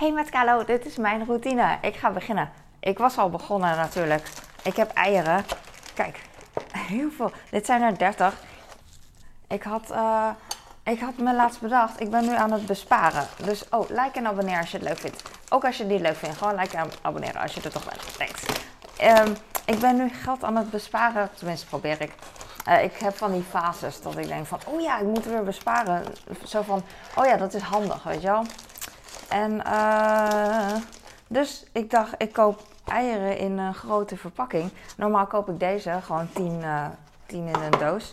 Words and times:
Hey 0.00 0.12
met 0.12 0.30
Kalo, 0.30 0.64
dit 0.64 0.86
is 0.86 0.96
mijn 0.96 1.24
routine. 1.24 1.78
Ik 1.82 1.96
ga 1.96 2.10
beginnen. 2.10 2.50
Ik 2.78 2.98
was 2.98 3.18
al 3.18 3.30
begonnen 3.30 3.76
natuurlijk. 3.76 4.28
Ik 4.62 4.76
heb 4.76 4.90
eieren. 4.92 5.44
Kijk, 5.94 6.20
heel 6.92 7.10
veel. 7.10 7.32
Dit 7.50 7.66
zijn 7.66 7.82
er 7.82 7.98
30. 7.98 8.34
Ik 9.48 9.62
had, 9.62 9.90
eh, 9.90 10.28
ik 10.82 11.00
had 11.00 11.16
me 11.16 11.34
laatst 11.34 11.60
bedacht, 11.60 12.00
ik 12.00 12.10
ben 12.10 12.24
nu 12.24 12.34
aan 12.34 12.52
het 12.52 12.66
besparen. 12.66 13.26
Dus, 13.44 13.68
oh, 13.68 13.88
like 13.88 14.10
en 14.12 14.26
abonneer 14.26 14.58
als 14.58 14.70
je 14.70 14.76
het 14.76 14.86
leuk 14.86 14.98
vindt. 14.98 15.22
Ook 15.48 15.64
als 15.64 15.76
je 15.76 15.82
het 15.82 15.92
niet 15.92 16.00
leuk 16.00 16.16
vindt, 16.16 16.36
gewoon 16.36 16.54
like 16.54 16.76
en 16.76 16.90
abonneren 17.02 17.40
als 17.40 17.54
je 17.54 17.60
er 17.60 17.70
toch 17.70 17.88
bent. 17.88 18.16
Thanks. 18.16 18.42
Ehm, 18.96 19.34
ik 19.64 19.78
ben 19.78 19.96
nu 19.96 20.08
geld 20.08 20.44
aan 20.44 20.56
het 20.56 20.70
besparen, 20.70 21.30
tenminste 21.34 21.66
probeer 21.66 22.00
ik. 22.00 22.12
Eh, 22.64 22.82
ik 22.82 22.96
heb 22.96 23.16
van 23.16 23.32
die 23.32 23.44
fases 23.50 24.02
dat 24.02 24.16
ik 24.16 24.26
denk 24.26 24.46
van, 24.46 24.60
oh 24.66 24.80
ja, 24.80 24.98
ik 24.98 25.06
moet 25.06 25.24
weer 25.24 25.44
besparen. 25.44 26.02
Zo 26.44 26.62
van, 26.62 26.82
oh 27.14 27.26
ja, 27.26 27.36
dat 27.36 27.54
is 27.54 27.62
handig, 27.62 28.02
weet 28.02 28.22
je 28.22 28.28
wel. 28.28 28.44
En 29.30 29.62
uh, 29.66 30.74
dus 31.28 31.66
ik 31.72 31.90
dacht, 31.90 32.14
ik 32.18 32.32
koop 32.32 32.62
eieren 32.84 33.38
in 33.38 33.58
een 33.58 33.74
grote 33.74 34.16
verpakking. 34.16 34.70
Normaal 34.96 35.26
koop 35.26 35.48
ik 35.48 35.60
deze 35.60 35.98
gewoon 36.02 36.28
10, 36.32 36.60
uh, 36.62 36.86
10 37.26 37.46
in 37.46 37.54
een 37.54 37.78
doos. 37.78 38.12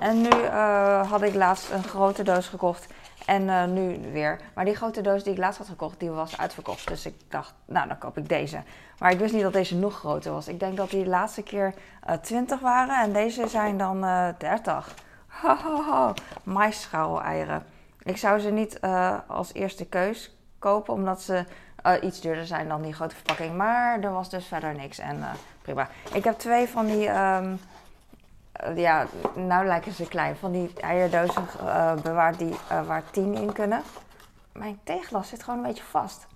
En 0.00 0.20
nu 0.20 0.28
uh, 0.28 1.10
had 1.10 1.22
ik 1.22 1.34
laatst 1.34 1.70
een 1.70 1.82
grote 1.82 2.22
doos 2.22 2.48
gekocht. 2.48 2.86
En 3.26 3.74
nu 3.74 4.12
weer. 4.12 4.40
Maar 4.54 4.64
die 4.64 4.76
grote 4.76 5.00
doos 5.00 5.22
die 5.22 5.32
ik 5.32 5.38
laatst 5.38 5.58
had 5.58 5.68
gekocht, 5.68 6.00
die 6.00 6.10
was 6.10 6.38
uitverkocht. 6.38 6.88
Dus 6.88 7.06
ik 7.06 7.14
dacht, 7.28 7.54
nou 7.64 7.88
dan 7.88 7.98
koop 7.98 8.18
ik 8.18 8.28
deze. 8.28 8.62
Maar 8.98 9.10
ik 9.10 9.18
wist 9.18 9.32
niet 9.32 9.42
dat 9.42 9.52
deze 9.52 9.76
nog 9.76 9.98
groter 9.98 10.32
was. 10.32 10.48
Ik 10.48 10.60
denk 10.60 10.76
dat 10.76 10.90
die 10.90 11.06
laatste 11.06 11.42
keer 11.42 11.74
uh, 12.08 12.14
20 12.14 12.60
waren. 12.60 13.02
En 13.02 13.12
deze 13.12 13.48
zijn 13.48 13.78
dan 13.78 14.04
uh, 14.04 14.28
30. 14.38 14.94
Hahaha. 15.26 16.14
Maisschouw 16.42 17.20
eieren. 17.20 17.64
Ik 18.02 18.16
zou 18.16 18.38
ze 18.38 18.50
niet 18.50 18.80
als 19.26 19.52
eerste 19.52 19.86
keus 19.86 20.39
kopen, 20.60 20.94
omdat 20.94 21.22
ze 21.22 21.44
uh, 21.86 21.92
iets 22.02 22.20
duurder 22.20 22.46
zijn 22.46 22.68
dan 22.68 22.82
die 22.82 22.92
grote 22.92 23.14
verpakking. 23.14 23.56
Maar 23.56 24.00
er 24.00 24.12
was 24.12 24.30
dus 24.30 24.46
verder 24.46 24.74
niks 24.74 24.98
en 24.98 25.16
uh, 25.16 25.30
prima. 25.62 25.88
Ik 26.12 26.24
heb 26.24 26.38
twee 26.38 26.68
van 26.68 26.86
die, 26.86 27.08
um, 27.08 27.60
ja, 28.74 29.06
nou 29.34 29.66
lijken 29.66 29.92
ze 29.92 30.08
klein, 30.08 30.36
van 30.36 30.52
die 30.52 30.72
eierdozen 30.80 31.46
bewaard 32.02 32.38
die, 32.38 32.56
waar 32.86 33.02
tien 33.10 33.34
in 33.34 33.52
kunnen. 33.52 33.82
Mijn 34.52 34.80
teeglas 34.84 35.28
zit 35.28 35.42
gewoon 35.42 35.58
een 35.58 35.66
beetje 35.66 35.84
vast. 35.84 36.26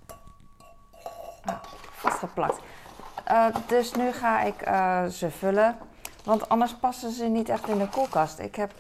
Ah, 1.45 1.55
vastgeplakt. 1.93 2.59
dus 3.67 3.95
nu 3.95 4.13
ga 4.13 4.41
ik 4.41 4.57
ze 5.13 5.31
vullen, 5.31 5.77
want 6.25 6.49
anders 6.49 6.75
passen 6.75 7.13
ze 7.13 7.25
niet 7.25 7.49
echt 7.49 7.69
in 7.69 7.79
de 7.79 7.89
koelkast. 7.89 8.39
Ik 8.39 8.55
heb 8.55 8.73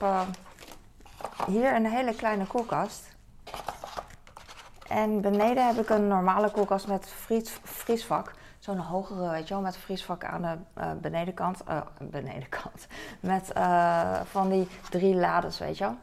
hier 1.46 1.74
een 1.74 1.86
hele 1.86 2.14
kleine 2.14 2.46
koelkast. 2.46 3.13
En 4.94 5.20
beneden 5.20 5.66
heb 5.66 5.76
ik 5.78 5.88
een 5.88 6.08
normale 6.08 6.50
koelkast 6.50 6.86
met 6.86 7.08
vries, 7.08 7.58
vriesvak. 7.62 8.32
Zo'n 8.58 8.78
hogere, 8.78 9.30
weet 9.30 9.48
je 9.48 9.54
wel, 9.54 9.62
met 9.62 9.76
vriesvak 9.76 10.24
aan 10.24 10.42
de 10.42 10.56
uh, 10.78 10.90
benedenkant. 11.00 11.62
Uh, 11.68 11.80
benedenkant. 12.00 12.86
Met 13.20 13.52
uh, 13.56 14.20
van 14.24 14.48
die 14.48 14.68
drie 14.90 15.14
lades, 15.14 15.58
weet 15.58 15.78
je 15.78 15.84
wel. 15.84 15.96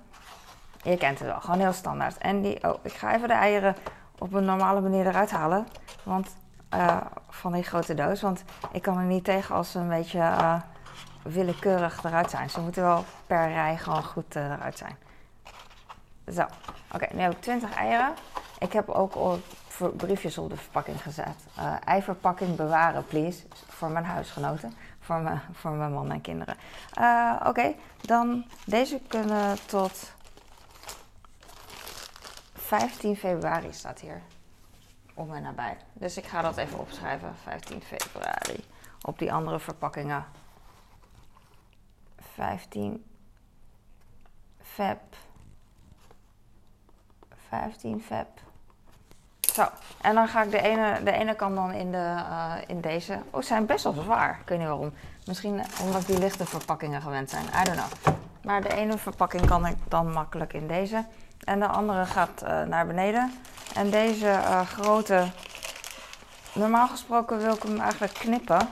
Je 0.84 0.98
kent 0.98 1.20
het 1.20 1.28
wel, 1.28 1.42
gewoon 1.42 1.60
heel 1.60 1.74
standaard. 1.74 2.18
En 2.18 2.42
die, 2.42 2.64
oh, 2.64 2.74
ik 2.82 2.94
ga 2.94 3.16
even 3.16 3.28
de 3.28 3.34
eieren 3.34 3.76
op 4.18 4.34
een 4.34 4.46
normale 4.46 4.82
manier 4.82 5.08
eruit 5.08 5.32
halen. 5.32 5.68
Want, 6.04 6.36
van 7.30 7.54
die 7.54 7.64
grote 7.64 7.94
doos. 7.94 8.22
Want 8.22 8.44
ik 8.72 8.82
kan 8.82 8.98
er 8.98 9.04
niet 9.04 9.24
tegen 9.24 9.56
als 9.56 9.72
ze 9.72 9.80
een 9.80 9.90
beetje 9.90 10.62
willekeurig 11.24 12.04
eruit 12.04 12.30
zijn. 12.30 12.50
Ze 12.50 12.62
moeten 12.62 12.84
wel 12.84 13.04
per 13.28 13.48
rij 13.48 13.78
gewoon 13.78 14.04
goed 14.04 14.36
eruit 14.36 14.78
zijn. 14.78 14.96
Zo, 16.34 16.46
oké, 16.92 17.08
nu 17.14 17.22
heb 17.22 17.32
ik 17.32 17.42
20 17.42 17.76
eieren. 17.76 18.14
Ik 18.62 18.74
heb 18.74 18.90
ook 18.90 19.40
briefjes 19.98 20.38
op 20.38 20.50
de 20.50 20.58
verpakking 20.58 21.02
gezet. 21.02 21.36
Uh, 21.60 21.76
eiverpakking 21.86 22.56
bewaren, 22.56 23.06
please. 23.06 23.44
Voor 23.68 23.90
mijn 23.90 24.06
huisgenoten. 24.06 24.74
Voor, 25.00 25.22
me, 25.22 25.38
voor 25.52 25.72
mijn 25.72 25.94
man 25.94 26.12
en 26.12 26.22
kinderen. 26.22 26.58
Uh, 27.00 27.42
Oké, 27.46 27.74
dan 28.02 28.46
deze 28.66 29.02
kunnen 29.08 29.58
tot 29.66 30.14
15 32.54 33.16
februari 33.16 33.74
staat 33.74 34.00
hier. 34.00 34.22
Om 35.14 35.34
en 35.34 35.42
nabij. 35.42 35.78
Dus 35.94 36.18
ik 36.18 36.26
ga 36.26 36.42
dat 36.42 36.58
even 36.58 36.80
opschrijven. 36.80 37.36
15 37.44 37.82
februari. 37.82 38.66
Op 39.02 39.20
die 39.20 39.34
andere 39.34 39.60
verpakkingen. 39.60 40.26
15 42.34 43.06
feb. 44.62 45.02
15 47.50 48.02
feb. 48.02 48.50
Zo, 49.54 49.68
en 50.02 50.16
dan 50.16 50.28
ga 50.28 50.44
ik 50.44 50.52
de 50.52 50.62
ene, 50.62 51.04
de 51.04 51.12
ene 51.12 51.36
kant 51.36 51.56
dan 51.56 51.72
in, 51.72 51.92
de, 51.92 51.98
uh, 51.98 52.54
in 52.68 52.82
deze. 52.82 53.20
Oh, 53.30 53.42
ze 53.42 53.48
zijn 53.48 53.66
best 53.66 53.84
wel 53.84 53.94
zwaar. 53.94 54.40
Ik 54.42 54.50
weet 54.50 54.58
niet 54.58 54.68
waarom. 54.68 54.94
Misschien 55.26 55.62
omdat 55.82 56.06
die 56.06 56.20
lichte 56.20 56.46
verpakkingen 56.46 57.02
gewend 57.02 57.30
zijn. 57.30 57.46
I 57.46 57.64
don't 57.64 57.78
know. 57.78 58.16
Maar 58.44 58.62
de 58.62 58.74
ene 58.74 58.98
verpakking 58.98 59.46
kan 59.46 59.66
ik 59.66 59.76
dan 59.88 60.12
makkelijk 60.12 60.54
in 60.54 60.68
deze. 60.68 61.06
En 61.44 61.60
de 61.60 61.68
andere 61.68 62.06
gaat 62.06 62.44
uh, 62.44 62.62
naar 62.62 62.88
beneden. 62.88 63.34
En 63.76 63.90
deze 63.90 64.26
uh, 64.26 64.62
grote. 64.62 65.28
Normaal 66.54 66.88
gesproken 66.88 67.38
wil 67.38 67.54
ik 67.54 67.64
hem 67.64 67.80
eigenlijk 67.80 68.14
knippen. 68.14 68.70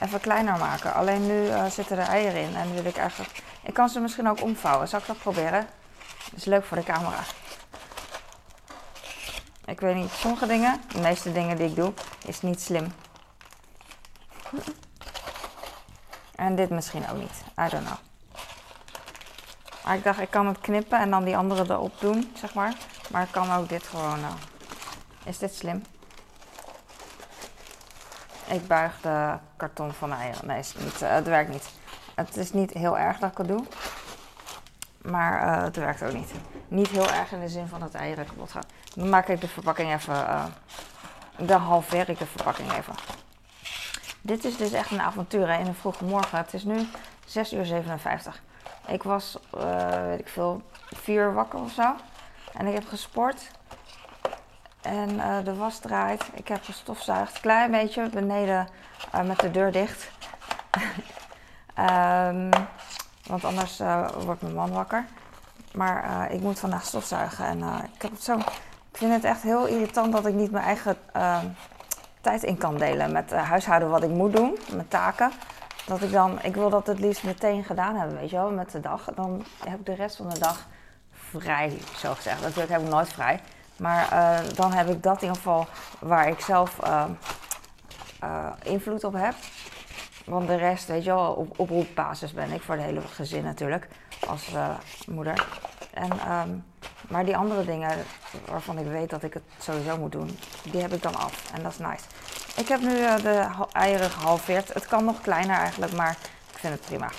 Even 0.00 0.20
kleiner 0.20 0.58
maken. 0.58 0.94
Alleen 0.94 1.26
nu 1.26 1.48
zitten 1.68 1.98
er 1.98 2.08
eieren 2.08 2.40
in. 2.40 2.56
En 2.56 2.74
wil 2.74 2.84
ik 2.84 2.96
eigenlijk. 2.96 3.42
Ik 3.62 3.74
kan 3.74 3.88
ze 3.88 4.00
misschien 4.00 4.28
ook 4.28 4.42
omvouwen. 4.42 4.88
Zal 4.88 4.98
ik 4.98 5.06
dat 5.06 5.18
proberen? 5.18 5.66
Dat 6.30 6.38
is 6.38 6.44
leuk 6.44 6.64
voor 6.64 6.76
de 6.76 6.82
camera. 6.82 7.18
Ik 9.66 9.80
weet 9.80 9.94
niet, 9.94 10.10
sommige 10.10 10.46
dingen, 10.46 10.80
de 10.88 11.00
meeste 11.00 11.32
dingen 11.32 11.56
die 11.56 11.68
ik 11.68 11.76
doe, 11.76 11.92
is 12.26 12.42
niet 12.42 12.60
slim. 12.60 12.92
En 16.34 16.54
dit 16.54 16.70
misschien 16.70 17.08
ook 17.10 17.18
niet. 17.18 17.42
I 17.58 17.68
don't 17.68 17.86
know. 17.86 17.98
Maar 19.84 19.96
ik 19.96 20.04
dacht, 20.04 20.20
ik 20.20 20.30
kan 20.30 20.46
het 20.46 20.60
knippen 20.60 21.00
en 21.00 21.10
dan 21.10 21.24
die 21.24 21.36
andere 21.36 21.64
erop 21.72 22.00
doen, 22.00 22.32
zeg 22.36 22.54
maar. 22.54 22.74
Maar 23.10 23.22
ik 23.22 23.30
kan 23.30 23.52
ook 23.52 23.68
dit 23.68 23.82
gewoon... 23.82 24.18
Uh... 24.18 24.32
Is 25.24 25.38
dit 25.38 25.54
slim? 25.54 25.82
Ik 28.46 28.66
buig 28.66 29.00
de 29.00 29.38
karton 29.56 29.92
van 29.92 30.10
de 30.10 30.16
eieren. 30.16 30.46
Nee, 30.46 30.56
niet, 30.56 31.02
uh, 31.02 31.10
het 31.10 31.26
werkt 31.26 31.50
niet. 31.50 31.68
Het 32.14 32.36
is 32.36 32.52
niet 32.52 32.72
heel 32.72 32.98
erg 32.98 33.18
dat 33.18 33.30
ik 33.30 33.38
het 33.38 33.48
doe. 33.48 33.64
Maar 35.04 35.46
uh, 35.46 35.62
het 35.62 35.76
werkt 35.76 36.02
ook 36.02 36.12
niet. 36.12 36.32
Niet 36.68 36.88
heel 36.88 37.10
erg 37.10 37.32
in 37.32 37.40
de 37.40 37.48
zin 37.48 37.66
van 37.66 37.80
dat 37.80 37.92
de 37.92 37.98
eieren 37.98 38.26
kapot 38.26 38.50
gaan. 38.50 38.64
Dan 38.94 39.08
maak 39.08 39.28
ik 39.28 39.40
de 39.40 39.48
verpakking 39.48 39.92
even. 39.92 40.14
Uh, 40.14 40.44
dan 41.36 41.60
halveer 41.60 42.08
ik 42.08 42.18
de 42.18 42.26
verpakking 42.26 42.72
even. 42.72 42.94
Dit 44.20 44.44
is 44.44 44.56
dus 44.56 44.72
echt 44.72 44.90
een 44.90 45.00
avontuur 45.00 45.48
in 45.48 45.66
een 45.66 45.74
vroege 45.74 46.04
morgen. 46.04 46.38
Het 46.38 46.54
is 46.54 46.64
nu 46.64 46.86
6 47.26 47.52
uur 47.52 47.64
57. 47.64 48.42
Ik 48.86 49.02
was, 49.02 49.38
uh, 49.56 50.06
weet 50.06 50.20
ik 50.20 50.28
veel, 50.28 50.62
4 50.94 51.22
uur 51.22 51.34
wakker 51.34 51.58
of 51.58 51.72
zo. 51.72 51.94
En 52.52 52.66
ik 52.66 52.74
heb 52.74 52.88
gesport. 52.88 53.50
En 54.80 55.16
de 55.44 55.54
was 55.54 55.78
draait. 55.78 56.24
Ik 56.34 56.48
heb 56.48 56.64
gestofzuigd. 56.64 57.40
Klein 57.40 57.70
beetje 57.70 58.08
beneden 58.08 58.68
met 59.24 59.38
de 59.40 59.50
deur 59.50 59.72
dicht. 59.72 60.10
um, 61.78 62.48
want 63.26 63.44
anders 63.44 63.80
uh, 63.80 64.08
wordt 64.24 64.42
mijn 64.42 64.54
man 64.54 64.72
wakker. 64.72 65.04
Maar 65.72 66.04
uh, 66.04 66.34
ik 66.34 66.40
moet 66.40 66.58
vandaag 66.58 66.84
stofzuigen. 66.84 67.44
En 67.46 67.58
uh, 67.58 67.78
ik, 67.94 68.02
heb 68.02 68.12
zo, 68.18 68.36
ik 68.90 68.96
vind 68.96 69.12
het 69.12 69.24
echt 69.24 69.42
heel 69.42 69.66
irritant 69.66 70.12
dat 70.12 70.26
ik 70.26 70.34
niet 70.34 70.50
mijn 70.50 70.64
eigen 70.64 70.96
tijd 72.20 72.42
in 72.42 72.58
kan 72.58 72.76
delen 72.76 73.12
met 73.12 73.32
huishouden 73.32 73.90
wat 73.90 74.02
ik 74.02 74.10
moet 74.10 74.36
doen, 74.36 74.58
mijn 74.74 74.88
taken. 74.88 75.32
Dat 75.86 76.02
ik 76.02 76.12
dan, 76.12 76.42
ik 76.42 76.54
wil 76.54 76.70
dat 76.70 76.86
het 76.86 76.98
liefst 76.98 77.24
meteen 77.24 77.64
gedaan 77.64 77.96
hebben, 77.96 78.16
weet 78.16 78.30
je 78.30 78.36
wel, 78.36 78.50
met 78.50 78.70
de 78.70 78.80
dag. 78.80 79.04
Dan 79.14 79.44
heb 79.64 79.78
ik 79.78 79.86
de 79.86 79.94
rest 79.94 80.16
van 80.16 80.28
de 80.28 80.38
dag 80.38 80.66
vrij, 81.12 81.78
zo 81.96 82.14
gezegd. 82.14 82.40
Natuurlijk 82.40 82.70
heb 82.70 82.80
ik 82.80 82.88
nooit 82.88 83.12
vrij. 83.12 83.40
Maar 83.76 84.08
dan 84.54 84.72
heb 84.72 84.88
ik 84.88 85.02
dat 85.02 85.16
in 85.16 85.20
ieder 85.20 85.36
geval 85.36 85.66
waar 85.98 86.28
ik 86.28 86.40
zelf 86.40 86.78
invloed 88.62 89.04
op 89.04 89.12
heb. 89.12 89.34
Want 90.24 90.46
de 90.46 90.56
rest, 90.56 90.86
weet 90.86 91.04
je 91.04 91.10
wel, 91.10 91.32
op 91.32 91.58
oproepbasis 91.58 92.32
ben 92.32 92.50
ik 92.50 92.62
voor 92.62 92.74
het 92.74 92.84
hele 92.84 93.00
gezin 93.00 93.44
natuurlijk, 93.44 93.88
als 94.28 94.52
uh, 94.52 94.78
moeder. 95.06 95.46
En, 95.90 96.32
um, 96.32 96.64
maar 97.08 97.24
die 97.24 97.36
andere 97.36 97.64
dingen 97.64 98.04
waarvan 98.46 98.78
ik 98.78 98.86
weet 98.86 99.10
dat 99.10 99.22
ik 99.22 99.34
het 99.34 99.42
sowieso 99.58 99.98
moet 99.98 100.12
doen, 100.12 100.38
die 100.70 100.80
heb 100.80 100.92
ik 100.92 101.02
dan 101.02 101.14
af. 101.14 101.52
En 101.52 101.62
dat 101.62 101.72
is 101.72 101.78
nice. 101.78 102.04
Ik 102.56 102.68
heb 102.68 102.80
nu 102.80 102.98
uh, 102.98 103.16
de 103.16 103.48
eieren 103.72 104.10
gehalveerd. 104.10 104.74
Het 104.74 104.86
kan 104.86 105.04
nog 105.04 105.20
kleiner 105.20 105.56
eigenlijk, 105.56 105.92
maar 105.92 106.18
ik 106.52 106.58
vind 106.58 106.74
het 106.74 106.84
prima. 106.84 107.10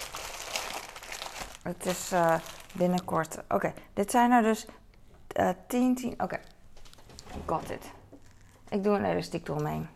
Het 1.63 1.86
is 1.86 2.12
uh, 2.13 2.36
binnenkort. 2.74 3.38
Oké, 3.50 3.74
dit 3.94 4.12
zijn 4.12 4.31
er 4.31 4.42
dus 4.42 4.66
10, 5.68 5.96
10. 5.96 6.13
Oké, 6.18 6.40
got 7.46 7.69
it. 7.69 7.92
Ik 8.69 8.84
doe 8.84 8.98
een 8.98 9.06
elastiek 9.06 9.48
eromheen. 9.48 9.88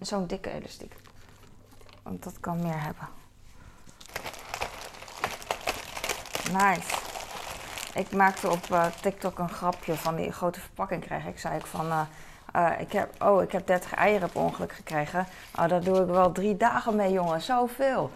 Zo'n 0.00 0.26
dikke 0.26 0.50
elastiek. 0.50 0.94
Want 2.08 2.22
dat 2.22 2.40
kan 2.40 2.62
meer 2.62 2.82
hebben. 2.82 3.08
Nice. 6.52 6.96
ik 7.94 8.12
maakte 8.12 8.50
op 8.50 8.70
eh, 8.70 8.86
TikTok 8.86 9.38
een 9.38 9.48
grapje 9.48 9.94
van 9.94 10.16
die 10.16 10.32
grote 10.32 10.60
verpakking 10.60 11.04
kreeg 11.04 11.26
ik. 11.26 11.38
Zei 11.38 11.58
ik 11.58 11.66
van, 11.66 11.90
eh, 11.90 12.00
eh, 12.52 12.80
ik 12.80 12.92
heb, 12.92 13.22
oh, 13.22 13.42
ik 13.42 13.52
heb 13.52 13.66
30 13.66 13.94
eieren 13.94 14.30
per 14.30 14.40
ongeluk 14.40 14.72
gekregen. 14.72 15.26
Oh, 15.58 15.68
daar 15.68 15.82
doe 15.82 16.00
ik 16.02 16.06
wel 16.06 16.32
drie 16.32 16.56
dagen 16.56 16.96
mee, 16.96 17.12
jongen. 17.12 17.40
Zoveel. 17.40 18.10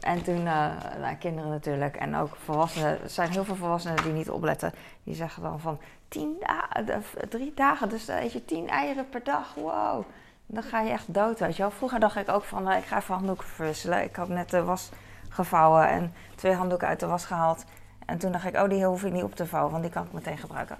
En 0.00 0.22
toen, 0.22 0.42
nou, 0.42 1.14
kinderen 1.18 1.50
natuurlijk 1.50 1.96
en 1.96 2.16
ook 2.16 2.36
volwassenen. 2.44 3.02
Er 3.02 3.10
zijn 3.10 3.30
heel 3.30 3.44
veel 3.44 3.56
volwassenen 3.56 4.02
die 4.02 4.12
niet 4.12 4.30
opletten. 4.30 4.72
Die 5.02 5.14
zeggen 5.14 5.42
dan 5.42 5.60
van, 5.60 5.80
tien 6.08 6.36
dagen, 6.40 7.04
drie 7.28 7.52
dagen, 7.54 7.88
dus 7.88 8.04
dan 8.04 8.16
eet 8.16 8.32
je 8.32 8.44
tien 8.44 8.68
eieren 8.68 9.08
per 9.08 9.24
dag. 9.24 9.54
Wow. 9.54 10.04
Dan 10.46 10.62
ga 10.62 10.80
je 10.80 10.90
echt 10.90 11.14
dood, 11.14 11.38
weet 11.38 11.56
je 11.56 11.62
wel. 11.62 11.70
Vroeger 11.70 12.00
dacht 12.00 12.16
ik 12.16 12.28
ook 12.28 12.44
van, 12.44 12.72
ik 12.72 12.84
ga 12.84 12.96
even 12.96 13.14
handdoeken 13.14 13.46
verwisselen. 13.46 14.02
Ik 14.02 14.16
had 14.16 14.28
net 14.28 14.50
de 14.50 14.62
was 14.62 14.88
gevouwen 15.28 15.88
en 15.88 16.14
twee 16.34 16.54
handdoeken 16.54 16.88
uit 16.88 17.00
de 17.00 17.06
was 17.06 17.24
gehaald. 17.24 17.64
En 18.06 18.18
toen 18.18 18.32
dacht 18.32 18.44
ik, 18.44 18.56
oh, 18.56 18.68
die 18.68 18.84
hoef 18.84 19.04
ik 19.04 19.12
niet 19.12 19.22
op 19.22 19.34
te 19.34 19.46
vouwen, 19.46 19.70
want 19.70 19.82
die 19.82 19.92
kan 19.92 20.04
ik 20.04 20.12
meteen 20.12 20.38
gebruiken. 20.38 20.76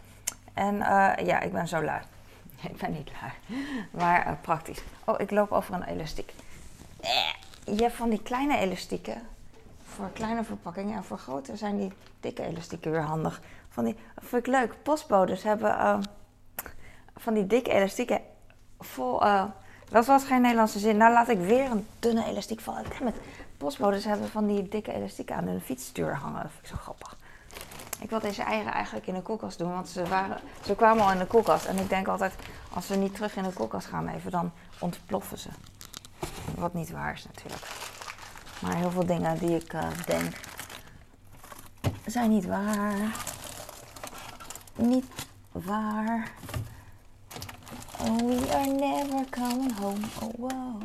En 0.52 0.74
uh, 0.74 1.12
ja, 1.16 1.40
ik 1.40 1.52
ben 1.52 1.68
zo 1.68 1.82
lui. 1.82 2.00
ik 2.70 2.76
ben 2.76 2.92
niet 2.92 3.10
lui, 3.20 3.32
maar 3.90 4.26
uh, 4.26 4.32
praktisch. 4.40 4.82
Oh, 5.04 5.20
ik 5.20 5.30
loop 5.30 5.52
over 5.52 5.74
een 5.74 5.82
elastiek. 5.82 6.34
Je 7.64 7.82
hebt 7.82 7.94
van 7.94 8.10
die 8.10 8.22
kleine 8.22 8.56
elastieken 8.58 9.22
voor 9.84 10.10
kleine 10.12 10.44
verpakkingen. 10.44 10.96
En 10.96 11.04
voor 11.04 11.18
grote 11.18 11.56
zijn 11.56 11.76
die 11.76 11.92
dikke 12.20 12.42
elastieken 12.42 12.90
weer 12.90 13.02
handig. 13.02 13.40
Van 13.68 13.84
die, 13.84 13.96
vind 14.16 14.46
ik 14.46 14.52
leuk. 14.52 14.74
Postbodes 14.82 15.42
hebben 15.42 16.02
van 17.16 17.34
die 17.34 17.46
dikke 17.46 17.70
elastieken 17.70 18.20
vol... 18.82 19.22
dat 19.90 20.06
was 20.06 20.24
geen 20.24 20.40
Nederlandse 20.40 20.78
zin. 20.78 20.96
Nou 20.96 21.12
laat 21.12 21.28
ik 21.28 21.38
weer 21.38 21.70
een 21.70 21.86
dunne 21.98 22.24
elastiek 22.24 22.60
vallen. 22.60 22.84
It 22.84 23.14
postbodes 23.56 24.04
hebben 24.04 24.28
van 24.28 24.46
die 24.46 24.68
dikke 24.68 24.92
elastieken 24.92 25.36
aan 25.36 25.46
hun 25.46 25.60
fietsstuur 25.60 26.16
hangen. 26.16 26.42
Dat 26.42 26.50
vind 26.50 26.62
ik 26.62 26.70
zo 26.70 26.76
grappig. 26.76 27.16
Ik 28.00 28.10
wil 28.10 28.20
deze 28.20 28.42
eieren 28.42 28.72
eigenlijk 28.72 29.06
in 29.06 29.14
de 29.14 29.22
koelkast 29.22 29.58
doen, 29.58 29.72
want 29.72 29.88
ze, 29.88 30.08
waren, 30.08 30.40
ze 30.64 30.74
kwamen 30.74 31.04
al 31.04 31.12
in 31.12 31.18
de 31.18 31.26
koelkast. 31.26 31.66
En 31.66 31.78
ik 31.78 31.88
denk 31.88 32.08
altijd, 32.08 32.34
als 32.74 32.86
ze 32.86 32.96
niet 32.96 33.14
terug 33.14 33.36
in 33.36 33.42
de 33.42 33.52
koelkast 33.52 33.86
gaan 33.86 34.08
even, 34.08 34.30
dan 34.30 34.52
ontploffen 34.78 35.38
ze. 35.38 35.48
Wat 36.54 36.74
niet 36.74 36.90
waar 36.90 37.12
is 37.12 37.24
natuurlijk. 37.24 37.66
Maar 38.60 38.74
heel 38.76 38.90
veel 38.90 39.06
dingen 39.06 39.38
die 39.38 39.56
ik 39.56 39.72
uh, 39.72 39.82
denk, 40.06 40.36
zijn 42.06 42.30
niet 42.30 42.46
waar. 42.46 43.16
Niet 44.74 45.06
waar. 45.52 46.30
Oh, 48.04 48.16
we 48.16 48.54
are 48.54 48.66
never 48.66 49.24
coming 49.30 49.72
home. 49.72 50.00
Oh, 50.22 50.32
wow. 50.38 50.82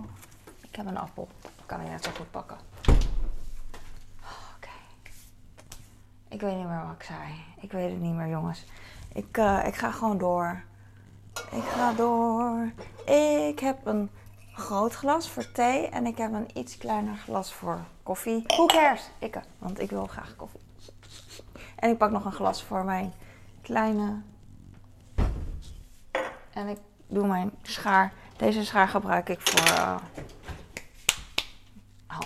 Ik 0.61 0.75
heb 0.75 0.85
een 0.85 0.97
appel 0.97 1.27
kan 1.67 1.81
ik 1.81 1.89
net 1.89 2.03
zo 2.03 2.11
goed 2.15 2.31
pakken. 2.31 2.57
Oké. 4.55 4.69
Ik 6.29 6.41
weet 6.41 6.55
niet 6.55 6.67
meer 6.67 6.85
wat 6.85 6.95
ik 6.95 7.03
zei. 7.03 7.43
Ik 7.61 7.71
weet 7.71 7.89
het 7.89 7.99
niet 7.99 8.13
meer, 8.13 8.27
jongens. 8.27 8.65
Ik, 9.13 9.37
uh, 9.37 9.65
ik 9.65 9.75
ga 9.75 9.91
gewoon 9.91 10.17
door. 10.17 10.63
Ik 11.51 11.63
ga 11.63 11.93
door. 11.93 12.71
Ik 13.05 13.59
heb 13.59 13.85
een 13.85 14.09
groot 14.53 14.93
glas 14.93 15.29
voor 15.29 15.51
thee 15.51 15.87
en 15.87 16.05
ik 16.05 16.17
heb 16.17 16.33
een 16.33 16.49
iets 16.53 16.77
kleiner 16.77 17.15
glas 17.15 17.53
voor 17.53 17.79
koffie. 18.03 18.43
Who 18.47 18.65
cares? 18.65 19.09
Ik, 19.19 19.39
want 19.57 19.79
ik 19.79 19.89
wil 19.89 20.05
graag 20.05 20.35
koffie. 20.35 20.61
En 21.75 21.89
ik 21.89 21.97
pak 21.97 22.11
nog 22.11 22.25
een 22.25 22.31
glas 22.31 22.63
voor 22.63 22.85
mijn 22.85 23.13
kleine. 23.61 24.21
En 26.53 26.67
ik 26.67 26.77
doe 27.07 27.27
mijn 27.27 27.51
schaar. 27.61 28.13
Deze 28.37 28.65
schaar 28.65 28.87
gebruik 28.87 29.29
ik 29.29 29.41
voor 29.41 29.77
uh, 29.77 29.97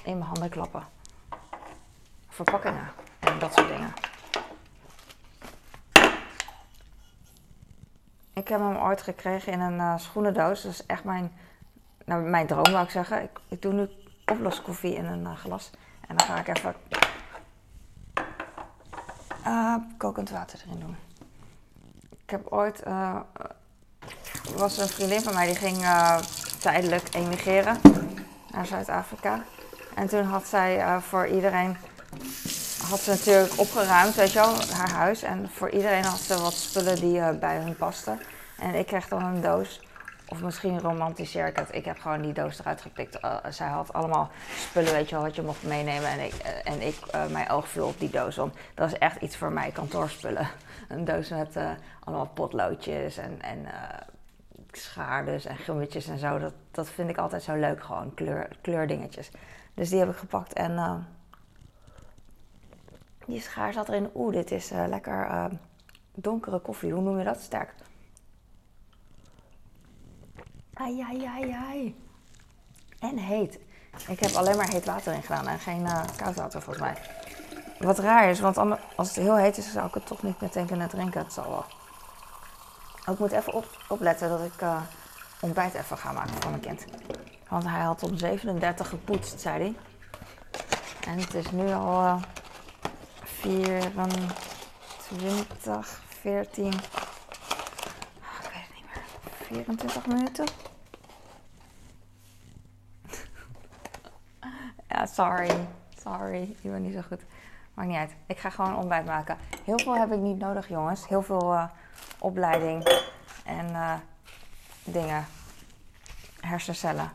in 0.04 0.18
mijn 0.18 0.30
handen 0.30 0.50
klappen. 0.50 0.88
Verpakkingen 2.30 2.92
en 3.20 3.40
dat 3.40 3.54
soort 3.54 3.68
dingen. 3.68 3.94
Ik 8.34 8.48
heb 8.48 8.60
hem 8.60 8.78
ooit 8.78 9.02
gekregen 9.02 9.52
in 9.54 9.60
een 9.60 9.78
uh, 9.78 9.98
schoenendoos. 9.98 10.62
Dat 10.62 10.72
is 10.72 10.86
echt 10.86 11.04
mijn, 11.04 11.32
nou, 12.06 12.22
mijn 12.24 12.48
droom, 12.48 12.66
zou 12.66 12.84
ik 12.84 12.90
zeggen. 12.90 13.24
Ik, 13.24 13.40
ik 13.48 13.62
doe 13.62 13.74
nu 13.74 13.90
oploskoffie 14.26 14.96
in 14.96 15.06
een 15.06 15.22
uh, 15.22 15.36
glas. 15.36 15.70
En 16.08 16.18
dan 16.18 16.28
ga 16.28 16.40
ik 16.40 16.48
even 16.48 16.76
kokend 19.98 20.30
water 20.30 20.62
erin 20.66 20.80
doen. 20.80 20.96
Ik 22.24 22.30
heb 22.30 22.48
ooit... 22.48 22.84
was 24.56 24.78
een 24.78 24.88
vriendin 24.88 25.22
van 25.22 25.34
mij 25.34 25.46
die 25.46 25.56
ging 25.56 25.78
tijdelijk 26.60 27.08
emigreren 27.12 27.82
naar 28.52 28.66
Zuid-Afrika. 28.66 29.44
En 29.96 30.08
toen 30.08 30.24
had 30.24 30.48
zij 30.48 30.78
uh, 30.78 30.98
voor 30.98 31.28
iedereen, 31.28 31.78
had 32.90 33.00
ze 33.00 33.10
natuurlijk 33.10 33.54
opgeruimd, 33.56 34.16
weet 34.16 34.32
je 34.32 34.40
wel, 34.40 34.56
haar 34.74 34.92
huis. 34.92 35.24
En 35.24 35.50
voor 35.54 35.70
iedereen 35.70 36.04
had 36.04 36.20
ze 36.20 36.42
wat 36.42 36.54
spullen 36.54 36.96
die 36.96 37.18
uh, 37.18 37.30
bij 37.40 37.58
hun 37.58 37.76
pasten. 37.76 38.20
En 38.60 38.76
ik 38.76 38.86
kreeg 38.86 39.08
dan 39.08 39.24
een 39.24 39.42
doos, 39.42 39.82
of 40.28 40.42
misschien 40.42 40.80
romantiseer 40.80 41.48
ik 41.48 41.56
het. 41.56 41.68
Ik 41.72 41.86
heb 41.86 42.00
gewoon 42.00 42.22
die 42.22 42.34
doos 42.34 42.60
eruit 42.60 42.82
gepikt. 42.82 43.20
Zij 43.50 43.68
had 43.68 43.94
allemaal 43.94 44.30
spullen, 44.58 44.94
weet 44.94 45.10
je 45.10 45.16
wel, 45.16 45.24
wat 45.24 45.36
je 45.36 45.42
mocht 45.42 45.64
meenemen. 45.64 46.10
En 46.10 46.20
ik, 46.20 46.34
en 46.64 46.82
ik 46.82 46.98
mijn 47.30 47.50
oog 47.50 47.68
viel 47.68 47.86
op 47.86 48.00
die 48.00 48.10
doos, 48.10 48.36
want 48.36 48.54
dat 48.76 48.92
is 48.92 48.98
echt 48.98 49.22
iets 49.22 49.38
voor 49.38 49.52
mij, 49.52 49.72
kantoorspullen. 49.72 50.48
Een 50.88 51.06
doos 51.06 51.30
met 51.30 51.56
allemaal 52.04 52.32
potloodjes 52.34 53.18
en, 53.18 53.42
en 53.42 53.66
schaardes 54.72 55.46
en 55.46 55.58
gummetjes 55.58 56.08
en 56.08 56.18
zo. 56.18 56.40
Dat, 56.40 56.54
dat 56.72 56.90
vind 56.90 57.10
ik 57.10 57.18
altijd 57.18 57.44
zo 57.44 57.56
leuk, 57.56 57.84
gewoon 57.84 58.14
kleur, 58.14 58.58
kleurdingetjes. 58.62 59.32
Dus 59.74 59.90
die 59.90 60.00
heb 60.00 60.10
ik 60.10 60.16
gepakt 60.16 60.54
en 60.54 60.72
uh, 60.72 60.96
die 63.26 63.42
schaar 63.42 63.74
zat 63.74 63.88
erin. 63.88 64.10
Oeh, 64.16 64.34
dit 64.34 64.52
is 64.52 64.72
uh, 64.72 64.88
lekker 64.88 65.26
uh, 65.26 65.46
donkere 66.14 66.60
koffie. 66.60 66.94
Hoe 66.94 67.02
noem 67.02 67.18
je 67.18 67.24
dat? 67.24 67.40
Sterk. 67.40 67.74
Ai, 70.74 71.02
ai, 71.02 71.26
ai, 71.26 71.52
ai. 71.52 71.96
En 73.00 73.18
heet. 73.18 73.60
Ik 74.08 74.20
heb 74.20 74.32
alleen 74.32 74.58
maar 74.58 74.70
heet 74.70 74.86
water 74.86 75.14
in 75.14 75.22
gedaan 75.22 75.48
en 75.48 75.60
geen 75.60 75.88
koud 76.18 76.36
water 76.36 76.62
volgens 76.62 76.86
mij. 76.86 76.98
Wat 77.80 78.00
raar 78.00 78.30
is, 78.30 78.40
want 78.40 78.58
als 78.96 79.08
het 79.08 79.16
heel 79.16 79.38
heet 79.38 79.58
is, 79.58 79.72
zou 79.72 79.88
ik 79.88 79.94
het 79.94 80.06
toch 80.06 80.24
niet 80.24 80.42
meteen 80.42 80.66
kunnen 80.66 80.90
drinken. 80.90 81.22
Het 81.22 81.34
zal 81.34 81.50
wel. 81.50 81.66
Ik 83.10 83.20
moet 83.20 83.32
even 83.32 83.54
op, 83.54 83.66
opletten 83.88 84.30
dat 84.30 84.42
ik 84.42 84.64
ontbijt 85.40 85.74
even 85.74 85.98
ga 85.98 86.12
maken 86.12 86.42
voor 86.42 86.50
mijn 86.50 86.62
kind. 86.62 86.86
Want 87.50 87.64
hij 87.64 87.82
had 87.82 88.04
om 88.04 88.18
37 88.18 88.90
gepoetst, 88.90 89.40
zei 89.40 89.60
hij. 89.60 89.76
En 91.08 91.20
het 91.20 91.34
is 91.34 91.52
nu 91.52 91.74
al 91.74 92.04
uh, 92.04 92.22
24, 93.24 96.02
14. 96.08 96.68
ik 96.68 96.74
weet 96.74 96.82
het 98.54 98.76
niet 98.76 98.86
meer. 98.94 99.04
24 99.66 100.06
minuten. 100.06 100.46
ja, 104.90 105.06
sorry. 105.06 105.68
Sorry. 106.04 106.56
Je 106.62 106.70
bent 106.70 106.84
niet 106.84 106.94
zo 106.94 107.02
goed. 107.08 107.22
Maakt 107.74 107.90
niet 107.90 107.98
uit. 107.98 108.16
Ik 108.26 108.38
ga 108.38 108.50
gewoon 108.50 108.76
ontbijt 108.76 109.06
maken. 109.06 109.38
Heel 109.64 109.80
veel 109.80 109.96
heb 109.96 110.12
ik 110.12 110.20
niet 110.20 110.38
nodig, 110.38 110.68
jongens. 110.68 111.08
Heel 111.08 111.22
veel 111.22 111.54
uh, 111.54 111.64
opleiding 112.22 113.02
en 113.46 113.70
uh, 113.70 113.94
dingen. 114.84 115.26
Hersencellen 116.40 117.12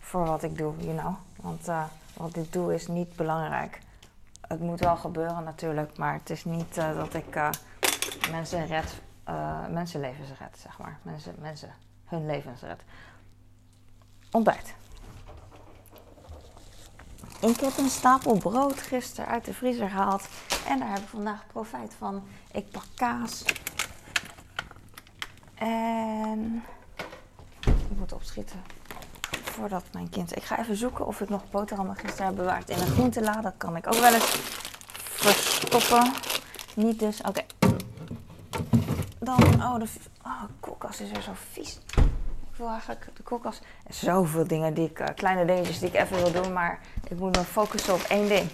voor 0.00 0.26
wat 0.26 0.42
ik 0.42 0.58
doe, 0.58 0.76
you 0.76 0.98
know. 0.98 1.14
Want 1.36 1.68
uh, 1.68 1.84
wat 2.16 2.36
ik 2.36 2.52
doe 2.52 2.74
is 2.74 2.86
niet 2.86 3.16
belangrijk. 3.16 3.80
Het 4.40 4.60
moet 4.60 4.80
wel 4.80 4.96
gebeuren 4.96 5.44
natuurlijk, 5.44 5.96
maar 5.96 6.14
het 6.14 6.30
is 6.30 6.44
niet 6.44 6.78
uh, 6.78 6.96
dat 6.96 7.14
ik 7.14 7.40
mensen 8.30 8.66
red, 8.66 8.94
mensenlevens 9.70 10.28
red, 10.38 10.58
zeg 10.58 10.78
maar. 10.78 10.98
Mensen, 11.02 11.34
mensen 11.38 11.74
hun 12.04 12.26
levens 12.26 12.60
red. 12.60 12.80
Ontbijt. 14.30 14.74
Ik 17.40 17.60
heb 17.60 17.78
een 17.78 17.90
stapel 17.90 18.38
brood 18.38 18.80
gisteren 18.80 19.30
uit 19.30 19.44
de 19.44 19.54
vriezer 19.54 19.88
gehaald. 19.88 20.28
En 20.66 20.78
daar 20.78 20.88
heb 20.88 20.98
ik 20.98 21.08
vandaag 21.08 21.46
profijt 21.46 21.94
van. 21.98 22.22
Ik 22.52 22.70
pak 22.70 22.84
kaas. 22.94 23.44
En 25.60 26.64
ik 27.60 27.98
moet 27.98 28.12
opschieten 28.12 28.60
voordat 29.42 29.84
mijn 29.92 30.08
kind... 30.10 30.36
Ik 30.36 30.42
ga 30.42 30.58
even 30.58 30.76
zoeken 30.76 31.06
of 31.06 31.20
ik 31.20 31.28
nog 31.28 31.50
boterhammen 31.50 31.96
gisteren 31.96 32.26
heb 32.26 32.36
bewaard 32.36 32.68
in 32.68 32.78
een 32.78 32.86
groentela. 32.86 33.40
Dat 33.40 33.54
kan 33.56 33.76
ik 33.76 33.86
ook 33.86 34.00
wel 34.00 34.14
eens 34.14 34.24
verstoppen. 35.02 36.12
Niet 36.74 36.98
dus. 36.98 37.20
Oké. 37.20 37.42
Dan... 39.18 39.42
Oh, 39.62 39.78
de 39.78 39.88
oh, 40.24 40.42
koelkast 40.60 41.00
is 41.00 41.10
weer 41.10 41.22
zo 41.22 41.32
vies. 41.50 41.80
Ik 42.50 42.56
wil 42.56 42.68
eigenlijk 42.68 43.10
de 43.14 43.22
koelkast... 43.22 43.62
Zoveel 43.88 44.46
dingen 44.46 44.74
die 44.74 44.88
ik... 44.88 45.00
Uh, 45.00 45.06
kleine 45.14 45.44
dingetjes 45.44 45.78
die 45.78 45.88
ik 45.88 45.94
even 45.94 46.16
wil 46.16 46.42
doen. 46.42 46.52
Maar 46.52 46.80
ik 47.08 47.18
moet 47.18 47.36
me 47.36 47.44
focussen 47.44 47.94
op 47.94 48.00
één 48.00 48.28
ding. 48.28 48.50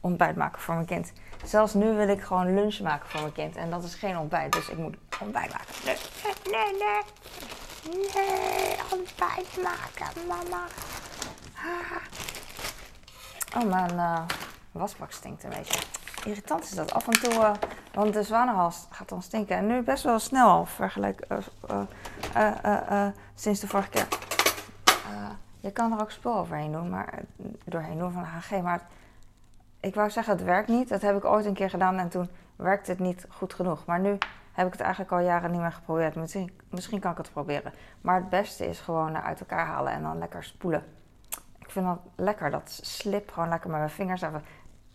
Ontbijt 0.00 0.36
maken 0.36 0.60
voor 0.60 0.74
mijn 0.74 0.86
kind. 0.86 1.12
Zelfs 1.44 1.74
nu 1.74 1.92
wil 1.94 2.08
ik 2.08 2.20
gewoon 2.20 2.54
lunch 2.54 2.80
maken 2.80 3.08
voor 3.08 3.20
mijn 3.20 3.32
kind. 3.32 3.56
En 3.56 3.70
dat 3.70 3.84
is 3.84 3.94
geen 3.94 4.18
ontbijt. 4.18 4.52
Dus 4.52 4.68
ik 4.68 4.76
moet 4.76 4.96
ontbijt 5.20 5.52
maken. 5.52 5.74
Nee, 5.84 5.96
nee, 6.44 6.72
nee. 6.78 7.02
Nee, 8.14 8.76
ontbijt 8.92 9.62
maken, 9.62 10.26
mama. 10.28 10.64
Oh, 13.56 13.64
mijn 13.64 13.94
uh, 13.94 14.20
wasbak 14.72 15.12
stinkt 15.12 15.44
een 15.44 15.50
beetje. 15.50 15.80
Irritant 16.24 16.64
is 16.64 16.70
dat. 16.70 16.92
Af 16.92 17.08
en 17.08 17.20
toe 17.20 17.32
uh, 17.32 17.52
Want 17.92 18.12
de 18.12 18.22
zwanenhals 18.22 18.86
gaat 18.90 19.08
dan 19.08 19.22
stinken. 19.22 19.56
En 19.56 19.66
nu 19.66 19.82
best 19.82 20.02
wel 20.02 20.18
snel 20.18 20.48
al, 20.48 20.66
vergelijk 20.66 21.26
uh, 22.36 23.06
sinds 23.34 23.60
de 23.60 23.66
vorige 23.66 23.88
keer. 23.88 24.08
je 25.60 25.70
kan 25.70 25.92
er 25.92 26.00
ook 26.00 26.10
spul 26.10 26.36
overheen 26.36 26.72
doen, 26.72 26.90
maar 26.90 27.22
doorheen 27.64 27.98
doen 27.98 28.12
van 28.12 28.24
HG. 28.24 28.62
Maar 28.62 28.86
ik 29.80 29.94
wou 29.94 30.10
zeggen, 30.10 30.32
het 30.32 30.44
werkt 30.44 30.68
niet. 30.68 30.88
Dat 30.88 31.02
heb 31.02 31.16
ik 31.16 31.24
ooit 31.24 31.44
een 31.44 31.54
keer 31.54 31.70
gedaan 31.70 31.98
en 31.98 32.08
toen 32.08 32.28
werkte 32.56 32.90
het 32.90 33.00
niet 33.00 33.26
goed 33.28 33.54
genoeg. 33.54 33.84
Maar 33.84 34.00
nu 34.00 34.18
heb 34.52 34.66
ik 34.66 34.72
het 34.72 34.80
eigenlijk 34.80 35.12
al 35.12 35.20
jaren 35.20 35.50
niet 35.50 35.60
meer 35.60 35.72
geprobeerd. 35.72 36.14
Misschien, 36.70 37.00
kan 37.00 37.10
ik 37.10 37.18
het 37.18 37.32
proberen. 37.32 37.72
Maar 38.00 38.14
het 38.14 38.28
beste 38.28 38.66
is 38.66 38.80
gewoon 38.80 39.18
uit 39.18 39.40
elkaar 39.40 39.66
halen 39.66 39.92
en 39.92 40.02
dan 40.02 40.18
lekker 40.18 40.44
spoelen. 40.44 40.84
Ik 41.58 41.70
vind 41.70 41.86
dat 41.86 41.98
lekker, 42.16 42.50
dat 42.50 42.78
slip 42.82 43.30
gewoon 43.30 43.48
lekker 43.48 43.70
met 43.70 43.78
mijn 43.78 43.90
vingers 43.90 44.22
even 44.22 44.44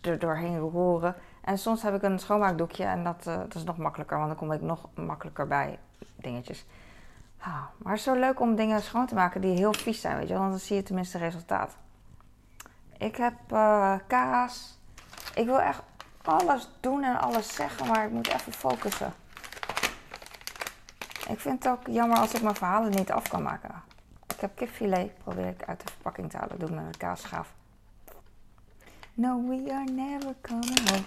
er 0.00 0.18
doorheen 0.18 0.58
roeren. 0.58 1.14
En 1.44 1.58
soms 1.58 1.82
heb 1.82 1.94
ik 1.94 2.02
een 2.02 2.18
schoonmaakdoekje 2.18 2.84
en 2.84 3.04
dat, 3.04 3.24
uh, 3.28 3.36
dat 3.36 3.54
is 3.54 3.64
nog 3.64 3.76
makkelijker, 3.76 4.16
want 4.16 4.28
dan 4.28 4.38
kom 4.38 4.52
ik 4.52 4.60
nog 4.60 4.88
makkelijker 4.94 5.46
bij 5.46 5.78
dingetjes. 6.16 6.66
Ah, 7.38 7.62
maar 7.78 7.92
het 7.92 7.98
is 7.98 8.02
zo 8.02 8.14
leuk 8.14 8.40
om 8.40 8.56
dingen 8.56 8.82
schoon 8.82 9.06
te 9.06 9.14
maken 9.14 9.40
die 9.40 9.56
heel 9.56 9.72
vies 9.72 10.00
zijn, 10.00 10.16
weet 10.16 10.28
je, 10.28 10.34
want 10.34 10.50
dan 10.50 10.58
zie 10.58 10.76
je 10.76 10.82
tenminste 10.82 11.18
resultaat. 11.18 11.76
Ik 12.98 13.16
heb 13.16 13.34
uh, 13.52 13.94
kaas. 14.06 14.78
Ik 15.34 15.46
wil 15.46 15.60
echt 15.60 15.82
alles 16.22 16.68
doen 16.80 17.02
en 17.02 17.20
alles 17.20 17.54
zeggen, 17.54 17.86
maar 17.86 18.04
ik 18.04 18.10
moet 18.10 18.28
even 18.28 18.52
focussen. 18.52 19.14
Ik 21.28 21.40
vind 21.40 21.64
het 21.64 21.72
ook 21.72 21.86
jammer 21.86 22.18
als 22.18 22.34
ik 22.34 22.42
mijn 22.42 22.54
verhalen 22.54 22.90
niet 22.90 23.12
af 23.12 23.28
kan 23.28 23.42
maken. 23.42 23.82
Ik 24.34 24.40
heb 24.40 24.56
kipfilet, 24.56 25.18
probeer 25.18 25.46
ik 25.46 25.62
uit 25.62 25.80
de 25.80 25.92
verpakking 25.92 26.30
te 26.30 26.36
halen. 26.36 26.58
Doe 26.58 26.70
met 26.70 26.84
een 26.84 26.96
kaasschaaf. 26.96 27.52
No, 29.14 29.42
we 29.48 29.72
are 29.72 29.84
never 29.84 30.34
coming 30.42 30.90
home. 30.90 31.04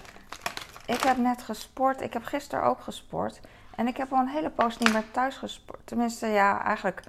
Ik 0.86 1.04
heb 1.04 1.18
net 1.18 1.42
gesport. 1.42 2.02
Ik 2.02 2.14
heb 2.14 2.24
gisteren 2.24 2.66
ook 2.66 2.82
gesport. 2.82 3.40
En 3.76 3.88
ik 3.88 3.98
heb 3.98 4.14
al 4.14 4.20
een 4.20 4.28
hele 4.28 4.50
poos 4.50 4.78
niet 4.78 4.94
meer 4.94 5.12
thuis 5.12 5.38
gesport. 5.38 5.80
Tenminste, 5.84 6.28
ja, 6.28 6.64
eigenlijk, 6.64 7.04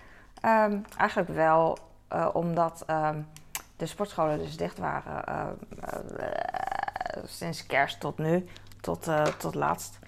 um, 0.45 0.85
eigenlijk 0.97 1.29
wel. 1.29 1.79
Uh, 2.13 2.29
omdat 2.33 2.85
um, 2.87 3.29
de 3.81 3.87
sportscholen 3.87 4.39
dus 4.39 4.57
dicht 4.57 4.79
waren. 4.79 5.25
Uh, 5.29 5.47
uh, 6.19 7.25
sinds 7.25 7.67
kerst 7.67 8.01
tot 8.01 8.19
nu. 8.19 8.49
Tot, 8.81 9.09
tot 9.39 9.55
laatst. 9.55 9.99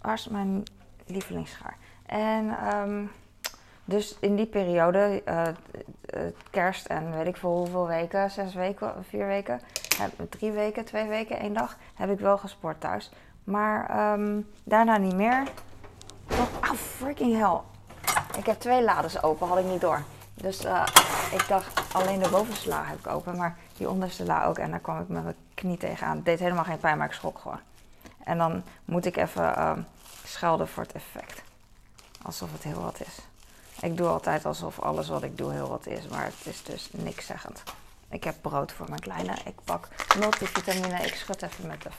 Waar 0.00 0.22
mijn 0.30 0.62
lievelingsschaar? 1.06 1.76
En 2.06 2.74
um, 2.74 3.10
dus 3.84 4.16
in 4.20 4.36
die 4.36 4.46
periode, 4.46 5.22
kerst 6.50 6.86
en 6.86 7.16
weet 7.16 7.26
ik 7.26 7.36
veel 7.36 7.56
hoeveel 7.56 7.86
weken, 7.86 8.30
zes 8.30 8.54
weken, 8.54 9.04
vier 9.08 9.26
weken, 9.26 9.60
heb, 9.98 10.30
drie 10.30 10.52
weken, 10.52 10.84
twee 10.84 11.08
weken, 11.08 11.38
één 11.38 11.52
dag, 11.52 11.76
heb 11.94 12.10
ik 12.10 12.20
wel 12.20 12.38
gesport 12.38 12.80
thuis. 12.80 13.10
Maar 13.44 14.12
um, 14.12 14.50
daarna 14.64 14.96
niet 14.96 15.14
meer. 15.14 15.42
Oh, 16.30 16.72
freaking 16.72 17.36
hell. 17.36 17.60
Ik 18.38 18.46
heb 18.46 18.60
twee 18.60 18.82
lades 18.82 19.22
open, 19.22 19.48
had 19.48 19.58
ik 19.58 19.64
niet 19.64 19.80
door. 19.80 20.02
Dus 20.34 20.64
ik 21.32 21.48
dacht, 21.48 21.94
alleen 21.94 22.18
de 22.18 22.28
bovenste 22.28 22.68
la 22.68 22.84
heb 22.84 22.98
ik 22.98 23.06
open, 23.06 23.36
maar 23.36 23.56
die 23.76 23.88
onderste 23.88 24.24
la 24.24 24.44
ook. 24.44 24.58
En 24.58 24.70
daar 24.70 24.80
kwam 24.80 25.00
ik 25.00 25.08
met 25.08 25.22
mijn 25.22 25.36
knie 25.54 25.76
tegenaan. 25.76 26.16
Het 26.16 26.24
deed 26.24 26.38
helemaal 26.38 26.64
geen 26.64 26.78
pijn, 26.78 26.98
maar 26.98 27.06
ik 27.06 27.12
schrok 27.12 27.38
gewoon. 27.38 27.60
En 28.24 28.38
dan 28.38 28.62
moet 28.84 29.06
ik 29.06 29.16
even 29.16 29.42
uh, 29.42 29.72
schelden 30.24 30.68
voor 30.68 30.82
het 30.82 30.92
effect. 30.92 31.42
Alsof 32.22 32.52
het 32.52 32.62
heel 32.62 32.82
wat 32.82 33.00
is. 33.00 33.18
Ik 33.80 33.96
doe 33.96 34.06
altijd 34.06 34.44
alsof 34.44 34.80
alles 34.80 35.08
wat 35.08 35.22
ik 35.22 35.38
doe 35.38 35.52
heel 35.52 35.68
wat 35.68 35.86
is, 35.86 36.08
maar 36.08 36.24
het 36.24 36.46
is 36.46 36.62
dus 36.62 36.88
niks 36.92 37.26
zeggend. 37.26 37.62
Ik 38.08 38.24
heb 38.24 38.34
brood 38.40 38.72
voor 38.72 38.88
mijn 38.88 39.00
kleine. 39.00 39.32
Ik 39.44 39.54
pak 39.64 39.88
multivitamine. 40.18 41.02
Ik 41.02 41.14
schud 41.14 41.42
even 41.42 41.66
met 41.66 41.82
de, 41.82 41.90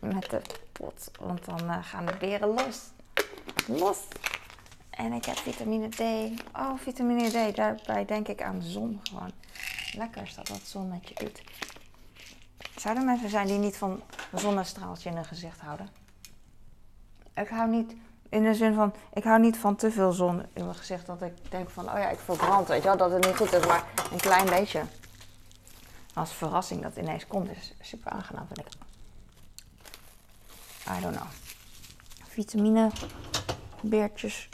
met 0.00 0.30
de 0.30 0.40
pot, 0.72 1.10
want 1.20 1.44
dan 1.44 1.62
uh, 1.64 1.76
gaan 1.82 2.06
de 2.06 2.16
beren 2.18 2.48
los. 2.48 2.78
Los! 3.66 3.98
En 5.04 5.12
ik 5.12 5.24
heb 5.24 5.36
vitamine 5.36 5.88
D. 5.88 6.00
Oh, 6.56 6.78
vitamine 6.78 7.28
D. 7.28 7.56
Daarbij 7.56 8.04
denk 8.04 8.28
ik 8.28 8.42
aan 8.42 8.62
zon 8.62 9.00
gewoon. 9.02 9.32
Lekker 9.92 10.22
is 10.22 10.34
dat 10.34 10.48
wat 10.48 10.60
zon 10.64 10.88
met 10.88 11.08
je 11.08 11.14
doet. 11.14 11.42
Zouden 12.76 13.02
er 13.02 13.10
mensen 13.10 13.30
zijn 13.30 13.46
die 13.46 13.58
niet 13.58 13.76
van 13.76 14.02
zonnestraaltje 14.34 15.10
in 15.10 15.16
hun 15.16 15.24
gezicht 15.24 15.60
houden? 15.60 15.88
Ik 17.34 17.48
hou 17.48 17.70
niet 17.70 17.94
in 18.28 18.42
de 18.42 18.54
zin 18.54 18.74
van, 18.74 18.94
ik 19.12 19.24
hou 19.24 19.40
niet 19.40 19.56
van 19.56 19.76
te 19.76 19.90
veel 19.90 20.12
zon 20.12 20.40
in 20.52 20.64
mijn 20.64 20.76
gezicht. 20.76 21.06
Dat 21.06 21.22
ik 21.22 21.50
denk 21.50 21.70
van, 21.70 21.84
oh 21.84 21.98
ja, 21.98 22.10
ik 22.10 22.18
verbrand, 22.18 22.68
weet 22.68 22.82
je 22.82 22.88
wel. 22.88 22.96
Dat 22.96 23.10
het 23.10 23.26
niet 23.26 23.36
goed 23.36 23.52
is, 23.52 23.66
maar 23.66 23.84
een 24.12 24.20
klein 24.20 24.46
beetje. 24.46 24.82
Als 26.14 26.32
verrassing 26.32 26.82
dat 26.82 26.96
ineens 26.96 27.26
komt, 27.26 27.50
is 27.50 27.74
super 27.80 28.12
aangenaam, 28.12 28.46
vind 28.46 28.58
ik. 28.58 28.72
I 30.96 31.00
don't 31.00 31.16
know. 31.16 31.28
Vitamine, 32.28 32.90
beertjes. 33.80 34.48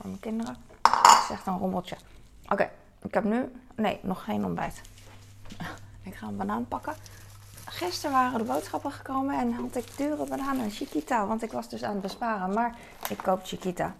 Voor 0.00 0.06
mijn 0.06 0.20
kinderen. 0.20 0.56
Dat 0.82 1.20
is 1.22 1.30
echt 1.30 1.46
een 1.46 1.58
rommeltje. 1.58 1.96
Oké, 2.48 2.70
ik 3.02 3.14
heb 3.14 3.24
nu, 3.24 3.52
nee, 3.74 4.00
nog 4.02 4.24
geen 4.24 4.44
ontbijt. 4.44 4.80
Ik 6.02 6.14
ga 6.14 6.26
een 6.26 6.36
banaan 6.36 6.68
pakken 6.68 6.94
gisteren 7.78 8.12
waren 8.12 8.38
de 8.38 8.44
boodschappen 8.44 8.92
gekomen 8.92 9.38
en 9.38 9.52
had 9.52 9.76
ik 9.76 9.96
dure 9.96 10.26
bananen 10.26 10.64
en 10.64 10.70
Chiquita. 10.70 11.26
Want 11.26 11.42
ik 11.42 11.52
was 11.52 11.68
dus 11.68 11.82
aan 11.82 11.92
het 11.92 12.00
besparen. 12.00 12.52
Maar 12.52 12.76
ik 13.08 13.18
koop 13.18 13.40
Chiquita. 13.42 13.94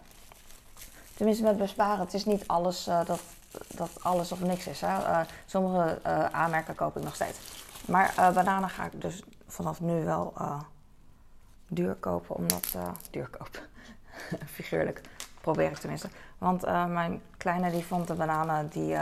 Tenminste 1.13 1.43
met 1.43 1.57
besparen. 1.57 1.99
Het 1.99 2.13
is 2.13 2.25
niet 2.25 2.47
alles 2.47 2.87
uh, 2.87 3.05
dat, 3.05 3.21
dat 3.67 3.89
alles 4.01 4.31
of 4.31 4.39
niks 4.39 4.67
is. 4.67 4.81
Hè. 4.81 4.87
Uh, 4.87 5.19
sommige 5.45 5.99
uh, 6.05 6.25
aanmerken 6.25 6.75
koop 6.75 6.97
ik 6.97 7.03
nog 7.03 7.15
steeds. 7.15 7.39
Maar 7.85 8.13
bananen 8.33 8.69
ga 8.69 8.85
ik 8.85 9.01
dus 9.01 9.23
vanaf 9.47 9.81
nu 9.81 10.03
wel 10.03 10.33
duur 11.67 11.93
kopen. 11.93 12.35
Omdat... 12.35 12.75
duur 13.09 13.27
kopen. 13.27 13.61
Figuurlijk. 14.55 15.01
Probeer 15.41 15.71
ik 15.71 15.77
tenminste. 15.77 16.09
Want 16.37 16.61
mijn 16.87 17.21
kleine 17.37 17.71
die 17.71 17.85
vond 17.85 18.07
de 18.07 18.13
bananen 18.13 18.67
die... 18.67 18.95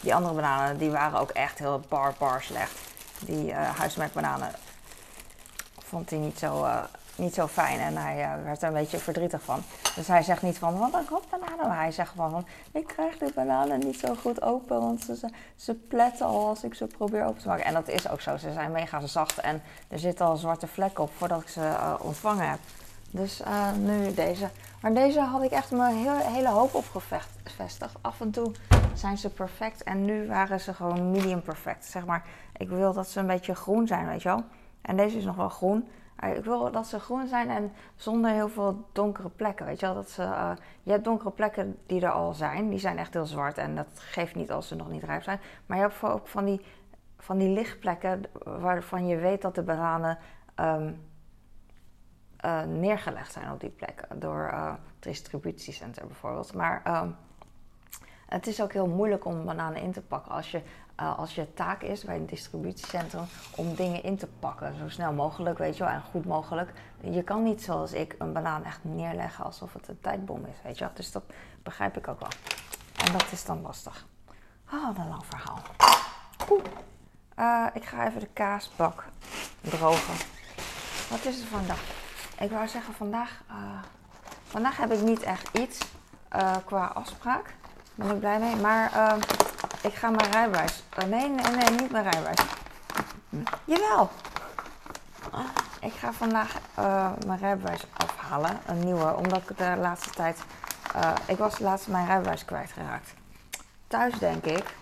die 0.00 0.14
andere 0.14 0.34
bananen 0.34 0.78
die 0.78 0.90
waren 0.90 1.20
ook 1.20 1.30
echt 1.30 1.58
heel 1.58 1.80
bar 1.88 2.42
slecht 2.42 2.78
die 3.24 3.50
uh, 3.50 3.70
huismerkbananen 3.78 4.50
vond 5.94 6.10
hij 6.10 6.18
niet 6.18 6.38
zo, 6.38 6.66
niet 7.16 7.34
zo 7.34 7.46
fijn 7.46 7.78
en 7.78 7.96
hij 7.96 8.28
werd 8.44 8.62
er 8.62 8.68
een 8.68 8.74
beetje 8.74 8.98
verdrietig 8.98 9.42
van. 9.42 9.62
Dus 9.94 10.06
hij 10.06 10.22
zegt 10.22 10.42
niet 10.42 10.58
van, 10.58 10.78
wat 10.78 10.94
een 10.94 11.08
rot 11.08 11.30
bananen. 11.30 11.68
Maar 11.68 11.78
hij 11.78 11.92
zegt 11.92 12.10
gewoon 12.10 12.30
van, 12.30 12.46
ik 12.72 12.86
krijg 12.86 13.18
die 13.18 13.32
bananen 13.34 13.78
niet 13.78 13.98
zo 13.98 14.14
goed 14.14 14.42
open, 14.42 14.80
want 14.80 15.02
ze, 15.02 15.28
ze 15.56 15.74
pletten 15.74 16.26
al 16.26 16.46
als 16.46 16.64
ik 16.64 16.74
ze 16.74 16.86
probeer 16.86 17.24
open 17.24 17.42
te 17.42 17.48
maken. 17.48 17.64
En 17.64 17.74
dat 17.74 17.88
is 17.88 18.08
ook 18.08 18.20
zo, 18.20 18.36
ze 18.36 18.52
zijn 18.52 18.72
mega 18.72 19.06
zacht 19.06 19.38
en 19.38 19.62
er 19.88 19.98
zitten 19.98 20.26
al 20.26 20.36
zwarte 20.36 20.66
vlekken 20.66 21.04
op 21.04 21.10
voordat 21.16 21.40
ik 21.40 21.48
ze 21.48 21.96
ontvangen 22.00 22.50
heb. 22.50 22.58
Dus 23.14 23.42
nu 23.78 24.14
deze. 24.14 24.48
Maar 24.80 24.94
deze 24.94 25.20
had 25.20 25.42
ik 25.42 25.50
echt 25.50 25.70
mijn 25.70 25.96
hele, 25.96 26.22
hele 26.22 26.48
hoop 26.48 26.74
op 26.74 26.84
gevestigd. 27.44 27.96
Af 28.00 28.20
en 28.20 28.30
toe 28.30 28.52
zijn 28.94 29.18
ze 29.18 29.30
perfect 29.30 29.82
en 29.82 30.04
nu 30.04 30.26
waren 30.26 30.60
ze 30.60 30.74
gewoon 30.74 31.10
medium 31.10 31.42
perfect. 31.42 31.84
Zeg 31.84 32.06
maar, 32.06 32.24
ik 32.56 32.68
wil 32.68 32.92
dat 32.92 33.08
ze 33.08 33.20
een 33.20 33.26
beetje 33.26 33.54
groen 33.54 33.86
zijn, 33.86 34.06
weet 34.06 34.22
je 34.22 34.28
wel. 34.28 34.44
En 34.82 34.96
deze 34.96 35.16
is 35.16 35.24
nog 35.24 35.36
wel 35.36 35.48
groen. 35.48 35.88
Ik 36.36 36.44
wil 36.44 36.70
dat 36.70 36.86
ze 36.86 36.98
groen 36.98 37.26
zijn 37.26 37.50
en 37.50 37.72
zonder 37.96 38.30
heel 38.30 38.48
veel 38.48 38.84
donkere 38.92 39.28
plekken. 39.28 39.66
Weet 39.66 39.80
je 39.80 39.86
wel, 39.86 39.94
dat 39.94 40.10
ze, 40.10 40.22
uh, 40.22 40.50
je 40.82 40.90
hebt 40.90 41.04
donkere 41.04 41.30
plekken 41.30 41.78
die 41.86 42.00
er 42.00 42.12
al 42.12 42.32
zijn. 42.32 42.68
Die 42.68 42.78
zijn 42.78 42.98
echt 42.98 43.14
heel 43.14 43.26
zwart 43.26 43.58
en 43.58 43.74
dat 43.76 43.88
geeft 43.94 44.34
niet 44.34 44.50
als 44.50 44.68
ze 44.68 44.74
nog 44.74 44.90
niet 44.90 45.02
rijp 45.02 45.22
zijn. 45.22 45.40
Maar 45.66 45.76
je 45.76 45.82
hebt 45.82 46.02
ook 46.02 46.28
van 46.28 46.44
die, 46.44 46.60
van 47.18 47.38
die 47.38 47.48
lichtplekken 47.48 48.22
waarvan 48.44 49.06
je 49.06 49.16
weet 49.16 49.42
dat 49.42 49.54
de 49.54 49.62
bananen 49.62 50.18
um, 50.60 51.12
uh, 52.44 52.62
neergelegd 52.62 53.32
zijn 53.32 53.52
op 53.52 53.60
die 53.60 53.70
plekken. 53.70 54.20
Door 54.20 54.50
uh, 54.52 54.66
het 54.66 54.78
distributiecentrum 54.98 56.06
bijvoorbeeld. 56.06 56.54
Maar 56.54 57.02
um, 57.02 57.16
het 58.26 58.46
is 58.46 58.62
ook 58.62 58.72
heel 58.72 58.88
moeilijk 58.88 59.24
om 59.24 59.44
bananen 59.44 59.82
in 59.82 59.92
te 59.92 60.02
pakken 60.02 60.32
als 60.32 60.50
je 60.50 60.62
uh, 61.00 61.18
als 61.18 61.34
je 61.34 61.54
taak 61.54 61.82
is 61.82 62.04
bij 62.04 62.16
een 62.16 62.26
distributiecentrum 62.26 63.24
om 63.56 63.74
dingen 63.74 64.02
in 64.02 64.16
te 64.16 64.26
pakken, 64.26 64.78
zo 64.78 64.88
snel 64.88 65.12
mogelijk, 65.12 65.58
weet 65.58 65.76
je 65.76 65.84
wel, 65.84 65.92
en 65.92 66.02
goed 66.02 66.24
mogelijk. 66.24 66.72
Je 67.00 67.22
kan 67.22 67.42
niet 67.42 67.62
zoals 67.62 67.92
ik 67.92 68.14
een 68.18 68.32
banaan 68.32 68.64
echt 68.64 68.78
neerleggen 68.82 69.44
alsof 69.44 69.72
het 69.72 69.88
een 69.88 70.00
tijdbom 70.00 70.44
is, 70.44 70.56
weet 70.62 70.78
je 70.78 70.84
wel. 70.84 70.94
Dus 70.94 71.12
dat 71.12 71.22
begrijp 71.62 71.96
ik 71.96 72.08
ook 72.08 72.20
wel. 72.20 72.28
En 73.06 73.12
dat 73.12 73.32
is 73.32 73.44
dan 73.44 73.62
lastig. 73.62 74.06
Oh, 74.72 74.86
wat 74.86 74.96
een 74.96 75.08
lang 75.08 75.24
verhaal. 75.26 75.58
Ik 77.74 77.84
ga 77.84 78.06
even 78.06 78.20
de 78.20 78.28
kaasbak 78.32 79.04
drogen. 79.60 80.14
Wat 81.10 81.24
is 81.24 81.40
er 81.40 81.46
vandaag? 81.46 81.93
Ik 82.38 82.50
wou 82.50 82.68
zeggen, 82.68 82.94
vandaag, 82.94 83.40
uh, 83.50 83.54
vandaag 84.44 84.76
heb 84.76 84.92
ik 84.92 85.00
niet 85.00 85.22
echt 85.22 85.58
iets 85.58 85.78
qua 86.64 86.84
afspraak. 86.84 87.54
Daar 87.94 88.06
ben 88.06 88.14
ik 88.14 88.20
blij 88.20 88.38
mee. 88.38 88.56
Maar 88.56 88.92
ehm, 88.92 89.18
ik 89.80 89.94
ga 89.94 90.10
mijn 90.10 90.30
rijbewijs. 90.30 90.82
Oh, 90.98 91.08
nee, 91.08 91.28
nee, 91.28 91.56
nee, 91.56 91.70
niet 91.70 91.90
mijn 91.90 92.10
rijbewijs. 92.10 92.38
Jawel. 93.64 94.10
Ik 95.80 95.92
ga 95.92 96.12
vandaag 96.12 96.58
mijn 97.26 97.38
rijbewijs 97.38 97.86
afhalen. 97.96 98.60
Een 98.66 98.84
nieuwe. 98.84 99.16
Omdat 99.16 99.50
ik 99.50 99.58
de 99.58 99.76
laatste 99.80 100.10
tijd. 100.10 100.42
Ik 101.26 101.38
was 101.38 101.58
laatst 101.58 101.88
mijn 101.88 102.06
rijbewijs 102.06 102.44
kwijtgeraakt. 102.44 103.14
Thuis 103.86 104.18
denk 104.18 104.44
ik. 104.44 104.76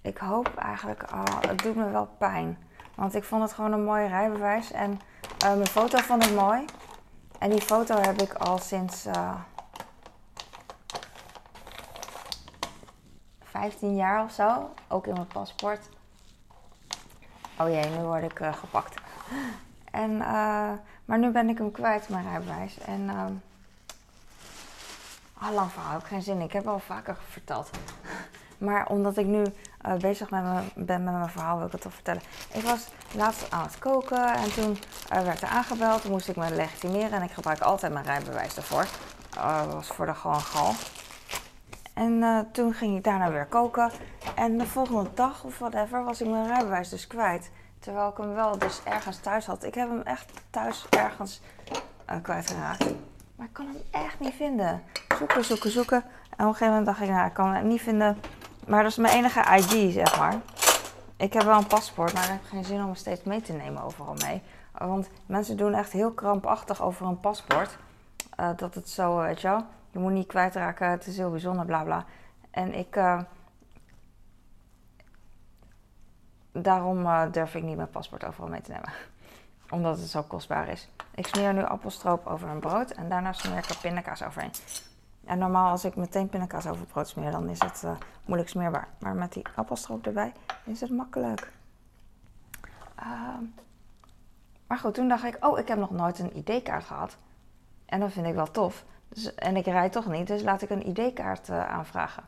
Ik 0.00 0.18
hoop 0.18 0.56
eigenlijk. 0.56 1.02
Oh, 1.12 1.40
het 1.40 1.62
doet 1.62 1.74
me 1.76 1.90
wel 1.90 2.08
pijn. 2.18 2.58
Want 2.94 3.14
ik 3.14 3.24
vond 3.24 3.42
het 3.42 3.52
gewoon 3.52 3.72
een 3.72 3.84
mooi 3.84 4.06
rijbewijs. 4.06 4.72
En 4.72 5.00
uh, 5.44 5.54
mijn 5.54 5.66
foto 5.66 5.98
vond 5.98 6.24
ik 6.24 6.34
mooi. 6.34 6.64
En 7.38 7.50
die 7.50 7.60
foto 7.60 8.00
heb 8.00 8.22
ik 8.22 8.34
al 8.34 8.58
sinds 8.58 9.06
uh, 9.06 9.34
15 13.42 13.96
jaar 13.96 14.24
of 14.24 14.32
zo. 14.32 14.70
Ook 14.88 15.06
in 15.06 15.12
mijn 15.12 15.26
paspoort. 15.26 15.88
Oh 17.58 17.68
jee, 17.68 17.90
nu 17.90 18.02
word 18.02 18.22
ik 18.22 18.40
uh, 18.40 18.54
gepakt. 18.54 18.94
En, 19.90 20.16
maar 21.04 21.18
nu 21.18 21.30
ben 21.30 21.48
ik 21.48 21.58
hem 21.58 21.70
kwijt, 21.70 22.08
mijn 22.08 22.24
rijbewijs. 22.24 22.78
En 22.78 23.00
uh, 23.00 23.24
oh, 25.42 25.54
lang 25.54 25.72
verhaal, 25.72 25.92
heb 25.92 26.00
ik 26.00 26.06
geen 26.06 26.22
zin 26.22 26.36
in. 26.36 26.42
Ik 26.42 26.52
heb 26.52 26.66
al 26.66 26.78
vaker 26.78 27.16
verteld. 27.28 27.70
Maar 28.62 28.86
omdat 28.86 29.16
ik 29.16 29.26
nu 29.26 29.42
uh, 29.42 29.94
bezig 29.94 30.30
met 30.30 30.42
me, 30.42 30.60
ben 30.74 31.04
met 31.04 31.14
mijn 31.14 31.28
verhaal, 31.28 31.56
wil 31.56 31.66
ik 31.66 31.72
het 31.72 31.80
toch 31.80 31.94
vertellen. 31.94 32.22
Ik 32.52 32.62
was 32.62 32.88
laatst 33.14 33.50
aan 33.50 33.62
het 33.62 33.78
koken 33.78 34.34
en 34.34 34.54
toen 34.54 34.78
uh, 35.12 35.22
werd 35.22 35.42
er 35.42 35.48
aangebeld. 35.48 36.02
Toen 36.02 36.10
moest 36.10 36.28
ik 36.28 36.36
me 36.36 36.54
legitimeren 36.54 37.12
en 37.12 37.22
ik 37.22 37.30
gebruik 37.30 37.60
altijd 37.60 37.92
mijn 37.92 38.04
rijbewijs 38.04 38.54
daarvoor. 38.54 38.86
Uh, 39.36 39.58
dat 39.64 39.72
was 39.72 39.86
voor 39.86 40.06
de 40.06 40.14
gewoon 40.14 40.40
gal. 40.40 40.72
En 41.94 42.48
toen 42.52 42.74
ging 42.74 42.96
ik 42.96 43.04
daarna 43.04 43.30
weer 43.30 43.46
koken. 43.46 43.90
En 44.34 44.58
de 44.58 44.66
volgende 44.66 45.10
dag 45.14 45.44
of 45.44 45.58
whatever 45.58 46.04
was 46.04 46.20
ik 46.20 46.28
mijn 46.28 46.46
rijbewijs 46.46 46.88
dus 46.88 47.06
kwijt. 47.06 47.50
Terwijl 47.78 48.08
ik 48.08 48.16
hem 48.16 48.34
wel 48.34 48.58
dus 48.58 48.80
ergens 48.84 49.18
thuis 49.18 49.46
had. 49.46 49.64
Ik 49.64 49.74
heb 49.74 49.88
hem 49.88 50.00
echt 50.00 50.32
thuis 50.50 50.86
ergens 50.90 51.40
kwijtgeraakt. 52.22 52.84
Maar 53.36 53.46
ik 53.46 53.52
kan 53.52 53.66
hem 53.66 54.02
echt 54.02 54.20
niet 54.20 54.34
vinden. 54.34 54.82
Zoeken, 55.18 55.44
zoeken, 55.44 55.70
zoeken. 55.70 56.04
En 56.36 56.48
op 56.48 56.52
een 56.52 56.58
gegeven 56.58 56.68
moment 56.68 56.86
dacht 56.86 57.00
ik, 57.00 57.08
nou, 57.08 57.26
ik 57.26 57.34
kan 57.34 57.54
hem 57.54 57.66
niet 57.66 57.80
vinden. 57.80 58.18
Maar 58.66 58.82
dat 58.82 58.90
is 58.90 58.96
mijn 58.96 59.14
enige 59.14 59.40
ID, 59.40 59.92
zeg 59.92 60.18
maar. 60.18 60.40
Ik 61.16 61.32
heb 61.32 61.42
wel 61.42 61.58
een 61.58 61.66
paspoort, 61.66 62.12
maar 62.12 62.22
ik 62.22 62.28
heb 62.28 62.44
geen 62.44 62.64
zin 62.64 62.78
om 62.78 62.84
hem 62.84 62.94
steeds 62.94 63.22
mee 63.22 63.40
te 63.40 63.52
nemen 63.52 63.82
overal 63.82 64.14
mee. 64.14 64.42
Want 64.78 65.08
mensen 65.26 65.56
doen 65.56 65.74
echt 65.74 65.92
heel 65.92 66.12
krampachtig 66.12 66.82
over 66.82 67.06
een 67.06 67.20
paspoort. 67.20 67.78
Uh, 68.40 68.50
dat 68.56 68.74
het 68.74 68.88
zo, 68.88 69.16
weet 69.16 69.40
je 69.40 69.48
wel, 69.48 69.64
je 69.90 69.98
moet 69.98 70.12
niet 70.12 70.26
kwijtraken, 70.26 70.90
het 70.90 71.06
is 71.06 71.16
heel 71.16 71.30
bijzonder, 71.30 71.66
bla 71.66 71.82
bla. 71.82 72.04
En 72.50 72.74
ik. 72.74 72.96
Uh, 72.96 73.20
daarom 76.52 77.30
durf 77.30 77.54
ik 77.54 77.62
niet 77.62 77.76
mijn 77.76 77.90
paspoort 77.90 78.24
overal 78.24 78.48
mee 78.48 78.60
te 78.60 78.70
nemen. 78.70 78.92
Omdat 79.70 79.98
het 79.98 80.08
zo 80.08 80.22
kostbaar 80.22 80.68
is. 80.68 80.88
Ik 81.14 81.26
smeer 81.26 81.54
nu 81.54 81.64
appelstroop 81.64 82.26
over 82.26 82.48
een 82.48 82.60
brood 82.60 82.90
en 82.90 83.08
daarna 83.08 83.32
smeer 83.32 83.58
ik 83.58 83.64
er 83.64 83.76
pindakaas 83.76 84.22
overheen. 84.22 84.52
En 85.24 85.38
normaal 85.38 85.70
als 85.70 85.84
ik 85.84 85.96
meteen 85.96 86.28
pindakaas 86.28 86.66
over 86.66 87.06
smeer, 87.06 87.30
dan 87.30 87.48
is 87.48 87.58
het 87.58 87.82
uh, 87.84 87.90
moeilijk 88.24 88.50
smeerbaar. 88.50 88.88
Maar 88.98 89.14
met 89.14 89.32
die 89.32 89.44
appelstroop 89.56 90.06
erbij 90.06 90.32
is 90.64 90.80
het 90.80 90.90
makkelijk. 90.90 91.52
Uh, 92.98 93.38
maar 94.66 94.78
goed, 94.78 94.94
toen 94.94 95.08
dacht 95.08 95.24
ik, 95.24 95.36
oh, 95.46 95.58
ik 95.58 95.68
heb 95.68 95.78
nog 95.78 95.90
nooit 95.90 96.18
een 96.18 96.36
ID-kaart 96.36 96.84
gehad. 96.84 97.16
En 97.86 98.00
dat 98.00 98.12
vind 98.12 98.26
ik 98.26 98.34
wel 98.34 98.50
tof. 98.50 98.84
Dus, 99.08 99.34
en 99.34 99.56
ik 99.56 99.64
rijd 99.64 99.92
toch 99.92 100.06
niet, 100.06 100.26
dus 100.26 100.42
laat 100.42 100.62
ik 100.62 100.70
een 100.70 100.88
ID-kaart 100.88 101.48
uh, 101.48 101.68
aanvragen. 101.68 102.22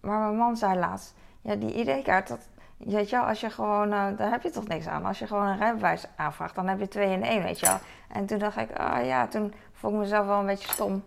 Maar 0.00 0.18
mijn 0.18 0.36
man 0.36 0.56
zei 0.56 0.78
laatst, 0.78 1.14
ja, 1.40 1.54
die 1.54 1.72
ID-kaart, 1.72 2.28
dat, 2.28 2.48
weet 2.76 3.10
je 3.10 3.16
wel, 3.16 3.24
als 3.24 3.40
je 3.40 3.50
gewoon, 3.50 3.92
uh, 3.92 4.06
daar 4.16 4.30
heb 4.30 4.42
je 4.42 4.50
toch 4.50 4.68
niks 4.68 4.86
aan. 4.86 5.04
Als 5.04 5.18
je 5.18 5.26
gewoon 5.26 5.46
een 5.46 5.58
rijbewijs 5.58 6.06
aanvraagt, 6.16 6.54
dan 6.54 6.68
heb 6.68 6.78
je 6.78 6.88
twee 6.88 7.12
in 7.12 7.22
één, 7.22 7.42
weet 7.42 7.60
je 7.60 7.66
wel. 7.66 7.78
En 8.08 8.26
toen 8.26 8.38
dacht 8.38 8.56
ik, 8.56 8.78
ah 8.78 8.98
oh, 8.98 9.06
ja, 9.06 9.26
toen 9.26 9.54
vond 9.72 9.94
ik 9.94 10.00
mezelf 10.00 10.26
wel 10.26 10.38
een 10.38 10.46
beetje 10.46 10.72
stom. 10.72 11.04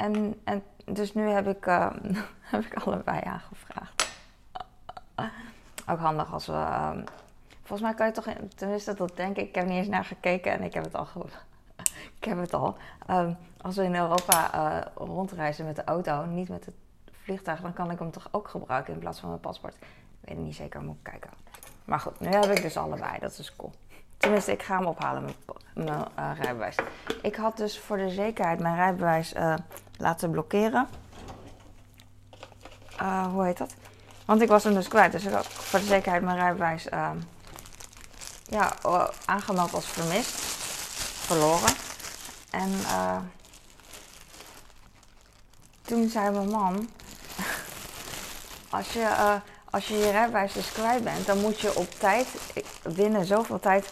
En, 0.00 0.40
en 0.44 0.62
dus 0.84 1.14
nu 1.14 1.28
heb 1.28 1.48
ik, 1.48 1.66
uh, 1.66 1.90
heb 2.52 2.64
ik 2.64 2.74
allebei 2.74 3.20
aangevraagd. 3.24 4.08
Ook 5.88 5.98
handig 5.98 6.32
als 6.32 6.46
we. 6.46 6.52
Uh, 6.52 6.90
volgens 7.58 7.80
mij 7.80 7.94
kan 7.94 8.06
je 8.06 8.12
toch. 8.12 8.26
Tenminste, 8.56 8.94
dat 8.94 9.16
denk 9.16 9.36
ik. 9.36 9.48
Ik 9.48 9.54
heb 9.54 9.66
niet 9.66 9.76
eens 9.76 9.88
naar 9.88 10.04
gekeken 10.04 10.52
en 10.52 10.62
ik 10.62 10.74
heb 10.74 10.84
het 10.84 10.94
al. 10.94 11.06
ik 12.18 12.24
heb 12.24 12.38
het 12.38 12.54
al. 12.54 12.76
Um, 13.10 13.36
als 13.60 13.76
we 13.76 13.84
in 13.84 13.94
Europa 13.94 14.54
uh, 14.54 15.06
rondreizen 15.06 15.64
met 15.64 15.76
de 15.76 15.84
auto, 15.84 16.24
niet 16.24 16.48
met 16.48 16.64
het 16.64 16.74
vliegtuig, 17.22 17.60
dan 17.60 17.72
kan 17.72 17.90
ik 17.90 17.98
hem 17.98 18.10
toch 18.10 18.28
ook 18.30 18.48
gebruiken 18.48 18.92
in 18.92 18.98
plaats 18.98 19.20
van 19.20 19.28
mijn 19.28 19.40
paspoort. 19.40 19.74
Ik 19.74 19.80
weet 20.20 20.36
het 20.36 20.44
niet 20.44 20.54
zeker, 20.54 20.82
moet 20.82 20.96
ik 20.96 21.02
kijken. 21.02 21.30
Maar 21.84 22.00
goed, 22.00 22.20
nu 22.20 22.28
heb 22.28 22.44
ik 22.44 22.62
dus 22.62 22.76
allebei. 22.76 23.18
Dat 23.18 23.38
is 23.38 23.56
cool. 23.56 23.72
Tenminste, 24.20 24.52
ik 24.52 24.62
ga 24.62 24.76
hem 24.76 24.86
ophalen, 24.86 25.22
mijn, 25.22 25.34
mijn 25.74 26.06
uh, 26.18 26.30
rijbewijs. 26.40 26.74
Ik 27.22 27.36
had 27.36 27.56
dus 27.56 27.78
voor 27.78 27.96
de 27.96 28.10
zekerheid 28.10 28.60
mijn 28.60 28.74
rijbewijs 28.74 29.34
uh, 29.34 29.54
laten 29.96 30.30
blokkeren. 30.30 30.88
Uh, 33.02 33.26
hoe 33.26 33.44
heet 33.44 33.58
dat? 33.58 33.74
Want 34.24 34.42
ik 34.42 34.48
was 34.48 34.64
hem 34.64 34.74
dus 34.74 34.88
kwijt. 34.88 35.12
Dus 35.12 35.24
ik 35.24 35.32
had 35.32 35.46
voor 35.46 35.78
de 35.78 35.84
zekerheid 35.84 36.22
mijn 36.22 36.36
rijbewijs 36.36 36.88
ja, 38.44 38.72
aangemeld 39.24 39.74
als 39.74 39.86
vermist. 39.86 40.30
Verloren. 41.26 41.72
En 42.50 42.72
toen 45.82 46.08
zei 46.08 46.30
mijn 46.30 46.50
man... 46.50 46.88
als 48.70 48.92
je 48.92 49.40
als 49.70 49.88
je 49.88 49.96
je 49.96 50.10
rijbewijs 50.10 50.52
dus 50.52 50.72
kwijt 50.72 51.04
bent, 51.04 51.26
dan 51.26 51.40
moet 51.40 51.60
je 51.60 51.74
op 51.74 51.90
tijd, 51.90 52.26
binnen 52.82 53.24
zoveel 53.24 53.60
tijd, 53.60 53.88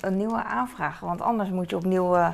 een 0.00 0.16
nieuwe 0.16 0.42
aanvragen. 0.44 1.06
Want 1.06 1.20
anders 1.20 1.50
moet 1.50 1.70
je 1.70 1.76
opnieuw 1.76 2.16
uh, 2.16 2.28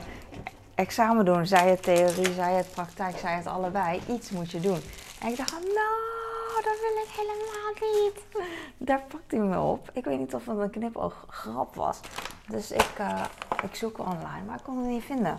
examen 0.75 1.25
doen. 1.25 1.47
Zij 1.47 1.71
het 1.71 1.83
theorie, 1.83 2.33
zij 2.33 2.53
het 2.53 2.71
praktijk, 2.71 3.18
zij 3.18 3.35
het 3.35 3.47
allebei. 3.47 4.01
Iets 4.09 4.31
moet 4.31 4.51
je 4.51 4.61
doen. 4.61 4.81
En 5.21 5.29
ik 5.29 5.37
dacht, 5.37 5.53
nou, 5.53 6.62
dat 6.62 6.79
wil 6.81 7.03
ik 7.05 7.11
helemaal 7.16 7.92
niet. 7.92 8.45
Daar 8.88 9.03
pakt 9.09 9.31
hij 9.31 9.40
me 9.40 9.61
op. 9.61 9.90
Ik 9.92 10.05
weet 10.05 10.18
niet 10.18 10.35
of 10.35 10.47
het 10.47 10.59
een 10.59 10.71
knipoog 10.71 11.25
grap 11.29 11.75
was. 11.75 12.01
Dus 12.49 12.71
ik, 12.71 12.92
uh, 13.01 13.25
ik 13.62 13.75
zoek 13.75 13.99
online, 13.99 14.45
maar 14.47 14.57
ik 14.57 14.64
kon 14.64 14.77
het 14.77 14.87
niet 14.87 15.05
vinden. 15.05 15.38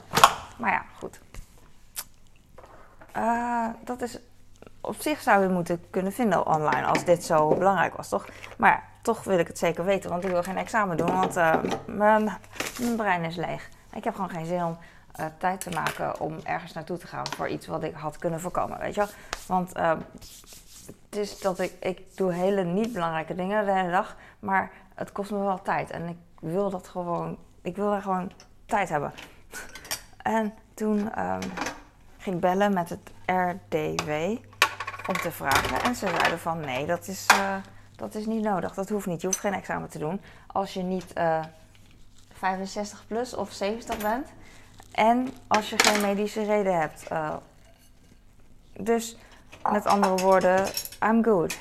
Maar 0.58 0.72
ja, 0.72 0.86
goed. 1.00 1.20
Uh, 3.18 3.68
dat 3.84 4.02
is 4.02 4.20
op 4.82 5.02
zich 5.02 5.22
zou 5.22 5.42
je 5.42 5.50
moeten 5.50 5.84
kunnen 5.90 6.12
vinden 6.12 6.48
online 6.48 6.86
als 6.86 7.06
dit 7.06 7.24
zo 7.24 7.56
belangrijk 7.56 7.96
was, 7.96 8.10
toch? 8.10 8.28
Maar 8.58 8.90
toch 9.04 9.24
wil 9.24 9.40
ik 9.40 9.48
het 9.48 9.58
zeker 9.58 9.86
weten, 9.86 10.10
want 10.10 10.24
ik 10.24 10.30
wil 10.30 10.44
geen 10.44 10.58
examen 10.58 10.98
doen, 10.98 11.14
want 11.14 11.38
uh, 11.38 11.56
mijn, 11.86 12.38
mijn, 12.80 12.96
brein 12.96 13.24
is 13.24 13.36
leeg. 13.36 13.70
Ik 13.94 14.04
heb 14.04 14.16
gewoon 14.16 14.30
geen 14.30 14.46
zin 14.46 14.64
om 14.64 14.78
uh, 15.20 15.26
tijd 15.38 15.62
te 15.62 15.70
maken 15.70 16.20
om 16.20 16.40
ergens 16.44 16.74
naartoe 16.74 16.98
te 16.98 17.08
gaan 17.08 17.28
voor 17.28 17.48
iets 17.48 17.68
wat 17.68 17.84
ik 17.84 17.94
had 17.94 18.18
kunnen 18.18 18.42
voorkomen, 18.42 18.80
weet 18.80 18.96
je 18.96 19.00
wel? 19.02 19.10
Want 19.48 19.78
uh, 19.78 19.92
het 20.86 21.22
is 21.22 21.40
dat 21.40 21.60
ik, 21.60 21.74
ik 21.80 22.16
doe 22.16 22.34
hele 22.34 22.64
niet 22.64 22.94
belangrijke 22.94 23.36
dingen 23.36 23.66
de 23.66 23.72
hele 23.72 23.92
dag, 23.92 24.16
maar 24.40 24.72
het 24.94 25.12
kost 25.12 25.32
me 25.32 25.38
wel 25.38 25.62
tijd 25.62 25.92
en 25.92 26.08
ik 26.08 26.18
wil 26.40 26.70
dat 26.70 26.88
gewoon, 26.88 27.38
ik 27.62 27.76
wil 27.76 27.90
daar 27.90 28.02
gewoon 28.02 28.32
tijd 28.66 28.90
hebben. 28.90 29.14
en 30.18 30.54
toen 30.74 31.20
um, 31.20 31.40
ging 32.18 32.36
ik 32.36 32.42
bellen 32.42 32.74
met 32.74 32.90
het 32.90 33.12
RDW 33.26 34.12
om 35.08 35.14
te 35.22 35.32
vragen. 35.32 35.82
En 35.82 35.96
ze 35.96 36.08
zeiden 36.08 36.40
van 36.40 36.60
nee, 36.60 36.86
dat 36.86 37.08
is, 37.08 37.28
uh, 37.32 37.56
dat 37.96 38.16
is 38.16 38.26
niet 38.26 38.44
nodig. 38.44 38.74
Dat 38.74 38.90
hoeft 38.90 39.06
niet. 39.06 39.22
Je 39.22 39.28
hoeft 39.28 39.40
geen 39.40 39.54
examen 39.54 39.90
te 39.90 40.00
doen 40.00 40.22
als 40.48 40.74
je 40.74 40.82
niet 40.82 41.18
uh, 41.18 41.38
eh, 41.38 41.46
65 42.34 43.04
plus 43.08 43.36
of 43.36 43.52
70 43.52 43.98
bent. 43.98 44.28
En 44.92 45.28
als 45.48 45.70
je 45.70 45.80
geen 45.80 46.02
medische 46.02 46.44
reden 46.44 46.80
hebt. 46.80 47.12
Uh, 47.12 47.36
dus 48.78 49.18
met 49.72 49.86
andere 49.86 50.16
woorden, 50.16 50.68
I'm 51.04 51.24
good. 51.24 51.58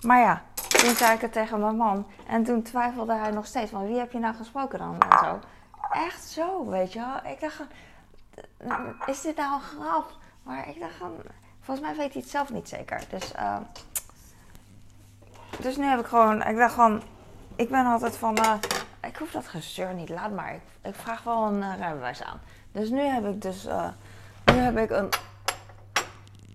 Maar 0.00 0.20
ja, 0.20 0.42
toen 0.68 0.94
zei 0.94 1.14
ik 1.14 1.20
het 1.20 1.32
tegen 1.32 1.60
mijn 1.60 1.76
man. 1.76 2.06
En 2.26 2.44
toen 2.44 2.62
twijfelde 2.62 3.14
hij 3.14 3.30
nog 3.30 3.46
steeds 3.46 3.70
van 3.70 3.86
wie 3.86 3.98
heb 3.98 4.12
je 4.12 4.18
nou 4.18 4.34
gesproken 4.34 4.78
dan 4.78 5.00
en 5.00 5.18
zo. 5.18 5.38
Echt 5.90 6.24
zo, 6.24 6.66
weet 6.66 6.92
je 6.92 6.98
wel. 6.98 7.32
Ik 7.32 7.40
dacht, 7.40 7.60
is 9.06 9.20
dit 9.20 9.36
nou 9.36 9.54
een 9.54 9.60
grap? 9.60 10.12
Maar 10.42 10.68
ik 10.68 10.80
dacht, 10.80 10.94
Volgens 11.60 11.86
mij 11.86 11.96
weet 11.96 12.12
hij 12.12 12.22
het 12.22 12.30
zelf 12.30 12.52
niet 12.52 12.68
zeker. 12.68 13.02
Dus, 13.08 13.32
uh, 13.34 13.56
dus 15.62 15.76
nu 15.76 15.84
heb 15.84 16.00
ik 16.00 16.06
gewoon, 16.06 16.42
ik 16.44 16.56
dacht 16.56 16.74
gewoon, 16.74 17.02
ik 17.56 17.70
ben 17.70 17.86
altijd 17.86 18.16
van, 18.16 18.38
uh, 18.38 18.54
ik 19.00 19.16
hoef 19.16 19.30
dat 19.30 19.48
gezeur 19.48 19.94
niet, 19.94 20.08
laat 20.08 20.30
maar. 20.30 20.60
Ik, 20.82 20.94
vraag 20.94 21.22
wel 21.22 21.42
een 21.42 21.62
uh, 21.62 21.76
rijbewijs 21.78 22.22
aan. 22.22 22.40
Dus 22.72 22.90
nu 22.90 23.00
heb 23.00 23.26
ik 23.26 23.42
dus, 23.42 23.66
nu 24.44 24.54
heb 24.54 24.78
ik 24.78 24.90
een, 24.90 25.08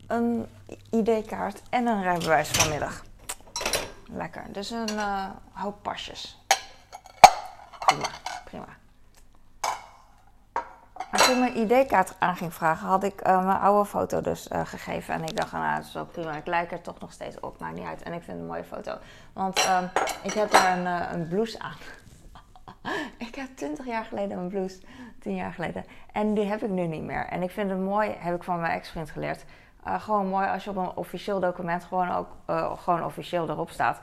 een 0.07 0.47
ID-kaart 0.89 1.61
en 1.69 1.87
een 1.87 2.03
rijbewijs 2.03 2.49
vanmiddag. 2.49 3.03
Lekker. 4.05 4.43
Dus 4.51 4.69
een 4.69 4.89
hoop 5.51 5.83
pasjes. 5.83 6.45
Prima, 7.79 8.07
prima. 8.45 8.86
Maar 11.27 11.35
toen 11.35 11.67
mijn 11.67 11.81
ID-kaart 11.81 12.15
aan 12.19 12.35
ging 12.35 12.53
vragen, 12.53 12.87
had 12.87 13.03
ik 13.03 13.27
uh, 13.27 13.45
mijn 13.45 13.59
oude 13.59 13.89
foto 13.89 14.21
dus 14.21 14.47
uh, 14.51 14.65
gegeven. 14.65 15.13
En 15.13 15.23
ik 15.23 15.37
dacht, 15.37 15.51
nou, 15.51 15.75
dat 15.75 15.85
is 15.85 15.93
wel 15.93 16.05
prima. 16.05 16.35
Ik 16.35 16.45
lijk 16.45 16.71
er 16.71 16.81
toch 16.81 16.99
nog 16.99 17.11
steeds 17.11 17.39
op, 17.39 17.59
maakt 17.59 17.75
niet 17.75 17.85
uit. 17.85 18.03
En 18.03 18.13
ik 18.13 18.23
vind 18.23 18.31
het 18.31 18.39
een 18.39 18.45
mooie 18.45 18.63
foto. 18.63 18.97
Want 19.33 19.59
uh, 19.59 19.79
ik 20.23 20.33
heb 20.33 20.51
daar 20.51 20.77
een, 20.77 20.83
uh, 20.83 21.09
een 21.11 21.27
blouse 21.27 21.59
aan. 21.59 21.75
ik 23.27 23.35
heb 23.35 23.47
20 23.55 23.85
jaar 23.85 24.05
geleden 24.05 24.37
een 24.37 24.47
blouse, 24.47 24.81
10 25.19 25.35
jaar 25.35 25.53
geleden. 25.53 25.85
En 26.11 26.33
die 26.33 26.45
heb 26.45 26.63
ik 26.63 26.69
nu 26.69 26.87
niet 26.87 27.03
meer. 27.03 27.25
En 27.25 27.43
ik 27.43 27.51
vind 27.51 27.69
het 27.69 27.79
mooi, 27.79 28.15
heb 28.19 28.35
ik 28.35 28.43
van 28.43 28.59
mijn 28.59 28.73
ex-vriend 28.73 29.09
geleerd. 29.09 29.45
eh, 29.83 30.01
gewoon 30.01 30.27
mooi 30.27 30.47
als 30.47 30.63
je 30.63 30.69
op 30.69 30.75
een 30.75 30.95
officieel 30.95 31.39
document 31.39 31.83
gewoon 31.83 32.11
ook 32.11 32.29
gewoon 32.79 33.03
officieel 33.03 33.49
erop 33.49 33.69
staat. 33.69 33.99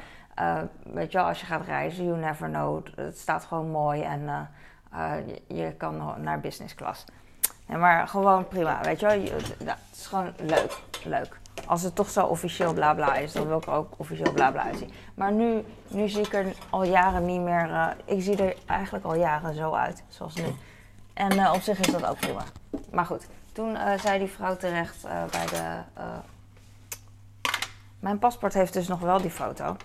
Weet 0.82 1.12
je 1.12 1.18
wel, 1.18 1.26
als 1.26 1.40
je 1.40 1.46
gaat 1.46 1.64
reizen, 1.66 2.04
you 2.04 2.18
never 2.18 2.48
know. 2.48 2.86
Het 2.96 3.18
staat 3.18 3.44
gewoon 3.44 3.70
mooi 3.70 4.02
en 4.02 4.48
je, 5.26 5.54
je, 5.54 5.72
kan 5.72 6.14
naar 6.22 6.40
business 6.40 6.74
class. 6.74 7.04
Maar 7.66 8.08
gewoon 8.08 8.48
prima, 8.48 8.80
weet 8.82 9.00
je 9.00 9.06
wel. 9.06 9.20
het 9.66 9.78
is 9.96 10.06
gewoon 10.06 10.32
leuk, 10.36 10.78
leuk. 11.04 11.38
Als 11.66 11.82
het 11.82 11.94
toch 11.94 12.08
zo 12.10 12.26
officieel 12.26 12.72
bla 12.72 12.94
bla 12.94 13.16
is, 13.16 13.32
dan 13.32 13.46
wil 13.46 13.58
ik 13.58 13.66
er 13.66 13.72
ook 13.72 13.94
officieel 13.96 14.32
bla 14.32 14.50
bla. 14.50 14.66
Maar 15.14 15.32
nu, 15.32 15.64
nu 15.88 16.08
zie 16.08 16.24
ik 16.26 16.32
er 16.32 16.54
al 16.70 16.84
jaren 16.84 17.24
niet 17.26 17.40
meer. 17.40 17.96
ik 18.04 18.22
zie 18.22 18.36
er 18.36 18.56
eigenlijk 18.66 19.04
al 19.04 19.14
jaren 19.14 19.54
zo 19.54 19.72
uit, 19.72 20.02
zoals 20.08 20.34
nu. 20.34 20.44
En 21.14 21.50
op 21.50 21.60
zich 21.60 21.78
is 21.78 21.86
dat 21.86 22.06
ook 22.06 22.18
prima. 22.18 22.42
Maar 22.90 23.06
goed, 23.06 23.26
toen 23.52 23.76
zei 24.02 24.18
die 24.18 24.28
vrouw 24.28 24.56
terecht 24.56 25.02
bij 25.30 25.46
de. 25.46 26.02
Mijn 27.98 28.18
paspoort 28.18 28.54
heeft 28.54 28.72
dus 28.72 28.88
nog 28.88 29.00
wel 29.00 29.20
die 29.20 29.30
foto. 29.30 29.76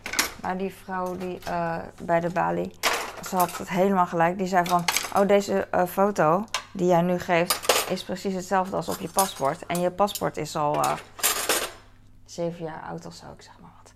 Maar 0.41 0.57
die 0.57 0.73
vrouw 0.73 1.17
die 1.17 1.39
bij 2.01 2.19
de 2.19 2.29
balie, 2.29 2.71
ze 3.27 3.35
had 3.35 3.57
het 3.57 3.69
helemaal 3.69 4.05
gelijk. 4.05 4.37
Die 4.37 4.47
zei 4.47 4.65
van, 4.65 4.83
oh 5.15 5.27
deze 5.27 5.67
foto 5.89 6.45
die 6.71 6.87
jij 6.87 7.01
nu 7.01 7.19
geeft 7.19 7.87
is 7.89 8.03
precies 8.03 8.33
hetzelfde 8.33 8.75
als 8.75 8.89
op 8.89 8.99
je 8.99 9.09
paspoort. 9.09 9.65
En 9.65 9.79
je 9.79 9.91
paspoort 9.91 10.37
is 10.37 10.55
al 10.55 10.81
zeven 12.25 12.65
jaar 12.65 12.81
oud 12.89 13.05
of 13.05 13.13
zo, 13.13 13.25
ik 13.35 13.41
zeg 13.41 13.53
maar 13.61 13.71
wat. 13.83 13.93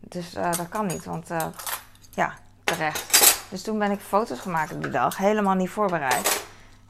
Dus 0.00 0.32
dat 0.32 0.68
kan 0.68 0.86
niet, 0.86 1.04
want 1.04 1.28
ja, 2.10 2.34
terecht. 2.64 3.34
Dus 3.50 3.62
toen 3.62 3.78
ben 3.78 3.90
ik 3.90 4.00
foto's 4.00 4.40
gemaakt 4.40 4.82
die 4.82 4.90
dag, 4.90 5.16
helemaal 5.16 5.54
niet 5.54 5.70
voorbereid. 5.70 6.44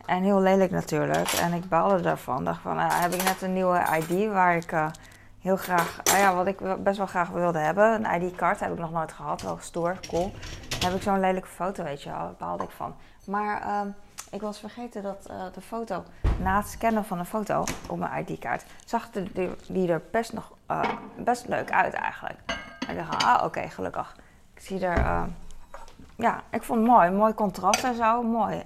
En 0.07 0.23
heel 0.23 0.41
lelijk 0.41 0.71
natuurlijk. 0.71 1.33
En 1.33 1.53
ik 1.53 1.69
baalde 1.69 2.01
daarvan. 2.01 2.45
Dacht 2.45 2.61
van, 2.63 2.79
heb 2.79 3.15
ik 3.15 3.23
net 3.23 3.43
een 3.43 3.53
nieuwe 3.53 3.87
ID 3.99 4.33
waar 4.33 4.57
ik 4.57 4.73
heel 5.47 5.57
graag, 5.57 6.01
uh, 6.13 6.19
ja, 6.19 6.35
wat 6.35 6.47
ik 6.47 6.83
best 6.83 6.97
wel 6.97 7.07
graag 7.07 7.29
wilde 7.29 7.59
hebben. 7.59 8.05
Een 8.05 8.23
ID-kaart 8.23 8.61
heb 8.61 8.73
ik 8.73 8.79
nog 8.79 8.93
nooit 8.93 9.13
gehad. 9.13 9.43
Wel 9.43 9.59
stoer, 9.61 9.99
cool. 10.09 10.33
Heb 10.85 10.95
ik 10.95 11.03
zo'n 11.03 11.21
lelijke 11.21 11.49
foto, 11.49 11.85
weet 11.85 12.03
je 12.03 12.11
wel. 12.39 12.61
Ik 12.63 12.71
van. 12.71 12.95
Maar 13.27 13.61
ehm, 13.61 13.89
ik 14.31 14.41
was 14.41 14.59
vergeten 14.59 15.03
dat 15.03 15.27
eh, 15.31 15.45
de 15.55 15.61
foto, 15.61 16.05
na 16.41 16.57
het 16.57 16.69
scannen 16.69 17.05
van 17.05 17.19
de 17.19 17.25
foto 17.25 17.65
op 17.89 17.99
mijn 17.99 18.27
ID-kaart, 18.27 18.65
zag 18.85 19.11
de, 19.11 19.57
die 19.69 19.89
er 19.89 20.03
best 20.11 20.33
nog 20.33 20.53
best 21.17 21.49
leuk 21.49 21.71
uit 21.71 21.95
eigenlijk. 21.95 22.39
En 22.87 22.97
ik 22.97 22.97
dacht, 22.97 23.25
ah, 23.25 23.45
oké, 23.45 23.69
gelukkig. 23.69 24.17
Ik 24.55 24.61
zie 24.61 24.87
er, 24.87 25.29
ja, 26.17 26.43
ik 26.51 26.63
vond 26.63 26.81
het 26.81 26.89
mooi. 26.89 27.11
Mooi 27.11 27.35
contrast 27.35 27.85
en 27.85 27.95
zo. 27.95 28.23
Mooi 28.23 28.63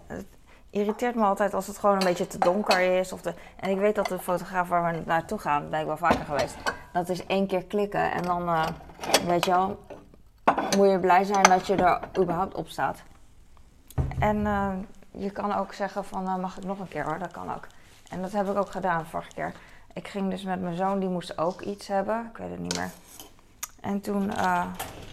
irriteert 0.70 1.14
me 1.14 1.24
altijd 1.24 1.54
als 1.54 1.66
het 1.66 1.78
gewoon 1.78 1.96
een 1.96 2.04
beetje 2.04 2.26
te 2.26 2.38
donker 2.38 2.98
is. 2.98 3.12
Of 3.12 3.20
de, 3.22 3.34
en 3.56 3.70
ik 3.70 3.78
weet 3.78 3.94
dat 3.94 4.06
de 4.06 4.18
fotograaf 4.18 4.68
waar 4.68 4.92
we 4.92 5.02
naartoe 5.06 5.38
gaan, 5.38 5.70
ben 5.70 5.80
ik 5.80 5.86
wel 5.86 5.96
vaker 5.96 6.24
geweest. 6.24 6.56
Dat 6.92 7.08
is 7.08 7.26
één 7.26 7.46
keer 7.46 7.64
klikken 7.64 8.12
en 8.12 8.22
dan, 8.22 8.48
uh, 8.48 8.66
weet 9.26 9.44
je 9.44 9.50
wel, 9.50 9.78
moet 10.76 10.90
je 10.90 10.98
blij 11.00 11.24
zijn 11.24 11.42
dat 11.42 11.66
je 11.66 11.74
er 11.74 12.00
überhaupt 12.18 12.54
op 12.54 12.68
staat. 12.68 13.02
En 14.18 14.36
uh, 14.36 14.72
je 15.10 15.30
kan 15.30 15.56
ook 15.56 15.72
zeggen 15.72 16.04
van, 16.04 16.24
uh, 16.24 16.36
mag 16.36 16.56
ik 16.56 16.64
nog 16.64 16.78
een 16.78 16.88
keer 16.88 17.04
hoor, 17.04 17.18
dat 17.18 17.30
kan 17.30 17.54
ook. 17.54 17.66
En 18.10 18.22
dat 18.22 18.32
heb 18.32 18.48
ik 18.48 18.56
ook 18.56 18.70
gedaan 18.70 19.06
vorige 19.06 19.34
keer. 19.34 19.52
Ik 19.92 20.08
ging 20.08 20.30
dus 20.30 20.42
met 20.42 20.60
mijn 20.60 20.76
zoon, 20.76 20.98
die 20.98 21.08
moest 21.08 21.38
ook 21.38 21.60
iets 21.60 21.86
hebben, 21.86 22.30
ik 22.32 22.36
weet 22.36 22.50
het 22.50 22.58
niet 22.58 22.76
meer. 22.76 22.90
En 23.80 24.00
toen 24.00 24.32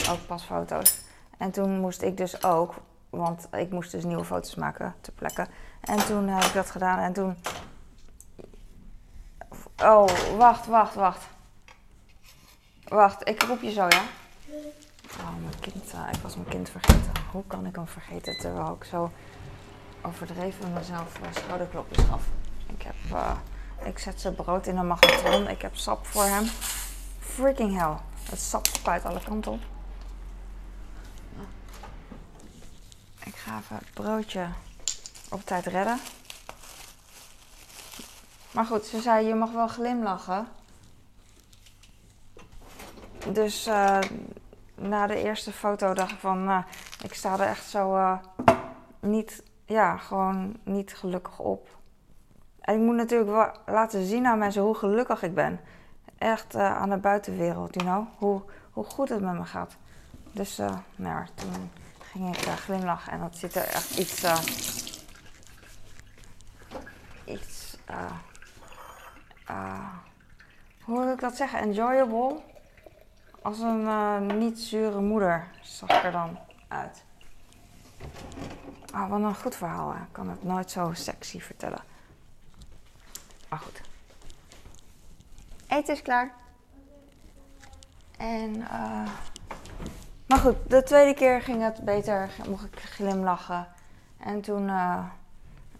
ook 0.09 0.25
pasfoto's. 0.27 0.99
En 1.37 1.51
toen 1.51 1.79
moest 1.79 2.01
ik 2.01 2.17
dus 2.17 2.43
ook 2.43 2.73
want 3.09 3.47
ik 3.51 3.71
moest 3.71 3.91
dus 3.91 4.03
nieuwe 4.03 4.23
foto's 4.23 4.55
maken 4.55 4.95
ter 5.01 5.13
plekke. 5.13 5.47
En 5.81 6.05
toen 6.05 6.27
heb 6.27 6.43
ik 6.43 6.53
dat 6.53 6.71
gedaan 6.71 6.99
en 6.99 7.13
toen. 7.13 7.37
Oh, 9.83 10.07
wacht, 10.37 10.65
wacht, 10.65 10.95
wacht. 10.95 11.23
Wacht, 12.87 13.27
ik 13.27 13.43
roep 13.43 13.61
je 13.61 13.71
zo, 13.71 13.85
ja? 13.89 14.01
Oh, 15.19 15.35
mijn 15.41 15.59
kind. 15.59 15.93
Uh, 15.93 16.07
ik 16.11 16.19
was 16.21 16.35
mijn 16.35 16.47
kind 16.47 16.69
vergeten. 16.69 17.11
Hoe 17.31 17.43
kan 17.47 17.65
ik 17.65 17.75
hem 17.75 17.87
vergeten 17.87 18.37
terwijl 18.37 18.77
ik 18.79 18.83
zo 18.83 19.11
overdreven 20.01 20.73
mezelf 20.73 21.19
uh, 21.21 21.27
schouderklopjes 21.31 22.05
gaf? 22.05 22.23
Ik 22.67 22.81
heb. 22.81 22.95
Uh, 23.11 23.31
ik 23.83 23.99
zet 23.99 24.21
zijn 24.21 24.35
brood 24.35 24.67
in 24.67 24.77
een 24.77 24.87
magnetron. 24.87 25.47
Ik 25.47 25.61
heb 25.61 25.75
sap 25.75 26.05
voor 26.05 26.23
hem. 26.23 26.45
Freaking 27.19 27.77
hell. 27.77 27.95
Het 28.29 28.39
sap 28.39 28.65
spuit 28.65 29.05
alle 29.05 29.19
kanten 29.23 29.51
op. 29.51 29.76
ga 33.47 33.57
even 33.57 33.75
het 33.75 33.93
broodje 33.93 34.47
op 35.29 35.41
tijd 35.41 35.65
redden. 35.65 35.99
Maar 38.51 38.65
goed, 38.65 38.85
ze 38.85 39.01
zei: 39.01 39.27
Je 39.27 39.33
mag 39.35 39.51
wel 39.51 39.67
glimlachen. 39.67 40.47
Dus 43.31 43.67
uh, 43.67 43.99
na 44.75 45.07
de 45.07 45.23
eerste 45.23 45.51
foto 45.51 45.93
dacht 45.93 46.11
ik 46.11 46.19
van: 46.19 46.49
uh, 46.49 46.63
Ik 47.03 47.13
sta 47.13 47.33
er 47.33 47.47
echt 47.47 47.69
zo 47.69 47.95
uh, 47.95 48.17
niet, 48.99 49.43
ja, 49.65 49.97
gewoon 49.97 50.57
niet 50.63 50.95
gelukkig 50.95 51.39
op. 51.39 51.77
En 52.61 52.75
ik 52.75 52.81
moet 52.81 52.95
natuurlijk 52.95 53.29
wel 53.29 53.51
laten 53.65 54.05
zien 54.05 54.25
aan 54.25 54.37
mensen 54.37 54.61
hoe 54.61 54.75
gelukkig 54.75 55.23
ik 55.23 55.33
ben. 55.33 55.59
Echt 56.17 56.55
aan 56.55 56.89
de 56.89 56.97
buitenwereld, 56.97 57.73
you 57.73 57.85
know? 57.85 58.07
Hoe, 58.17 58.41
hoe 58.71 58.83
goed 58.83 59.09
het 59.09 59.21
met 59.21 59.33
me 59.33 59.45
gaat. 59.45 59.75
Dus, 60.31 60.57
nou, 60.95 61.25
toen 61.35 61.69
ik 62.19 62.45
uh, 62.45 62.53
glimlachen 62.53 63.11
en 63.11 63.19
dat 63.19 63.37
ziet 63.37 63.55
er 63.55 63.63
echt 63.63 63.97
iets. 63.97 64.23
Uh, 64.23 64.39
iets. 67.25 67.77
Uh, 69.49 69.93
hoe 70.83 70.99
wil 70.99 71.13
ik 71.13 71.19
dat 71.19 71.35
zeggen? 71.35 71.59
Enjoyable. 71.59 72.41
Als 73.41 73.59
een 73.59 74.37
niet 74.37 74.59
zure 74.59 74.99
moeder 74.99 75.47
zag 75.61 75.89
ik 75.89 76.03
er 76.03 76.11
dan 76.11 76.39
uit. 76.67 77.03
Ah, 78.93 79.09
wat 79.09 79.21
een 79.21 79.35
goed 79.35 79.55
verhaal. 79.55 79.93
Hè. 79.93 80.01
Ik 80.01 80.11
kan 80.11 80.29
het 80.29 80.43
nooit 80.43 80.71
zo 80.71 80.93
sexy 80.93 81.39
vertellen. 81.39 81.83
Maar 83.49 83.59
goed. 83.59 83.81
Eten 85.67 85.93
is 85.93 86.01
klaar. 86.01 86.33
En 88.17 88.55
uh, 88.55 89.09
maar 90.27 90.37
goed, 90.37 90.55
de 90.67 90.83
tweede 90.83 91.13
keer 91.13 91.41
ging 91.41 91.63
het 91.63 91.85
beter, 91.85 92.29
mocht 92.47 92.65
ik 92.65 92.79
glimlachen. 92.79 93.67
En 94.19 94.41
toen, 94.41 94.67
uh, 94.67 95.03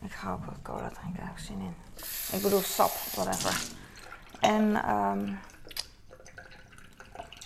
ik 0.01 0.11
ga 0.11 0.31
ook 0.31 0.45
wat 0.45 0.61
cola 0.61 0.89
drinken, 0.89 1.15
daar 1.15 1.25
heb 1.25 1.37
ik 1.37 1.43
zin 1.43 1.59
in. 1.59 1.75
Ik 2.31 2.41
bedoel 2.41 2.61
sap, 2.61 2.91
whatever. 2.91 3.61
En, 4.39 4.89
um, 4.95 5.39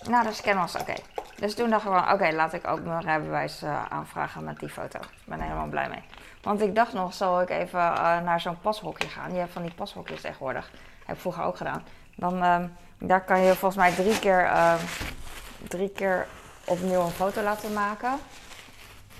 nou, 0.08 0.26
de 0.26 0.32
scan 0.32 0.56
was 0.56 0.76
oké. 0.76 0.94
Dus 1.36 1.54
toen 1.54 1.70
dacht 1.70 1.84
ik 1.84 1.90
van, 1.90 2.12
oké, 2.12 2.32
laat 2.32 2.52
ik 2.52 2.66
ook 2.66 2.84
mijn 2.84 3.00
rijbewijs 3.00 3.62
uh, 3.62 3.84
aanvragen 3.88 4.44
met 4.44 4.58
die 4.58 4.68
foto. 4.68 4.98
Ik 4.98 5.24
ben 5.24 5.40
helemaal 5.40 5.66
blij 5.66 5.88
mee. 5.88 6.02
Want 6.42 6.60
ik 6.60 6.74
dacht 6.74 6.92
nog, 6.92 7.14
zal 7.14 7.40
ik 7.40 7.50
even 7.50 7.80
uh, 7.80 8.20
naar 8.20 8.40
zo'n 8.40 8.60
pashokje 8.60 9.08
gaan. 9.08 9.32
Je 9.32 9.38
hebt 9.38 9.52
van 9.52 9.62
die 9.62 9.74
pashokjes 9.74 10.20
tegenwoordig. 10.20 10.70
Heb 11.04 11.14
ik 11.14 11.20
vroeger 11.20 11.44
ook 11.44 11.56
gedaan. 11.56 11.84
Dan, 12.16 12.42
um, 12.42 12.76
daar 12.98 13.24
kan 13.24 13.40
je 13.40 13.54
volgens 13.54 13.76
mij 13.76 13.92
drie 13.92 14.18
keer, 14.18 14.44
uh, 14.44 14.74
drie 15.68 15.90
keer 15.90 16.26
opnieuw 16.64 17.00
een 17.00 17.10
foto 17.10 17.42
laten 17.42 17.72
maken. 17.72 18.18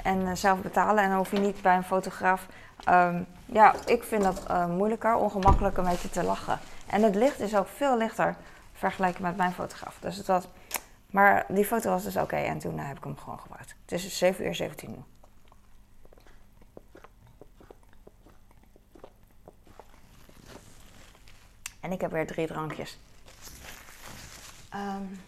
En 0.02 0.20
uh, 0.20 0.34
zelf 0.34 0.60
betalen. 0.60 1.04
En 1.04 1.14
hoef 1.14 1.30
je 1.30 1.38
niet 1.38 1.62
bij 1.62 1.76
een 1.76 1.84
fotograaf. 1.84 2.46
Um, 2.88 3.26
ja, 3.46 3.74
ik 3.86 4.02
vind 4.02 4.22
dat 4.22 4.42
uh, 4.50 4.66
moeilijker, 4.66 5.14
ongemakkelijker 5.14 5.82
een 5.82 5.90
beetje 5.90 6.10
te 6.10 6.22
lachen. 6.22 6.58
En 6.86 7.02
het 7.02 7.14
licht 7.14 7.40
is 7.40 7.56
ook 7.56 7.68
veel 7.68 7.96
lichter 7.96 8.36
vergeleken 8.72 9.22
met 9.22 9.36
mijn 9.36 9.52
fotograaf. 9.52 9.96
Dus 10.00 10.16
het 10.16 10.26
was. 10.26 10.44
Maar 11.06 11.44
die 11.48 11.64
foto 11.64 11.90
was 11.90 12.02
dus 12.02 12.16
oké 12.16 12.36
en 12.36 12.58
toen 12.58 12.78
uh, 12.78 12.86
heb 12.86 12.96
ik 12.96 13.04
hem 13.04 13.18
gewoon 13.18 13.38
gebruikt. 13.38 13.74
Het 13.84 13.92
is 13.92 14.18
7 14.18 14.46
uur 14.46 14.54
17 14.54 14.90
nu. 14.90 15.02
En 21.80 21.92
ik 21.92 22.00
heb 22.00 22.10
weer 22.10 22.26
drie 22.26 22.46
drankjes. 22.46 22.98
Um, 24.74 25.20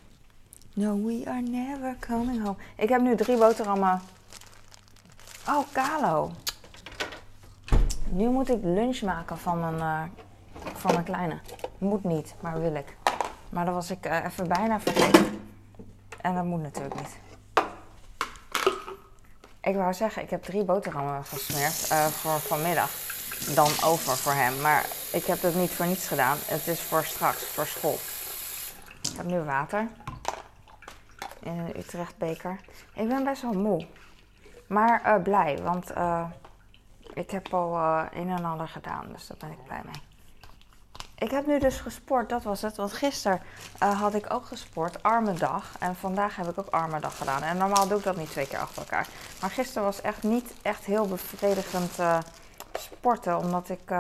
No, 0.77 0.97
we 0.97 1.23
are 1.27 1.41
never 1.41 1.97
coming 2.01 2.43
home. 2.43 2.57
Ik 2.77 2.89
heb 2.89 3.01
nu 3.01 3.17
drie 3.17 3.37
boterhammen. 3.37 4.03
Oh, 5.49 5.65
Kalo. 5.73 6.31
Nu 8.09 8.29
moet 8.29 8.49
ik 8.49 8.59
lunch 8.63 9.03
maken 9.03 9.39
van 9.39 9.61
mijn, 9.61 9.75
uh, 9.75 10.03
van 10.75 10.93
mijn 10.93 11.05
kleine. 11.05 11.39
Moet 11.79 12.05
niet, 12.05 12.35
maar 12.41 12.61
wil 12.61 12.75
ik. 12.75 12.97
Maar 13.51 13.65
dat 13.65 13.75
was 13.75 13.91
ik 13.91 14.07
uh, 14.07 14.25
even 14.25 14.49
bijna 14.49 14.81
vergeten. 14.81 15.41
En 16.21 16.35
dat 16.35 16.45
moet 16.45 16.63
natuurlijk 16.63 16.95
niet. 16.95 17.17
Ik 19.61 19.75
wou 19.75 19.95
zeggen, 19.95 20.23
ik 20.23 20.31
heb 20.31 20.43
drie 20.43 20.65
boterhammen 20.65 21.25
gesmeerd 21.25 21.89
uh, 21.93 22.07
voor 22.07 22.41
vanmiddag. 22.41 22.91
Dan 23.55 23.71
over 23.85 24.17
voor 24.17 24.33
hem. 24.33 24.61
Maar 24.61 24.87
ik 25.13 25.25
heb 25.25 25.43
het 25.43 25.55
niet 25.55 25.71
voor 25.71 25.87
niets 25.87 26.07
gedaan. 26.07 26.37
Het 26.45 26.67
is 26.67 26.81
voor 26.81 27.05
straks, 27.05 27.45
voor 27.45 27.67
school. 27.67 27.99
Ik 29.03 29.17
heb 29.17 29.27
nu 29.27 29.41
water 29.41 29.89
in 31.45 31.73
Utrecht 31.77 32.17
beker. 32.19 32.61
Ik 32.95 33.09
ben 33.09 33.25
best 33.25 33.43
wel 33.43 33.53
moe. 33.53 33.87
Maar 34.67 35.03
uh, 35.07 35.23
blij, 35.23 35.59
want 35.63 35.91
uh, 35.97 36.25
ik 37.15 37.31
heb 37.31 37.55
al 37.55 37.75
uh, 37.75 38.03
een 38.13 38.31
en 38.31 38.45
ander 38.45 38.69
gedaan. 38.69 39.07
Dus 39.13 39.27
daar 39.27 39.37
ben 39.39 39.51
ik 39.51 39.65
blij 39.65 39.81
mee. 39.85 40.03
ik 41.19 41.31
heb 41.31 41.47
nu 41.47 41.59
dus 41.59 41.81
gesport, 41.81 42.29
dat 42.29 42.43
was 42.43 42.63
het. 42.63 42.77
Want 42.77 42.93
gisteren 42.93 43.41
had 43.79 44.15
ik 44.15 44.33
ook 44.33 44.45
gesport, 44.45 45.03
arme 45.03 45.33
dag. 45.33 45.77
En 45.79 45.97
vandaag 45.97 46.37
heb 46.37 46.49
ik 46.49 46.59
ook 46.59 46.69
arme 46.69 47.01
dag 47.01 47.17
gedaan. 47.17 47.43
En 47.43 47.57
normaal 47.57 47.89
doe 47.89 47.99
ik 47.99 48.05
dat 48.05 48.17
niet 48.17 48.31
twee 48.31 48.47
keer 48.47 48.59
achter 48.59 48.83
elkaar. 48.83 49.09
Maar 49.41 49.51
gisteren 49.51 49.83
was 49.83 50.01
echt 50.01 50.23
niet 50.23 50.55
echt 50.63 50.85
heel 50.85 51.07
bevredigend 51.07 51.99
sporten. 52.73 53.39
Omdat 53.39 53.69
ik 53.69 53.91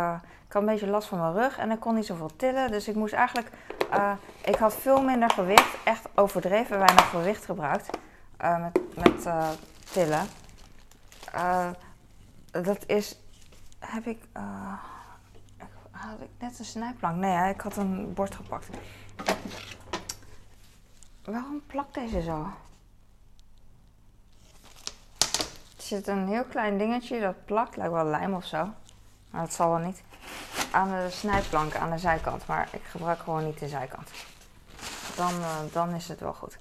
had 0.54 0.62
een 0.62 0.68
beetje 0.68 0.86
last 0.86 1.08
van 1.08 1.18
mijn 1.18 1.32
rug 1.32 1.58
en 1.58 1.70
ik 1.70 1.80
kon 1.80 1.94
niet 1.94 2.06
zoveel 2.06 2.36
tillen. 2.36 2.70
Dus 2.70 2.88
ik 2.88 2.94
moest 2.94 3.12
eigenlijk, 3.12 3.50
ik 4.44 4.56
had 4.56 4.74
veel 4.74 5.02
minder 5.02 5.30
gewicht. 5.30 5.76
Echt 5.84 6.08
overdreven 6.14 6.78
weinig 6.78 7.10
gewicht 7.10 7.44
gebruikt 7.44 7.90
met, 8.38 8.78
met 8.94 9.28
tillen. 9.92 10.26
dat 12.50 12.86
is, 12.86 13.20
heb 13.78 14.06
ik 14.06 14.18
had 15.90 16.20
ik 16.20 16.28
net 16.38 16.58
een 16.58 16.64
snijplank? 16.64 17.16
Nee, 17.16 17.52
ik 17.54 17.60
had 17.60 17.76
een 17.76 18.14
bord 18.14 18.34
gepakt. 18.34 18.68
Waarom 21.24 21.62
plakt 21.66 21.94
deze 21.94 22.22
zo? 22.22 22.46
Er 25.76 25.90
zit 25.90 26.06
een 26.06 26.28
heel 26.28 26.44
klein 26.44 26.78
dingetje 26.78 27.20
dat 27.20 27.44
plakt, 27.44 27.76
lijkt 27.76 27.92
wel 27.92 28.04
lijm 28.04 28.34
of 28.34 28.44
zo. 28.44 28.68
Maar 29.30 29.40
dat 29.40 29.52
zal 29.52 29.70
wel 29.70 29.78
niet. 29.78 30.02
Aan 30.70 30.88
de 30.88 31.06
snijplank 31.10 31.76
aan 31.76 31.90
de 31.90 31.98
zijkant. 31.98 32.46
Maar 32.46 32.68
ik 32.70 32.82
gebruik 32.90 33.18
gewoon 33.18 33.44
niet 33.44 33.58
de 33.58 33.68
zijkant. 33.68 34.10
Dan, 35.16 35.32
uh, 35.40 35.48
dan 35.72 35.94
is 35.94 36.08
het 36.08 36.20
wel 36.20 36.34
goed. 36.34 36.56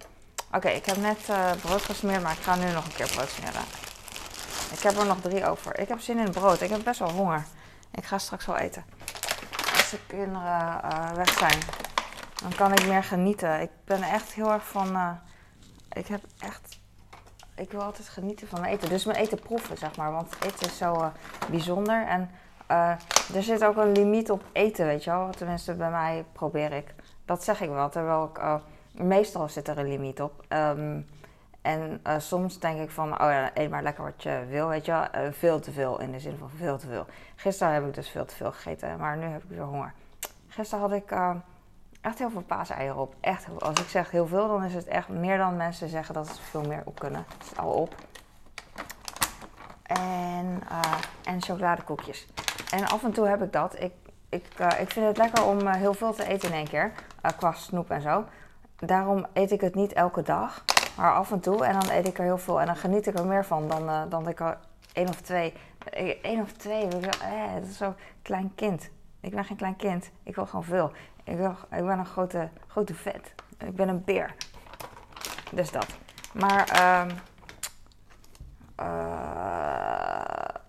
Oké, 0.52 0.70
ik 0.70 0.86
heb 0.86 0.98
net 0.98 1.30
uh, 1.30 1.52
brood 1.62 1.82
gesmeerd, 1.82 2.24
maar 2.24 2.32
ik 2.32 2.44
ga 2.44 2.56
nu 2.56 2.72
nog 2.72 2.86
een 2.86 2.94
keer 2.96 3.08
brood 3.08 3.30
smeren. 3.30 3.64
Ik 4.72 4.80
heb 4.80 4.98
er 4.98 5.06
nog 5.06 5.22
drie 5.22 5.46
over. 5.46 5.80
Ik 5.80 5.88
heb 5.88 6.00
zin 6.00 6.18
in 6.18 6.32
brood. 6.32 6.62
Ik 6.62 6.70
heb 6.70 6.84
best 6.84 7.00
wel 7.00 7.12
honger. 7.12 7.46
Ik 7.92 8.06
ga 8.06 8.18
straks 8.18 8.46
wel 8.46 8.58
eten 8.58 8.86
de 9.94 10.00
kinderen 10.08 10.82
uh, 10.84 11.12
weg 11.12 11.30
zijn. 11.38 11.60
Dan 12.42 12.56
kan 12.56 12.72
ik 12.72 12.88
meer 12.88 13.04
genieten. 13.04 13.62
Ik 13.62 13.70
ben 13.86 14.04
echt 14.04 14.34
heel 14.34 14.52
erg 14.52 14.68
van. 14.68 15.18
Ik 15.92 16.08
heb 16.08 16.22
echt. 16.40 16.80
Ik 17.56 17.72
wil 17.72 17.82
altijd 17.82 18.10
genieten 18.10 18.48
van 18.48 18.64
eten. 18.64 18.90
Dus 18.90 19.06
mijn 19.06 19.18
eten 19.18 19.40
proeven, 19.40 19.78
zeg 19.78 19.96
maar. 19.96 20.12
Want 20.12 20.36
eten 20.40 20.68
is 20.68 20.78
zo 20.78 21.12
bijzonder. 21.50 22.08
En 22.08 22.32
er 22.68 23.44
zit 23.44 23.66
ook 23.66 23.78
een 23.78 23.92
limiet 23.92 24.32
op 24.32 24.44
eten, 24.52 24.86
weet 24.86 25.04
je 25.04 25.10
wel. 25.10 25.30
Tenminste, 25.30 25.74
bij 25.74 25.92
mij 25.92 26.26
probeer 26.32 26.72
ik. 26.72 26.94
Dat 27.26 27.44
zeg 27.44 27.62
ik 27.62 27.70
wel. 27.70 27.90
Terwijl 27.90 28.32
ik. 28.34 28.62
meestal 29.04 29.50
zit 29.50 29.68
er 29.68 29.78
een 29.78 29.88
limiet 29.88 30.22
op. 30.22 30.44
Um, 30.50 31.08
en 31.62 32.00
uh, 32.08 32.14
soms 32.18 32.60
denk 32.60 32.80
ik 32.80 32.90
van, 32.90 33.12
oh 33.14 33.30
ja, 33.30 33.52
eet 33.54 33.70
maar 33.70 33.84
lekker 33.84 34.04
wat 34.04 34.24
je 34.24 34.46
wil, 34.50 34.68
weet 34.68 34.86
je 34.86 34.92
wel. 34.92 35.32
Veel 35.32 35.60
te 35.60 35.72
veel, 35.72 36.00
in 36.00 36.12
de 36.12 36.20
zin 36.20 36.38
van 36.38 36.50
veel 36.58 36.78
te 36.78 36.88
veel. 36.88 37.06
Gisteren 37.36 37.74
heb 37.74 37.86
ik 37.88 37.94
dus 37.94 38.10
veel 38.10 38.26
te 38.26 38.36
veel 38.36 38.52
gegeten, 38.52 38.98
maar 39.00 39.18
nu 39.18 39.26
heb 39.26 39.44
ik 39.44 39.50
weer 39.50 39.64
honger. 39.64 39.94
Gisteren 40.48 40.90
had 40.90 40.94
ik 40.94 41.12
echt 42.02 42.20
heel 42.20 42.30
veel 42.30 42.42
paaseieren 42.42 42.98
op. 42.98 43.16
Echt, 43.20 43.46
als 43.60 43.80
ik 43.80 43.88
zeg 43.88 44.12
heel 44.12 44.28
veel, 44.28 44.48
dan 44.48 44.64
is 44.64 44.74
het 44.74 44.88
echt 44.88 45.10
meer 45.10 45.38
dan 45.38 45.58
mensen 45.58 45.90
zeggen 45.90 46.14
dat 46.14 46.28
ze 46.28 46.42
veel 46.42 46.64
meer 46.64 46.82
op 46.86 47.00
kunnen. 47.00 47.26
Het 47.38 47.52
is 47.52 47.58
al 47.58 47.72
op. 47.72 47.96
En, 49.84 50.62
en 51.24 51.42
chocoladekoekjes. 51.42 52.28
En 52.74 52.88
af 52.88 53.04
en 53.04 53.12
toe 53.12 53.28
heb 53.28 53.42
ik 53.42 53.54
dat. 53.54 53.76
Ik, 53.80 53.94
ik, 54.30 54.46
ik 54.80 54.92
vind 54.92 55.06
het 55.06 55.18
lekker 55.18 55.46
om 55.46 55.68
heel 55.68 55.94
veel 55.94 56.14
te 56.14 56.28
eten 56.28 56.50
in 56.50 56.56
één 56.56 56.68
keer. 56.68 56.92
qua 57.38 57.52
snoep 57.52 57.90
en 57.90 58.02
zo. 58.02 58.26
Daarom 58.76 59.26
eet 59.34 59.52
ik 59.52 59.62
het 59.62 59.76
niet 59.76 59.94
elke 59.94 60.22
dag. 60.22 60.64
Maar 60.98 61.14
af 61.14 61.32
en 61.32 61.40
toe. 61.40 61.66
En 61.66 61.80
dan 61.80 61.90
eet 61.90 62.08
ik 62.08 62.18
er 62.18 62.24
heel 62.24 62.38
veel. 62.38 62.60
En 62.60 62.66
dan 62.66 62.76
geniet 62.76 63.08
ik 63.08 63.20
er 63.20 63.26
meer 63.26 63.46
van 63.46 63.68
dan, 63.68 63.90
uh, 63.90 64.02
dan 64.10 64.28
ik 64.28 64.40
er 64.40 64.58
één 64.94 65.10
of 65.10 65.22
twee. 65.22 65.54
Eén 66.22 66.42
of 66.42 66.52
twee. 66.52 66.88
Eh, 66.88 67.54
dat 67.54 67.68
is 67.70 67.78
zo'n 67.78 67.96
klein 68.22 68.52
kind. 68.56 68.90
Ik 69.20 69.36
ben 69.36 69.46
geen 69.46 69.58
klein 69.58 69.76
kind. 69.76 70.12
Ik 70.24 70.36
wil 70.36 70.46
gewoon 70.46 70.66
veel. 70.66 70.92
Ik, 71.24 71.38
wil, 71.38 71.56
ik 71.72 71.86
ben 71.86 72.00
een 72.00 72.06
grote, 72.06 72.50
grote 72.68 72.94
vet. 72.94 73.34
Ik 73.58 73.76
ben 73.76 73.90
een 73.90 74.04
beer. 74.04 74.36
Dus 75.52 75.72
dat. 75.72 75.88
Maar. 76.34 76.70
Uh, 76.82 77.06
uh, 78.80 80.62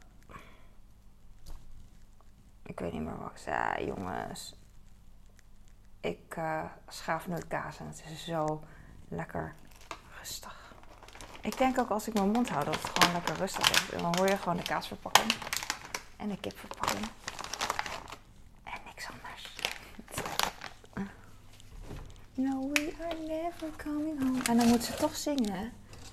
ik 2.67 2.81
weet 2.81 2.93
niet 2.93 3.03
meer 3.03 3.19
wat 3.19 3.31
ik 3.31 3.37
zei, 3.37 3.87
jongens. 3.87 4.55
Ik 6.01 6.37
uh, 6.39 6.65
schaaf 6.89 7.27
nu 7.27 7.39
kaas 7.49 7.79
en 7.79 7.87
het 7.87 8.05
is 8.11 8.25
zo 8.25 8.65
lekker 9.09 9.55
rustig. 10.19 10.75
Ik 11.41 11.59
denk 11.59 11.79
ook 11.79 11.91
als 11.91 12.09
ik 12.09 12.15
mijn 12.15 12.31
mond 12.31 12.49
hou 12.49 12.65
dat 12.65 12.75
het 12.75 12.85
gewoon 12.85 13.13
lekker 13.13 13.35
rustig 13.37 13.71
is. 13.71 14.01
dan 14.01 14.17
hoor 14.17 14.29
je 14.29 14.37
gewoon 14.37 14.57
de 14.57 14.63
kaasverpakking 14.63 15.33
en 16.17 16.29
de 16.29 16.37
kipverpakking. 16.41 17.07
En 18.65 18.81
niks 18.85 19.09
anders. 19.11 19.55
No, 22.35 22.71
we 22.73 22.95
are 23.03 23.17
never 23.27 23.69
coming 23.77 24.23
home. 24.23 24.43
En 24.43 24.57
dan 24.57 24.69
moet 24.69 24.85
ze 24.85 24.95
toch 24.95 25.17
zingen, 25.17 25.53
hè? 25.53 25.69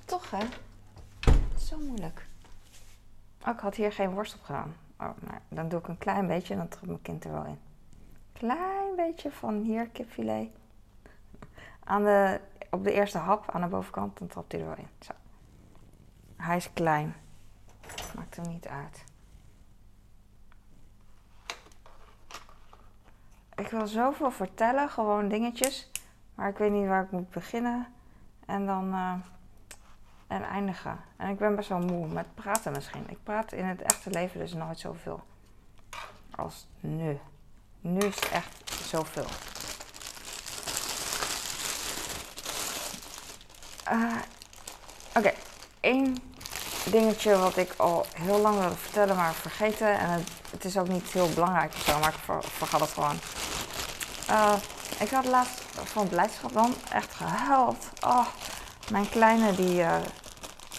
Toch, 0.05 0.31
hè? 0.31 0.45
Zo 1.59 1.77
moeilijk. 1.77 2.25
Oh, 3.47 3.53
ik 3.53 3.59
had 3.59 3.75
hier 3.75 3.91
geen 3.91 4.09
worst 4.13 4.33
op 4.33 4.43
gedaan. 4.43 4.75
Oh, 5.01 5.09
nou, 5.19 5.39
dan 5.49 5.69
doe 5.69 5.79
ik 5.79 5.87
een 5.87 5.97
klein 5.97 6.27
beetje 6.27 6.53
en 6.53 6.59
dan 6.59 6.67
trapt 6.67 6.85
mijn 6.85 7.01
kind 7.01 7.23
er 7.23 7.31
wel 7.31 7.45
in. 7.45 7.59
Klein 8.33 8.95
beetje 8.95 9.31
van 9.31 9.61
hier 9.61 9.87
kipfilet. 9.87 10.49
Aan 11.83 12.03
de 12.03 12.39
op 12.69 12.83
de 12.83 12.91
eerste 12.91 13.17
hap 13.17 13.51
aan 13.51 13.61
de 13.61 13.67
bovenkant, 13.67 14.17
dan 14.19 14.27
trapt 14.27 14.51
hij 14.51 14.61
er 14.61 14.67
wel 14.67 14.77
in. 14.77 14.87
Zo. 14.99 15.11
Hij 16.35 16.57
is 16.57 16.73
klein. 16.73 17.15
Maakt 18.15 18.35
hem 18.35 18.47
niet 18.47 18.67
uit. 18.67 19.03
Ik 23.55 23.67
wil 23.67 23.87
zoveel 23.87 24.31
vertellen, 24.31 24.89
gewoon 24.89 25.27
dingetjes. 25.27 25.91
Maar 26.35 26.49
ik 26.49 26.57
weet 26.57 26.71
niet 26.71 26.87
waar 26.87 27.03
ik 27.03 27.11
moet 27.11 27.29
beginnen. 27.29 27.87
En 28.45 28.65
dan. 28.65 28.87
Uh, 28.87 29.13
en 30.31 30.43
eindigen. 30.43 30.99
En 31.17 31.29
ik 31.29 31.37
ben 31.37 31.55
best 31.55 31.69
wel 31.69 31.79
moe 31.79 32.07
met 32.07 32.35
praten 32.35 32.71
misschien. 32.71 33.09
Ik 33.09 33.23
praat 33.23 33.51
in 33.51 33.65
het 33.65 33.81
echte 33.81 34.09
leven 34.09 34.39
dus 34.39 34.53
nooit 34.53 34.79
zoveel. 34.79 35.23
Als 36.35 36.67
nu. 36.79 37.19
Nu 37.81 37.99
is 37.99 38.19
echt 38.19 38.71
zoveel. 38.83 39.25
Uh, 43.91 44.15
Oké, 45.15 45.33
één 45.79 46.17
dingetje 46.85 47.37
wat 47.37 47.57
ik 47.57 47.73
al 47.77 48.05
heel 48.13 48.39
lang 48.39 48.59
wilde 48.59 48.75
vertellen, 48.75 49.15
maar 49.15 49.33
vergeten. 49.33 49.99
En 49.99 50.23
het, 50.51 50.65
is 50.65 50.77
ook 50.77 50.87
niet 50.87 51.11
heel 51.11 51.29
belangrijk 51.29 51.73
of 51.73 51.81
zo, 51.81 51.99
maar 51.99 52.09
ik 52.09 52.19
ver, 52.23 52.43
vergat 52.43 52.79
het 52.79 52.89
gewoon. 52.89 53.19
Uh, 54.29 54.53
ik 54.99 55.09
had 55.09 55.25
laatst 55.25 55.63
van 55.83 56.09
blijdschap 56.09 56.53
dan 56.53 56.73
echt 56.91 57.13
gehuild. 57.13 57.89
Oh, 58.05 58.27
mijn 58.91 59.09
kleine 59.09 59.55
die, 59.55 59.79
uh, 59.79 59.95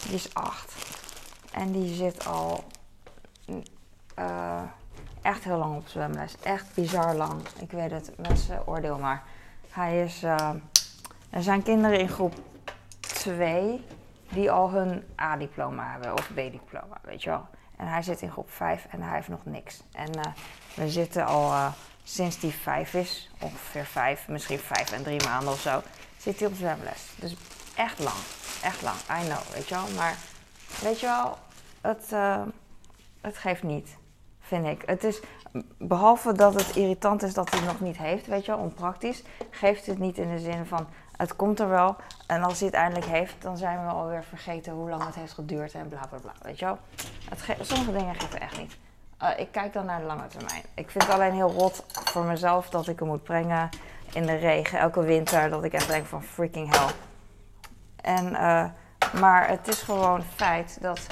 die 0.02 0.14
is 0.14 0.34
acht. 0.34 0.74
En 1.52 1.72
die 1.72 1.94
zit 1.94 2.26
al 2.26 2.64
uh, 4.18 4.62
echt 5.22 5.44
heel 5.44 5.58
lang 5.58 5.76
op 5.76 5.88
zwemles. 5.88 6.36
Echt 6.42 6.74
bizar 6.74 7.14
lang. 7.14 7.40
Ik 7.60 7.70
weet 7.70 7.90
het, 7.90 8.12
mensen 8.16 8.66
oordeel 8.66 8.98
maar. 8.98 9.22
Hij 9.70 10.04
is. 10.04 10.22
er 11.30 11.42
zijn 11.42 11.62
kinderen 11.62 11.98
in 11.98 12.08
groep 12.08 12.34
twee 13.00 13.84
die 14.28 14.50
al 14.50 14.70
hun 14.70 15.04
A-diploma 15.20 15.90
hebben 15.90 16.12
of 16.12 16.30
B-diploma, 16.32 17.00
weet 17.02 17.22
je 17.22 17.30
wel. 17.30 17.46
En 17.76 17.86
hij 17.86 18.02
zit 18.02 18.22
in 18.22 18.30
groep 18.30 18.50
5 18.50 18.86
en 18.90 19.02
hij 19.02 19.14
heeft 19.14 19.28
nog 19.28 19.44
niks. 19.44 19.82
En 19.92 20.16
uh, 20.16 20.22
we 20.74 20.90
zitten 20.90 21.26
al 21.26 21.72
sinds 22.04 22.40
hij 22.40 22.50
vijf 22.50 22.94
is, 22.94 23.30
ongeveer 23.40 23.84
vijf, 23.84 24.28
misschien 24.28 24.58
vijf 24.58 24.92
en 24.92 25.02
drie 25.02 25.24
maanden 25.24 25.52
of 25.52 25.60
zo, 25.60 25.82
zit 26.16 26.38
hij 26.38 26.48
op 26.48 26.54
zwemles. 26.54 27.10
Dus 27.16 27.36
echt 27.76 27.98
lang, 27.98 28.16
echt 28.62 28.82
lang, 28.82 28.96
I 28.96 29.24
know, 29.24 29.40
weet 29.54 29.68
je 29.68 29.74
wel. 29.74 29.86
Maar 29.96 30.16
weet 30.80 31.00
je 31.00 31.06
wel, 31.06 31.38
het, 31.80 32.08
uh, 32.12 32.42
het 33.20 33.36
geeft 33.36 33.62
niet, 33.62 33.96
vind 34.40 34.66
ik. 34.66 34.82
Het 34.86 35.04
is, 35.04 35.20
behalve 35.78 36.32
dat 36.32 36.54
het 36.54 36.76
irritant 36.76 37.22
is 37.22 37.34
dat 37.34 37.50
hij 37.50 37.58
het 37.58 37.68
nog 37.68 37.80
niet 37.80 37.96
heeft, 37.96 38.26
weet 38.26 38.44
je 38.44 38.52
wel, 38.52 38.60
onpraktisch, 38.60 39.22
geeft 39.50 39.86
het 39.86 39.98
niet 39.98 40.18
in 40.18 40.34
de 40.34 40.40
zin 40.40 40.66
van 40.66 40.86
het 41.22 41.36
komt 41.36 41.60
er 41.60 41.68
wel. 41.68 41.96
En 42.26 42.42
als 42.42 42.58
hij 42.58 42.66
het 42.66 42.76
eindelijk 42.76 43.06
heeft, 43.06 43.34
dan 43.38 43.56
zijn 43.56 43.84
we 43.84 43.92
alweer 43.92 44.24
vergeten 44.24 44.72
hoe 44.72 44.90
lang 44.90 45.04
het 45.04 45.14
heeft 45.14 45.32
geduurd 45.32 45.72
en 45.72 45.88
bla 45.88 46.06
bla 46.10 46.18
bla. 46.18 46.32
Weet 46.42 46.58
je 46.58 46.64
wel? 46.64 46.78
Het 47.28 47.66
sommige 47.66 47.92
dingen 47.92 48.14
geven 48.14 48.40
echt 48.40 48.58
niet. 48.58 48.76
Uh, 49.22 49.28
ik 49.36 49.48
kijk 49.50 49.72
dan 49.72 49.84
naar 49.84 50.00
de 50.00 50.06
lange 50.06 50.26
termijn. 50.26 50.62
Ik 50.74 50.90
vind 50.90 51.04
het 51.04 51.12
alleen 51.12 51.32
heel 51.32 51.50
rot 51.50 51.84
voor 51.88 52.24
mezelf 52.24 52.70
dat 52.70 52.88
ik 52.88 52.98
hem 52.98 53.08
moet 53.08 53.22
brengen 53.22 53.68
in 54.12 54.26
de 54.26 54.34
regen, 54.34 54.78
elke 54.78 55.02
winter. 55.02 55.50
Dat 55.50 55.64
ik 55.64 55.72
echt 55.72 55.88
denk 55.88 56.06
van 56.06 56.22
freaking 56.22 56.76
hell. 56.76 56.94
En, 58.02 58.32
uh, 58.32 58.64
maar 59.20 59.48
het 59.48 59.68
is 59.68 59.82
gewoon 59.82 60.22
feit 60.22 60.78
dat 60.80 61.06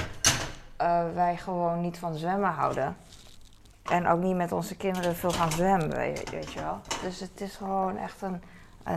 uh, 0.80 1.02
wij 1.14 1.36
gewoon 1.36 1.80
niet 1.80 1.98
van 1.98 2.14
zwemmen 2.14 2.50
houden. 2.50 2.96
En 3.82 4.06
ook 4.06 4.20
niet 4.20 4.36
met 4.36 4.52
onze 4.52 4.76
kinderen 4.76 5.16
veel 5.16 5.30
gaan 5.30 5.52
zwemmen, 5.52 5.90
weet, 5.90 6.52
je 6.52 6.60
wel. 6.60 6.80
Dus 7.02 7.20
het 7.20 7.40
is 7.40 7.56
gewoon 7.56 7.96
echt 7.96 8.22
een 8.22 8.42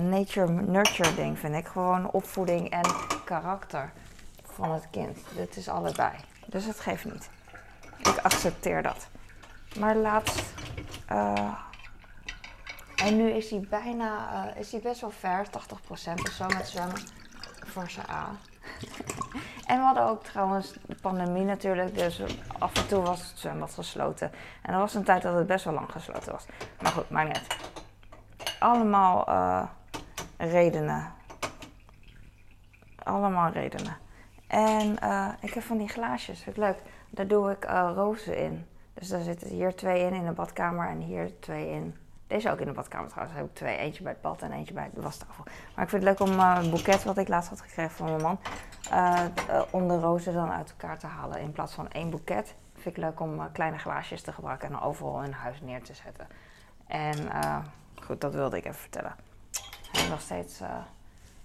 nature-nurture 0.10 1.16
ding, 1.16 1.40
vind 1.40 1.56
ik. 1.56 1.68
Gewoon 1.68 2.12
opvoeding 2.12 2.70
en 2.70 2.86
karakter 3.26 3.92
van 4.44 4.72
het 4.72 4.88
kind. 4.92 5.18
Dit 5.36 5.56
is 5.56 5.70
allebei. 5.70 6.12
Dus 6.46 6.66
het 6.66 6.80
geeft 6.80 7.06
niet. 7.06 7.30
Ik 7.98 8.18
accepteer 8.22 8.82
dat. 8.82 9.08
Maar 9.80 9.96
laatst 9.96 10.44
uh, 11.12 11.54
En 12.96 13.18
nu 13.18 13.30
is 13.30 13.50
hij 13.50 13.66
bijna, 13.70 14.30
eh, 14.50 14.60
is 14.60 14.72
hij 14.72 14.82
best 14.82 15.02
wel 15.02 15.12
ver, 15.12 15.46
80% 15.50 16.22
of 16.22 16.32
zo 16.32 16.48
met 16.48 16.68
zwemmen. 16.68 17.02
Zijn 17.88 18.10
A. 18.10 18.30
en 19.68 19.78
we 19.78 19.84
hadden 19.84 20.08
ook 20.08 20.24
trouwens 20.24 20.74
de 20.86 20.96
pandemie 21.02 21.44
natuurlijk, 21.44 21.98
dus 21.98 22.22
af 22.60 22.74
en 22.76 22.88
toe 22.88 23.02
was 23.02 23.30
het 23.30 23.40
zwembad 23.40 23.74
gesloten. 23.74 24.32
En 24.62 24.74
er 24.74 24.80
was 24.80 24.94
een 24.94 25.04
tijd 25.04 25.22
dat 25.22 25.36
het 25.36 25.48
best 25.48 25.66
wel 25.66 25.74
lang 25.74 25.92
gesloten 25.92 26.32
was. 26.32 26.46
Maar 26.82 26.92
goed, 26.92 27.10
maar 27.10 27.26
net. 27.26 27.48
Allemaal 28.60 29.28
eh, 29.28 29.64
redenen. 30.38 31.14
Allemaal 33.04 33.52
redenen. 33.52 33.98
En 34.48 35.00
eh, 35.00 35.30
ik 35.40 35.54
heb 35.54 35.64
van 35.64 35.78
die 35.78 35.90
glaasjes, 35.90 36.48
ik 36.48 36.58
leuk. 36.58 36.78
Daar 37.10 37.28
doe 37.28 37.52
ik 37.52 37.66
uh, 37.66 37.92
rozen 37.96 38.38
in. 38.38 38.66
Dus 38.94 39.08
daar 39.08 39.22
zitten 39.22 39.48
hier 39.48 39.76
twee 39.76 40.06
in 40.06 40.14
in 40.14 40.26
de 40.26 40.32
badkamer 40.32 40.90
en 40.90 41.00
hier 41.00 41.40
twee 41.40 41.70
in. 41.70 41.96
Deze 42.28 42.52
ook 42.52 42.60
in 42.60 42.66
de 42.66 42.72
badkamer 42.72 43.10
trouwens. 43.10 43.38
Heb 43.38 43.50
twee. 43.54 43.78
Eentje 43.78 44.04
bij 44.04 44.12
het 44.12 44.22
bad 44.22 44.42
en 44.42 44.52
eentje 44.52 44.74
bij 44.74 44.90
de 44.94 45.02
wastafel. 45.02 45.44
Maar 45.76 45.84
ik 45.84 45.90
vind 45.90 46.04
het 46.04 46.20
leuk 46.20 46.30
om 46.30 46.40
uh, 46.40 46.58
een 46.62 46.70
boeket 46.70 47.04
wat 47.04 47.18
ik 47.18 47.28
laatst 47.28 47.50
had 47.50 47.62
gekregen 47.62 47.92
van 47.92 48.06
mijn 48.06 48.22
man. 48.22 48.40
om 49.72 49.88
de 49.88 50.00
rozen 50.00 50.34
dan 50.34 50.52
uit 50.52 50.70
elkaar 50.70 51.00
te 51.00 51.08
halen. 51.08 51.40
In 51.40 51.52
plaats 51.52 51.74
van 51.74 51.90
één 51.90 52.10
boeket. 52.10 52.56
Vind 52.74 52.98
ik 52.98 53.04
leuk 53.04 53.20
om 53.20 53.52
kleine 53.52 53.78
glaasjes 53.78 54.22
te 54.22 54.32
gebruiken 54.32 54.70
en 54.70 54.80
overal 54.80 55.24
in 55.24 55.32
huis 55.32 55.62
neer 55.62 55.84
te 55.84 55.94
zetten. 55.94 56.28
En 56.88 57.16
goed, 58.04 58.22
dat 58.22 58.34
wilde 58.34 58.58
ik 58.58 58.66
even 58.66 58.80
vertellen. 58.80 59.16
En 59.92 60.10
nog 60.10 60.22
steeds 60.22 60.62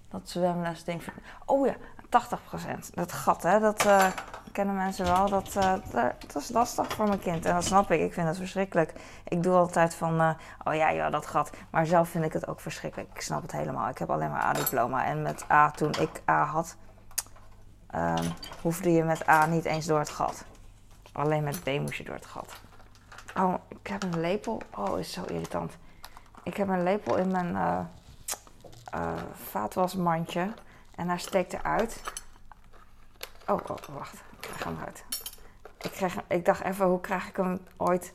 dat 0.08 0.28
zwemles 0.28 0.84
ding. 0.84 1.02
Oh 1.44 1.66
ja, 1.66 1.74
80%. 2.08 2.90
Dat 2.90 3.12
gat, 3.12 3.42
hè, 3.42 3.60
dat 3.60 3.84
uh, 3.86 4.06
kennen 4.52 4.74
mensen 4.74 5.04
wel. 5.04 5.28
Dat, 5.28 5.54
uh, 5.56 5.72
dat 6.26 6.42
is 6.42 6.48
lastig 6.48 6.92
voor 6.92 7.08
mijn 7.08 7.18
kind. 7.18 7.44
En 7.44 7.54
dat 7.54 7.64
snap 7.64 7.90
ik. 7.90 8.00
Ik 8.00 8.12
vind 8.12 8.26
het 8.26 8.36
verschrikkelijk. 8.36 8.92
Ik 9.24 9.42
doe 9.42 9.54
altijd 9.54 9.94
van, 9.94 10.20
uh, 10.20 10.30
oh 10.64 10.74
ja, 10.74 10.88
ja, 10.88 11.10
dat 11.10 11.26
gat. 11.26 11.50
Maar 11.70 11.86
zelf 11.86 12.08
vind 12.08 12.24
ik 12.24 12.32
het 12.32 12.48
ook 12.48 12.60
verschrikkelijk. 12.60 13.10
Ik 13.14 13.20
snap 13.20 13.42
het 13.42 13.52
helemaal. 13.52 13.88
Ik 13.88 13.98
heb 13.98 14.10
alleen 14.10 14.30
maar 14.30 14.42
A-diploma. 14.42 15.04
En 15.04 15.22
met 15.22 15.44
A, 15.50 15.70
toen 15.70 15.94
ik 16.00 16.22
A 16.28 16.44
had, 16.44 16.76
um, 17.94 18.32
hoefde 18.62 18.92
je 18.92 19.04
met 19.04 19.28
A 19.28 19.46
niet 19.46 19.64
eens 19.64 19.86
door 19.86 19.98
het 19.98 20.10
gat. 20.10 20.44
Alleen 21.12 21.44
met 21.44 21.62
B 21.62 21.66
moest 21.66 21.94
je 21.94 22.04
door 22.04 22.14
het 22.14 22.26
gat. 22.26 22.60
Oh, 23.36 23.54
ik 23.68 23.86
heb 23.86 24.02
een 24.02 24.20
lepel. 24.20 24.62
Oh, 24.76 24.98
is 24.98 25.12
zo 25.12 25.24
irritant. 25.24 25.76
Ik 26.42 26.56
heb 26.56 26.68
een 26.68 26.82
lepel 26.82 27.16
in 27.16 27.30
mijn 27.30 27.56
vaatwasmandje. 29.32 30.52
En 30.98 31.08
hij 31.08 31.18
steekt 31.18 31.52
eruit. 31.52 32.02
Oh, 33.46 33.60
oh 33.66 33.76
wacht. 33.94 34.14
Ik 34.14 34.40
krijg 34.40 34.64
hem 34.64 34.76
eruit. 34.76 35.04
Ik, 35.80 35.90
kreeg, 35.90 36.16
ik 36.26 36.44
dacht 36.44 36.62
even, 36.62 36.86
hoe 36.86 37.00
krijg 37.00 37.28
ik 37.28 37.36
hem 37.36 37.60
ooit... 37.76 38.12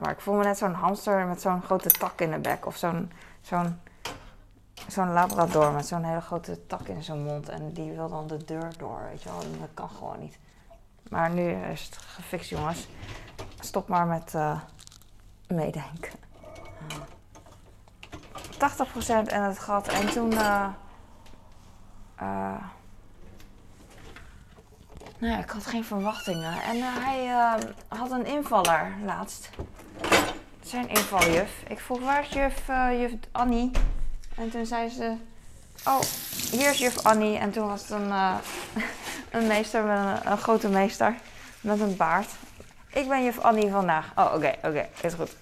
maar 0.00 0.10
ik 0.10 0.20
voel 0.20 0.34
me 0.34 0.44
net 0.44 0.58
zo'n 0.58 0.72
hamster 0.72 1.26
met 1.26 1.40
zo'n 1.40 1.62
grote 1.62 1.88
tak 1.88 2.20
in 2.20 2.30
de 2.30 2.38
bek. 2.38 2.66
Of 2.66 2.76
zo'n 2.76 3.12
zo'n 3.40 3.80
zo'n 4.86 5.12
labrador 5.12 5.72
met 5.72 5.86
zo'n 5.86 6.04
hele 6.04 6.20
grote 6.20 6.66
tak 6.66 6.88
in 6.88 7.02
zijn 7.02 7.22
mond. 7.22 7.48
En 7.48 7.72
die 7.72 7.92
wil 7.92 8.08
dan 8.08 8.26
de 8.26 8.44
deur 8.44 8.72
door, 8.78 9.02
weet 9.10 9.22
je 9.22 9.28
wel. 9.28 9.40
dat 9.40 9.70
kan 9.74 9.88
gewoon 9.88 10.18
niet. 10.18 10.38
Maar 11.08 11.30
nu 11.30 11.50
is 11.50 11.84
het 11.84 11.96
gefixt, 11.96 12.50
jongens. 12.50 12.88
Stop 13.60 13.88
maar 13.88 14.06
met 14.06 14.32
uh, 14.34 14.60
meedenken. 15.48 16.25
80% 18.56 18.58
en 19.26 19.42
het 19.42 19.58
gat. 19.58 19.88
En 19.88 20.06
toen. 20.06 20.32
Uh, 20.32 20.66
uh, 22.22 22.54
nou 25.18 25.32
ja, 25.32 25.38
ik 25.38 25.50
had 25.50 25.66
geen 25.66 25.84
verwachtingen. 25.84 26.62
En 26.62 26.76
uh, 26.76 26.84
hij 26.86 27.26
had 27.88 28.10
een 28.10 28.26
invaller 28.26 28.92
laatst. 29.04 29.50
Zijn 30.62 30.88
invaljuf. 30.88 31.62
Ik 31.68 31.80
vroeg 31.80 32.00
waar 32.00 32.20
is 32.20 32.28
juf, 32.28 32.66
juf 32.66 33.12
Annie? 33.32 33.70
En 34.36 34.50
toen 34.50 34.66
zei 34.66 34.88
ze. 34.88 35.16
Oh, 35.84 36.00
hier 36.50 36.70
is 36.70 36.78
juf 36.78 37.04
Annie. 37.04 37.38
En 37.38 37.50
toen 37.50 37.66
was 37.66 37.80
het 37.80 37.90
een, 37.90 38.10
een 39.40 39.46
meester 39.46 39.84
met 39.84 39.98
een, 39.98 40.32
een, 40.32 40.38
grote 40.38 40.68
meester. 40.68 41.14
Met 41.60 41.80
een 41.80 41.96
baard. 41.96 42.30
Ik 42.92 43.08
ben 43.08 43.24
juf 43.24 43.38
Annie 43.38 43.70
vandaag. 43.70 44.12
Oh, 44.14 44.34
oké, 44.34 44.54
oké, 44.62 44.88
is 45.00 45.14
goed. 45.14 45.36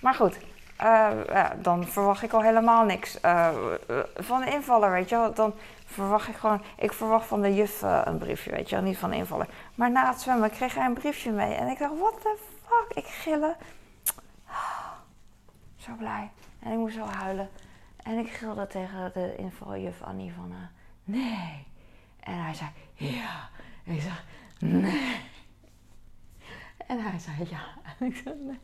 Maar 0.00 0.14
goed, 0.14 0.36
ja, 0.80 1.54
dan 1.58 1.86
verwacht 1.86 2.22
ik 2.22 2.32
al 2.32 2.42
helemaal 2.42 2.84
niks 2.84 3.18
uh, 3.24 3.48
van 4.14 4.40
de 4.40 4.50
invaller, 4.50 4.90
weet 4.90 5.08
je 5.08 5.16
wel. 5.16 5.34
Dan 5.34 5.54
verwacht 5.84 6.28
ik 6.28 6.36
gewoon, 6.36 6.62
ik 6.76 6.92
verwacht 6.92 7.26
van 7.26 7.42
de 7.42 7.54
juf 7.54 7.82
uh, 7.82 8.00
een 8.04 8.18
briefje, 8.18 8.50
weet 8.50 8.68
je 8.68 8.74
wel, 8.76 8.84
niet 8.84 8.98
van 8.98 9.10
de 9.10 9.16
invaller. 9.16 9.48
Maar 9.74 9.90
na 9.90 10.08
het 10.08 10.20
zwemmen 10.20 10.50
kreeg 10.50 10.74
hij 10.74 10.84
een 10.84 10.94
briefje 10.94 11.30
mee 11.30 11.54
en 11.54 11.68
ik 11.68 11.78
dacht, 11.78 11.98
what 11.98 12.20
the 12.20 12.36
fuck, 12.66 12.96
ik 12.96 13.06
gillen. 13.06 13.56
Zo 15.84 15.92
blij. 15.98 16.30
En 16.60 16.72
ik 16.72 16.78
moest 16.78 16.94
zo 16.94 17.04
huilen. 17.04 17.48
En 18.02 18.18
ik 18.18 18.28
gilde 18.28 18.66
tegen 18.66 19.10
de 19.12 19.36
invaljuf 19.36 20.02
Annie 20.02 20.32
van, 20.32 20.54
nee. 21.04 21.66
En 22.20 22.42
hij 22.42 22.54
zei, 22.54 22.70
ja. 22.94 23.48
En 23.84 23.94
ik 23.94 24.00
zei, 24.00 24.14
nee. 24.58 25.20
En 26.86 27.00
hij 27.00 27.18
zei, 27.18 27.36
ja. 27.50 27.62
En 27.98 28.06
ik 28.06 28.16
zei, 28.16 28.34
nee. 28.38 28.60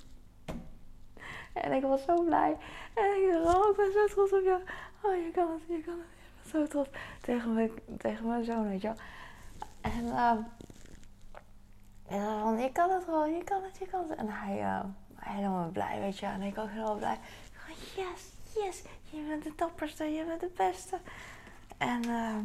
En 1.63 1.73
ik 1.73 1.83
was 1.83 2.05
zo 2.05 2.23
blij. 2.23 2.57
En 2.95 3.05
ik 3.05 3.33
dacht, 3.33 3.57
oh, 3.57 3.71
ik 3.71 3.77
ben 3.77 3.93
zo 3.93 4.07
trots 4.07 4.33
op 4.33 4.45
jou. 4.45 4.61
Oh, 5.01 5.25
je 5.25 5.31
kan 5.35 5.51
het, 5.51 5.63
je 5.67 5.83
kan 5.85 5.95
het. 5.95 6.07
Ik 6.07 6.53
ben 6.53 6.61
zo 6.61 6.67
trots 6.67 6.89
tegen 7.21 7.55
mijn, 7.55 7.71
tegen 7.99 8.27
mijn 8.27 8.45
zoon, 8.45 8.69
weet 8.69 8.81
je 8.81 8.89
wel. 8.89 8.97
En, 9.81 10.05
uh, 10.05 10.31
en 12.09 12.41
van, 12.41 12.59
je 12.59 12.73
kan 12.73 12.91
het 12.91 13.05
gewoon, 13.05 13.35
je 13.35 13.45
kan 13.45 13.63
het, 13.63 13.79
je 13.79 13.87
kan 13.87 14.09
het. 14.09 14.19
En 14.19 14.29
hij 14.29 14.61
uh, 14.61 14.81
helemaal 15.15 15.69
blij, 15.69 16.01
weet 16.01 16.19
je. 16.19 16.27
En 16.27 16.43
ik 16.43 16.59
ook 16.59 16.69
helemaal 16.69 16.97
blij. 16.97 17.19
Ik 17.69 17.77
yes, 17.97 18.33
yes, 18.55 18.83
je 19.11 19.25
bent 19.29 19.43
de 19.43 19.53
dapperste, 19.57 20.05
je 20.05 20.25
bent 20.25 20.41
de 20.41 20.51
beste. 20.57 20.99
En 21.79 22.09
uh, 22.09 22.37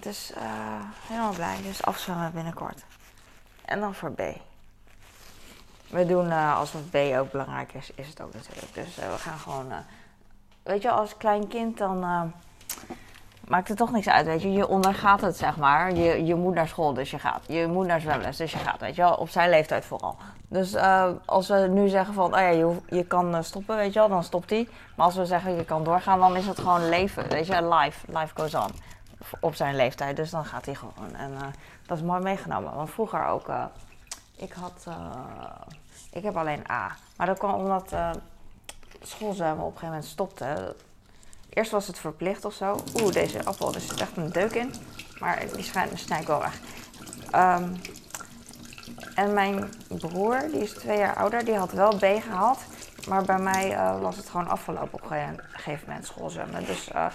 dus 0.00 0.32
uh, 0.36 0.82
helemaal 1.06 1.32
blij. 1.32 1.62
Dus 1.62 1.82
afzwemmen 1.82 2.32
binnenkort. 2.32 2.84
En 3.64 3.80
dan 3.80 3.94
voor 3.94 4.12
B. 4.12 4.20
We 5.90 6.06
doen, 6.06 6.26
uh, 6.26 6.58
als 6.58 6.72
het 6.72 6.90
B 6.90 6.96
ook 7.18 7.30
belangrijk 7.30 7.72
is, 7.72 7.90
is 7.94 8.08
het 8.08 8.22
ook 8.22 8.34
natuurlijk. 8.34 8.74
Dus 8.74 8.98
uh, 8.98 9.12
we 9.12 9.18
gaan 9.18 9.38
gewoon. 9.38 9.66
Uh, 9.68 9.76
weet 10.62 10.82
je, 10.82 10.90
als 10.90 11.16
klein 11.16 11.48
kind 11.48 11.78
dan. 11.78 12.00
maakt 13.48 13.68
het 13.68 13.76
toch 13.76 13.92
niks 13.92 14.08
uit, 14.08 14.26
weet 14.26 14.42
je. 14.42 14.52
Je 14.52 14.68
ondergaat 14.68 15.20
het, 15.20 15.36
zeg 15.36 15.56
maar. 15.56 15.94
Je, 15.94 16.24
je 16.24 16.34
moet 16.34 16.54
naar 16.54 16.68
school, 16.68 16.94
dus 16.94 17.10
je 17.10 17.18
gaat. 17.18 17.44
Je 17.46 17.66
moet 17.66 17.86
naar 17.86 18.00
zwemles, 18.00 18.36
dus 18.36 18.52
je 18.52 18.58
gaat, 18.58 18.80
weet 18.80 18.94
je 18.94 19.02
wel. 19.02 19.14
Op 19.14 19.28
zijn 19.28 19.50
leeftijd 19.50 19.84
vooral. 19.84 20.16
Dus 20.48 20.76
als 21.24 21.48
we 21.48 21.68
nu 21.70 21.88
zeggen 21.88 22.14
van, 22.14 22.34
oh 22.34 22.40
ja, 22.40 22.48
je, 22.48 22.76
je 22.86 23.04
kan 23.04 23.44
stoppen, 23.44 23.76
weet 23.76 23.92
je 23.92 23.98
wel, 23.98 24.08
dan 24.08 24.24
stopt 24.24 24.50
hij. 24.50 24.68
Maar 24.96 25.06
als 25.06 25.16
we 25.16 25.26
zeggen 25.26 25.54
je 25.54 25.64
kan 25.64 25.84
doorgaan, 25.84 26.18
dan 26.18 26.36
is 26.36 26.46
het 26.46 26.58
gewoon 26.58 26.88
leven, 26.88 27.28
weet 27.28 27.46
je. 27.46 27.68
Life, 27.68 28.12
life 28.18 28.34
goes 28.34 28.54
on. 28.54 28.70
Op 29.40 29.54
zijn 29.54 29.76
leeftijd, 29.76 30.16
dus 30.16 30.30
dan 30.30 30.44
gaat 30.44 30.64
hij 30.64 30.74
gewoon. 30.74 31.16
En 31.16 31.32
dat 31.86 31.96
is 31.96 32.02
mooi 32.02 32.20
meegenomen. 32.20 32.74
Want 32.74 32.90
vroeger 32.90 33.26
ook 33.26 33.48
ik 34.38 34.52
had. 34.52 34.84
Uh, 34.88 34.94
ik 36.10 36.22
heb 36.22 36.36
alleen 36.36 36.70
A. 36.70 36.96
Maar 37.16 37.26
dat 37.26 37.38
kwam 37.38 37.54
omdat 37.54 37.92
uh, 37.92 38.10
schoolzwemmen 39.02 39.64
op 39.64 39.72
een 39.72 39.78
gegeven 39.78 39.88
moment 39.88 40.04
stopte. 40.04 40.76
Eerst 41.48 41.70
was 41.70 41.86
het 41.86 41.98
verplicht 41.98 42.44
of 42.44 42.54
zo. 42.54 42.80
Oeh, 43.00 43.12
deze 43.12 43.44
appel, 43.44 43.74
er 43.74 43.80
zit 43.80 44.00
echt 44.00 44.16
een 44.16 44.30
deuk 44.30 44.52
in. 44.52 44.74
Maar 45.18 45.44
die 45.52 45.64
schijnt, 45.64 45.98
snij 45.98 46.20
ik 46.20 46.26
wel 46.26 46.40
weg. 46.40 46.60
Um, 47.34 47.80
en 49.14 49.32
mijn 49.32 49.72
broer, 49.88 50.40
die 50.50 50.60
is 50.60 50.72
twee 50.72 50.98
jaar 50.98 51.16
ouder, 51.16 51.44
die 51.44 51.54
had 51.54 51.72
wel 51.72 51.96
B 51.96 52.04
gehaald. 52.04 52.58
Maar 53.08 53.22
bij 53.24 53.38
mij 53.38 53.72
uh, 53.72 54.00
was 54.00 54.16
het 54.16 54.28
gewoon 54.28 54.48
afgelopen 54.48 55.02
op 55.02 55.10
een 55.10 55.40
gegeven 55.52 55.86
moment 55.86 56.06
schoolzwemmen. 56.06 56.64
Dus 56.64 56.88
uh, 56.88 57.06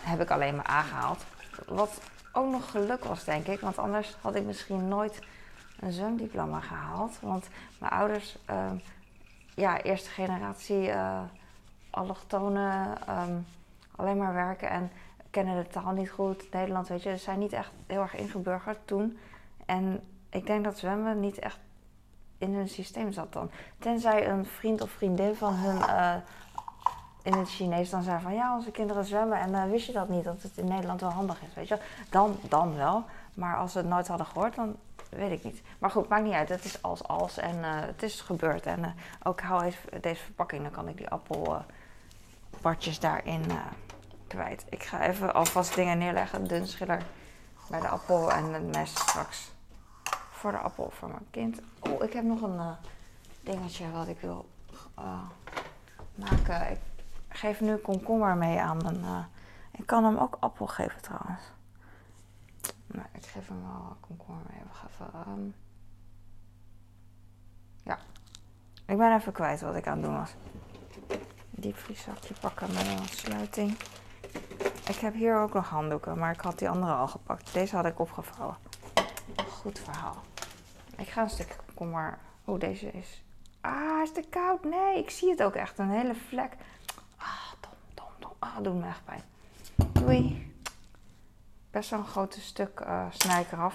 heb 0.00 0.20
ik 0.20 0.30
alleen 0.30 0.56
maar 0.56 0.70
A 0.70 0.82
gehaald. 0.82 1.24
Wat 1.66 2.00
ook 2.32 2.50
nog 2.50 2.70
geluk 2.70 3.04
was, 3.04 3.24
denk 3.24 3.46
ik. 3.46 3.60
Want 3.60 3.78
anders 3.78 4.16
had 4.20 4.34
ik 4.34 4.44
misschien 4.44 4.88
nooit 4.88 5.18
een 5.80 5.92
zwemdiploma 5.92 6.60
gehaald. 6.60 7.18
Want 7.20 7.48
mijn 7.78 7.92
ouders, 7.92 8.38
uh, 8.50 8.70
ja, 9.54 9.82
eerste 9.82 10.10
generatie 10.10 10.88
uh, 10.88 11.20
allochtonen, 11.90 12.98
um, 13.08 13.46
alleen 13.96 14.16
maar 14.16 14.34
werken 14.34 14.68
en 14.68 14.90
kennen 15.30 15.56
de 15.56 15.68
taal 15.68 15.92
niet 15.92 16.10
goed. 16.10 16.52
Nederland, 16.52 16.88
weet 16.88 17.02
je, 17.02 17.10
ze 17.10 17.22
zijn 17.22 17.38
niet 17.38 17.52
echt 17.52 17.70
heel 17.86 18.00
erg 18.00 18.14
ingeburgerd 18.14 18.78
toen. 18.84 19.18
En 19.66 20.02
ik 20.30 20.46
denk 20.46 20.64
dat 20.64 20.78
zwemmen 20.78 21.20
niet 21.20 21.38
echt 21.38 21.58
in 22.38 22.54
hun 22.54 22.68
systeem 22.68 23.12
zat 23.12 23.32
dan. 23.32 23.50
Tenzij 23.78 24.28
een 24.28 24.46
vriend 24.46 24.80
of 24.80 24.90
vriendin 24.90 25.34
van 25.34 25.54
hun 25.54 25.76
uh, 25.76 26.14
in 27.22 27.32
het 27.32 27.48
Chinees 27.48 27.90
dan 27.90 28.02
zei 28.02 28.20
van 28.20 28.34
ja, 28.34 28.56
onze 28.56 28.70
kinderen 28.70 29.04
zwemmen 29.04 29.38
en 29.38 29.50
uh, 29.50 29.64
wist 29.64 29.86
je 29.86 29.92
dat 29.92 30.08
niet, 30.08 30.24
dat 30.24 30.42
het 30.42 30.56
in 30.56 30.68
Nederland 30.68 31.00
wel 31.00 31.10
handig 31.10 31.42
is, 31.42 31.54
weet 31.54 31.68
je 31.68 31.78
Dan, 32.10 32.36
dan 32.48 32.76
wel. 32.76 33.04
Maar 33.34 33.56
als 33.56 33.72
ze 33.72 33.78
het 33.78 33.86
nooit 33.86 34.08
hadden 34.08 34.26
gehoord, 34.26 34.54
dan 34.54 34.76
weet 35.16 35.30
ik 35.30 35.44
niet. 35.44 35.62
Maar 35.78 35.90
goed, 35.90 36.08
maakt 36.08 36.24
niet 36.24 36.32
uit. 36.32 36.48
Het 36.48 36.64
is 36.64 36.82
als 36.82 37.02
als 37.02 37.38
en 37.38 37.56
uh, 37.56 37.80
het 37.80 38.02
is 38.02 38.20
gebeurd. 38.20 38.66
En 38.66 38.80
uh, 38.80 38.86
ook 39.22 39.40
hou 39.40 39.64
even 39.64 40.02
deze 40.02 40.22
verpakking, 40.22 40.62
dan 40.62 40.70
kan 40.70 40.88
ik 40.88 40.96
die 40.96 41.08
appelpartjes 41.08 43.00
daarin 43.00 43.42
kwijt. 44.26 44.64
Ik 44.68 44.82
ga 44.82 45.00
even 45.00 45.34
alvast 45.34 45.74
dingen 45.74 45.98
neerleggen. 45.98 46.46
Dun 46.46 46.66
schiller 46.66 47.02
bij 47.70 47.80
de 47.80 47.88
appel 47.88 48.32
en 48.32 48.52
het 48.52 48.74
mes 48.74 48.90
straks 48.90 49.50
voor 50.30 50.50
de 50.50 50.58
appel 50.58 50.90
voor 50.90 51.08
mijn 51.08 51.26
kind. 51.30 51.60
Oh, 51.80 52.02
ik 52.02 52.12
heb 52.12 52.24
nog 52.24 52.42
een 52.42 52.76
dingetje 53.40 53.90
wat 53.90 54.08
ik 54.08 54.20
wil 54.20 54.48
maken. 56.14 56.70
Ik 56.70 56.78
geef 57.28 57.60
nu 57.60 57.76
komkommer 57.76 58.36
mee 58.36 58.60
aan 58.60 58.76
mijn. 58.82 59.26
Ik 59.72 59.86
kan 59.86 60.04
hem 60.04 60.16
ook 60.16 60.36
appel 60.40 60.66
geven 60.66 61.02
trouwens. 61.02 61.42
Maar 62.96 63.08
ik 63.12 63.26
geef 63.26 63.48
hem 63.48 63.62
wel 63.62 63.96
komkommer 64.00 64.44
mee. 64.50 64.60
We 64.60 64.88
even. 64.88 65.28
Um... 65.28 65.54
Ja. 67.84 67.98
Ik 68.86 68.96
ben 68.96 69.14
even 69.14 69.32
kwijt 69.32 69.60
wat 69.60 69.74
ik 69.74 69.86
aan 69.86 69.96
het 69.96 70.06
doen 70.06 70.16
was. 70.16 70.34
Diepvrieszakje 71.50 72.34
pakken 72.40 72.72
met 72.72 72.86
een 72.86 73.08
sluiting. 73.08 73.76
Ik 74.88 74.96
heb 74.96 75.14
hier 75.14 75.38
ook 75.38 75.52
nog 75.52 75.68
handdoeken, 75.68 76.18
maar 76.18 76.32
ik 76.32 76.40
had 76.40 76.58
die 76.58 76.68
andere 76.68 76.92
al 76.92 77.08
gepakt. 77.08 77.52
Deze 77.52 77.76
had 77.76 77.86
ik 77.86 77.98
opgevouwen. 77.98 78.56
Goed 79.48 79.78
verhaal. 79.78 80.16
Ik 80.96 81.08
ga 81.08 81.22
een 81.22 81.30
stukje 81.30 81.56
komkommer. 81.66 82.18
Oeh, 82.46 82.60
deze 82.60 82.90
is. 82.90 83.24
Ah, 83.60 84.02
is 84.02 84.12
te 84.12 84.24
koud? 84.30 84.64
Nee, 84.64 84.98
ik 84.98 85.10
zie 85.10 85.30
het 85.30 85.42
ook 85.42 85.54
echt. 85.54 85.78
Een 85.78 85.90
hele 85.90 86.14
vlek. 86.14 86.56
Ah, 87.16 87.52
dom, 87.60 87.72
dom, 87.94 88.06
dom. 88.18 88.32
Ah, 88.38 88.56
doet 88.62 88.74
me 88.74 88.86
echt 88.86 89.04
pijn. 89.04 89.22
Doei. 89.92 90.54
Best 91.76 91.90
wel 91.90 91.98
een 91.98 92.06
groot 92.06 92.38
stuk 92.40 92.80
uh, 92.80 93.02
snij 93.10 93.40
ik 93.40 93.52
eraf. 93.52 93.74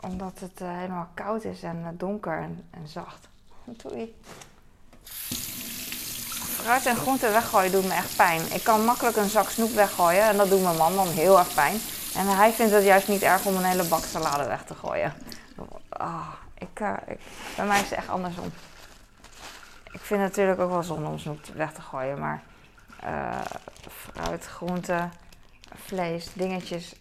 Omdat 0.00 0.38
het 0.40 0.60
uh, 0.60 0.68
helemaal 0.76 1.08
koud 1.14 1.44
is 1.44 1.62
en 1.62 1.80
uh, 1.80 1.88
donker 1.92 2.38
en, 2.38 2.68
en 2.70 2.88
zacht. 2.88 3.28
Doei. 3.82 4.16
Fruit 6.34 6.86
en 6.86 6.96
groenten 6.96 7.32
weggooien 7.32 7.72
doet 7.72 7.86
me 7.86 7.94
echt 7.94 8.16
pijn. 8.16 8.52
Ik 8.52 8.64
kan 8.64 8.84
makkelijk 8.84 9.16
een 9.16 9.28
zak 9.28 9.48
snoep 9.48 9.70
weggooien 9.70 10.22
en 10.22 10.36
dat 10.36 10.48
doet 10.48 10.62
mijn 10.62 10.76
man 10.76 10.94
dan 10.94 11.08
heel 11.08 11.38
erg 11.38 11.54
pijn. 11.54 11.80
En 12.14 12.26
hij 12.26 12.52
vindt 12.52 12.72
het 12.72 12.84
juist 12.84 13.08
niet 13.08 13.22
erg 13.22 13.44
om 13.44 13.56
een 13.56 13.64
hele 13.64 13.88
bak 13.88 14.04
salade 14.04 14.46
weg 14.46 14.64
te 14.64 14.74
gooien. 14.74 15.12
Oh, 15.90 16.32
ik, 16.54 16.80
ik, 17.06 17.20
bij 17.56 17.66
mij 17.66 17.80
is 17.80 17.90
het 17.90 17.98
echt 17.98 18.08
andersom. 18.08 18.52
Ik 19.92 20.00
vind 20.00 20.20
het 20.20 20.30
natuurlijk 20.30 20.60
ook 20.60 20.70
wel 20.70 20.82
zonde 20.82 21.08
om 21.08 21.18
snoep 21.18 21.46
weg 21.54 21.72
te 21.72 21.80
gooien, 21.80 22.18
maar 22.18 22.42
fruit, 23.88 24.46
groenten, 24.46 25.12
vlees, 25.74 26.32
dingetjes 26.32 26.94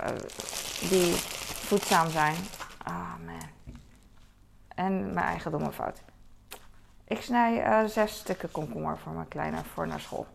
uh, 0.00 0.08
die 0.88 1.14
voedzaam 1.66 2.10
zijn. 2.10 2.36
Ah 2.82 3.14
man. 3.26 3.50
En 4.68 5.14
mijn 5.14 5.26
eigen 5.26 5.50
domme 5.50 5.72
fout. 5.72 6.02
Ik 7.04 7.22
snij 7.22 7.66
uh, 7.66 7.88
zes 7.88 8.14
stukken 8.14 8.50
komkommer 8.50 8.98
voor 8.98 9.12
mijn 9.12 9.28
kleine 9.28 9.62
voor 9.74 9.86
naar 9.86 10.00
school. 10.00 10.26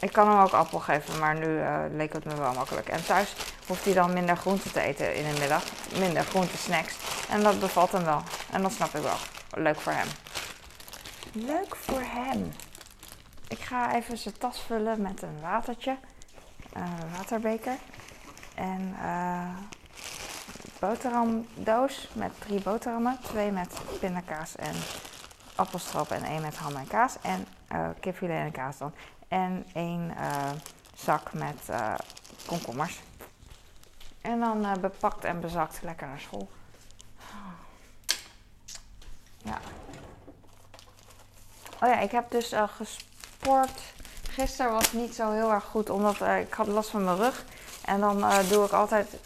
Ik 0.00 0.12
kan 0.12 0.28
hem 0.28 0.38
ook 0.38 0.52
appel 0.52 0.78
geven, 0.78 1.18
maar 1.18 1.38
nu 1.38 1.46
uh, 1.46 1.84
leek 1.90 2.12
het 2.12 2.24
me 2.24 2.34
wel 2.34 2.52
makkelijk. 2.52 2.88
En 2.88 3.04
thuis 3.04 3.34
hoeft 3.66 3.84
hij 3.84 3.94
dan 3.94 4.12
minder 4.12 4.36
groente 4.36 4.70
te 4.70 4.80
eten 4.80 5.14
in 5.14 5.32
de 5.32 5.40
middag. 5.40 5.64
Minder 5.98 6.24
groente 6.24 6.56
snacks. 6.56 6.96
En 7.28 7.42
dat 7.42 7.60
bevalt 7.60 7.92
hem 7.92 8.04
wel. 8.04 8.22
En 8.50 8.62
dat 8.62 8.72
snap 8.72 8.94
ik 8.94 9.02
wel. 9.02 9.16
Leuk 9.50 9.80
voor 9.80 9.92
hem. 9.92 10.08
Leuk 11.32 11.76
voor 11.76 12.02
hem. 12.02 12.52
Ik 13.50 13.60
ga 13.60 13.94
even 13.94 14.18
zijn 14.18 14.38
tas 14.38 14.60
vullen 14.60 15.02
met 15.02 15.22
een 15.22 15.40
watertje. 15.40 15.96
Uh, 16.76 16.84
waterbeker. 17.16 17.76
En 18.54 18.96
uh, 19.02 19.56
boterhamdoos 20.80 22.08
met 22.12 22.32
drie 22.40 22.60
boterhammen. 22.62 23.18
Twee 23.22 23.50
met 23.50 23.80
pindakaas 24.00 24.56
en 24.56 24.74
appelstroop 25.54 26.10
en 26.10 26.22
één 26.22 26.40
met 26.40 26.56
ham 26.56 26.76
en 26.76 26.86
kaas. 26.86 27.16
En 27.22 27.46
uh, 27.72 27.88
kipfilet 28.00 28.44
en 28.44 28.52
kaas 28.52 28.78
dan. 28.78 28.92
En 29.28 29.66
één 29.72 30.10
uh, 30.10 30.50
zak 30.94 31.32
met 31.32 31.68
uh, 31.70 31.94
komkommers. 32.46 33.00
En 34.20 34.40
dan 34.40 34.64
uh, 34.64 34.72
bepakt 34.72 35.24
en 35.24 35.40
bezakt 35.40 35.82
lekker 35.82 36.06
naar 36.06 36.20
school. 36.20 36.50
Ja. 39.42 39.58
Oh 41.82 41.88
ja, 41.88 41.98
ik 41.98 42.10
heb 42.10 42.30
dus 42.30 42.54
gesport. 43.40 43.80
Gisteren 44.30 44.72
was 44.72 44.92
niet 44.92 45.14
zo 45.14 45.32
heel 45.32 45.52
erg 45.52 45.64
goed, 45.64 45.90
omdat 45.90 46.20
ik 46.20 46.54
had 46.54 46.66
last 46.66 46.90
van 46.90 47.04
mijn 47.04 47.16
rug. 47.16 47.44
En 47.84 48.00
dan 48.00 48.24
doe 48.48 48.64
ik 48.64 48.72
altijd 48.72 49.16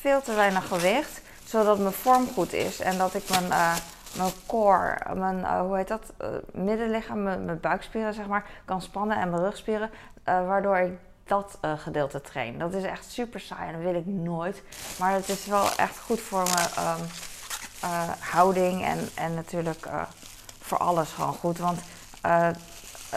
veel 0.00 0.22
te 0.22 0.34
weinig 0.34 0.68
gewicht, 0.68 1.20
zodat 1.44 1.78
mijn 1.78 1.92
vorm 1.92 2.28
goed 2.34 2.52
is. 2.52 2.80
En 2.80 2.98
dat 2.98 3.14
ik 3.14 3.28
mijn, 3.28 3.44
uh, 3.44 3.76
mijn 4.16 4.32
core, 4.46 5.14
mijn, 5.14 5.46
hoe 5.58 5.76
heet 5.76 5.88
dat, 5.88 6.12
middenlichaam, 6.52 7.22
mijn, 7.22 7.60
buikspieren 7.60 8.14
zeg 8.14 8.26
maar, 8.26 8.44
kan 8.64 8.82
spannen 8.82 9.16
en 9.16 9.30
mijn 9.30 9.42
rugspieren. 9.42 9.90
waardoor 10.24 10.76
ik 10.76 10.92
dat 11.24 11.58
gedeelte 11.76 12.20
train. 12.20 12.58
Dat 12.58 12.72
is 12.72 12.84
echt 12.84 13.10
super 13.10 13.40
saai 13.40 13.68
en 13.68 13.72
dat 13.72 13.82
wil 13.82 14.00
ik 14.00 14.06
nooit. 14.06 14.62
Maar 14.98 15.12
het 15.12 15.28
is 15.28 15.46
wel 15.46 15.66
echt 15.76 15.98
goed 15.98 16.20
voor 16.20 16.42
mijn 16.42 16.88
um, 16.88 17.06
houding 18.18 18.84
en, 18.84 19.08
en 19.14 19.34
natuurlijk 19.34 19.86
voor 20.60 20.78
alles 20.78 21.10
gewoon 21.10 21.34
goed. 21.34 21.58
Want 21.58 21.80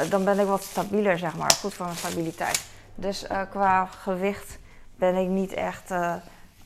dan 0.09 0.23
ben 0.23 0.39
ik 0.39 0.47
wat 0.47 0.63
stabieler 0.63 1.17
zeg 1.17 1.35
maar, 1.37 1.51
goed 1.51 1.73
voor 1.73 1.85
mijn 1.85 1.97
stabiliteit. 1.97 2.65
Dus 2.95 3.25
qua 3.49 3.85
gewicht 3.85 4.59
ben 4.95 5.15
ik 5.15 5.27
niet 5.27 5.53
echt 5.53 5.89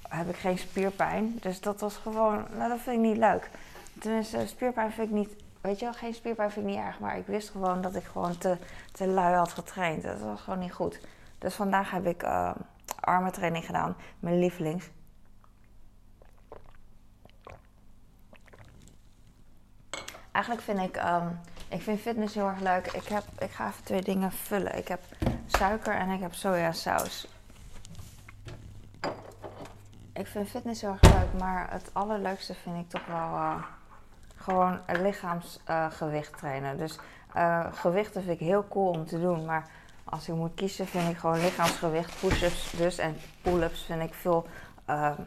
heb 0.09 0.30
ik 0.30 0.36
geen 0.36 0.57
spierpijn. 0.57 1.38
Dus 1.41 1.61
dat 1.61 1.80
was 1.80 1.95
gewoon, 1.97 2.45
nou 2.57 2.69
dat 2.69 2.80
vind 2.80 2.95
ik 2.95 3.01
niet 3.01 3.17
leuk. 3.17 3.49
Tenminste, 3.99 4.47
spierpijn 4.47 4.91
vind 4.91 5.09
ik 5.09 5.13
niet, 5.13 5.30
weet 5.61 5.80
je 5.80 5.86
wel, 5.86 5.93
geen 5.93 6.13
spierpijn 6.13 6.51
vind 6.51 6.65
ik 6.65 6.71
niet 6.71 6.82
erg. 6.82 6.99
Maar 6.99 7.17
ik 7.17 7.25
wist 7.27 7.49
gewoon 7.49 7.82
dat 7.82 7.95
ik 7.95 8.03
gewoon 8.03 8.38
te, 8.38 8.57
te 8.91 9.07
lui 9.07 9.36
had 9.36 9.51
getraind. 9.51 10.03
Dat 10.03 10.19
was 10.19 10.41
gewoon 10.41 10.59
niet 10.59 10.73
goed. 10.73 10.99
Dus 11.38 11.55
vandaag 11.55 11.91
heb 11.91 12.05
ik 12.05 12.23
uh, 12.23 12.51
armentraining 12.99 13.65
gedaan, 13.65 13.95
mijn 14.19 14.39
lievelings. 14.39 14.89
Eigenlijk 20.32 20.65
vind 20.65 20.80
ik, 20.80 20.95
um, 20.95 21.39
ik 21.70 21.82
vind 21.82 21.99
fitness 21.99 22.34
heel 22.34 22.47
erg 22.47 22.59
leuk. 22.59 22.88
Ik, 22.88 23.07
heb, 23.07 23.24
ik 23.38 23.51
ga 23.51 23.67
even 23.67 23.84
twee 23.84 24.01
dingen 24.01 24.32
vullen. 24.32 24.78
Ik 24.78 24.88
heb 24.88 25.01
suiker 25.45 25.93
en 25.93 26.09
ik 26.09 26.22
heb 26.22 26.34
sojasaus. 26.34 27.28
Ik 30.13 30.28
vind 30.28 30.49
fitness 30.49 30.82
heel 30.82 30.97
erg 31.01 31.13
leuk, 31.13 31.39
maar 31.39 31.72
het 31.72 31.89
allerleukste 31.93 32.53
vind 32.53 32.76
ik 32.78 32.89
toch 32.89 33.05
wel 33.05 33.34
uh, 33.34 33.63
gewoon 34.36 34.80
lichaamsgewicht 34.88 36.32
uh, 36.32 36.38
trainen. 36.38 36.78
Dus 36.78 36.99
uh, 37.36 37.65
gewichten 37.74 38.24
vind 38.24 38.39
ik 38.39 38.47
heel 38.47 38.67
cool 38.67 38.89
om 38.89 39.05
te 39.05 39.20
doen, 39.20 39.45
maar 39.45 39.67
als 40.03 40.28
ik 40.28 40.36
moet 40.36 40.55
kiezen 40.55 40.88
vind 40.88 41.09
ik 41.09 41.17
gewoon 41.17 41.39
lichaamsgewicht, 41.39 42.20
push-ups 42.20 42.72
dus 42.72 42.97
en 42.97 43.17
pull-ups 43.41 43.82
vind 43.82 44.01
ik 44.01 44.13
veel 44.13 44.47
ehm, 44.86 45.22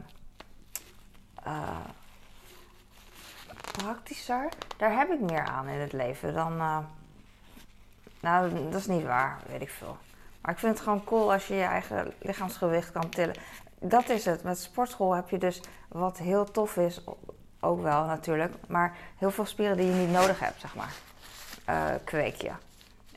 praktischer. 3.73 4.49
Daar 4.77 4.97
heb 4.97 5.11
ik 5.11 5.21
meer 5.21 5.45
aan 5.45 5.69
in 5.69 5.81
het 5.81 5.93
leven 5.93 6.35
dan. 6.35 6.57
nou, 8.21 8.71
dat 8.71 8.81
is 8.81 8.87
niet 8.87 9.05
waar, 9.05 9.39
weet 9.49 9.61
ik 9.61 9.71
veel. 9.71 9.97
Maar 10.41 10.53
ik 10.53 10.59
vind 10.59 10.75
het 10.75 10.83
gewoon 10.83 11.05
cool 11.05 11.33
als 11.33 11.47
je 11.47 11.55
je 11.55 11.63
eigen 11.63 12.13
lichaamsgewicht 12.19 12.93
kan 12.93 13.09
tillen 13.09 13.35
dat 13.83 14.09
is 14.09 14.25
het. 14.25 14.43
Met 14.43 14.59
sportschool 14.59 15.15
heb 15.15 15.29
je 15.29 15.39
dus 15.39 15.61
wat 15.89 16.19
heel 16.19 16.51
tof 16.51 16.77
is, 16.77 17.05
ook 17.61 17.83
wel 17.83 18.05
natuurlijk, 18.05 18.55
maar 18.69 18.97
heel 19.19 19.31
veel 19.31 19.47
spieren 19.47 19.77
die 19.77 19.87
je 19.87 19.93
niet 19.93 20.11
nodig 20.11 20.41
hebt, 20.41 20.61
zeg 20.61 20.75
maar, 20.75 20.93
uh, 21.69 21.95
kweek 22.05 22.43
je. 22.43 22.51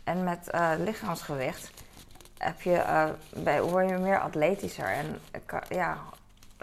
En 0.04 0.24
met 0.24 0.50
uh, 0.56 0.72
lichaamsgewicht 0.78 1.72
heb 2.38 2.62
je, 2.62 2.72
uh, 2.72 3.10
bij, 3.36 3.62
word 3.62 3.90
je 3.90 3.98
meer 3.98 4.20
atletischer. 4.20 4.88
En 4.88 5.20
ja, 5.70 5.98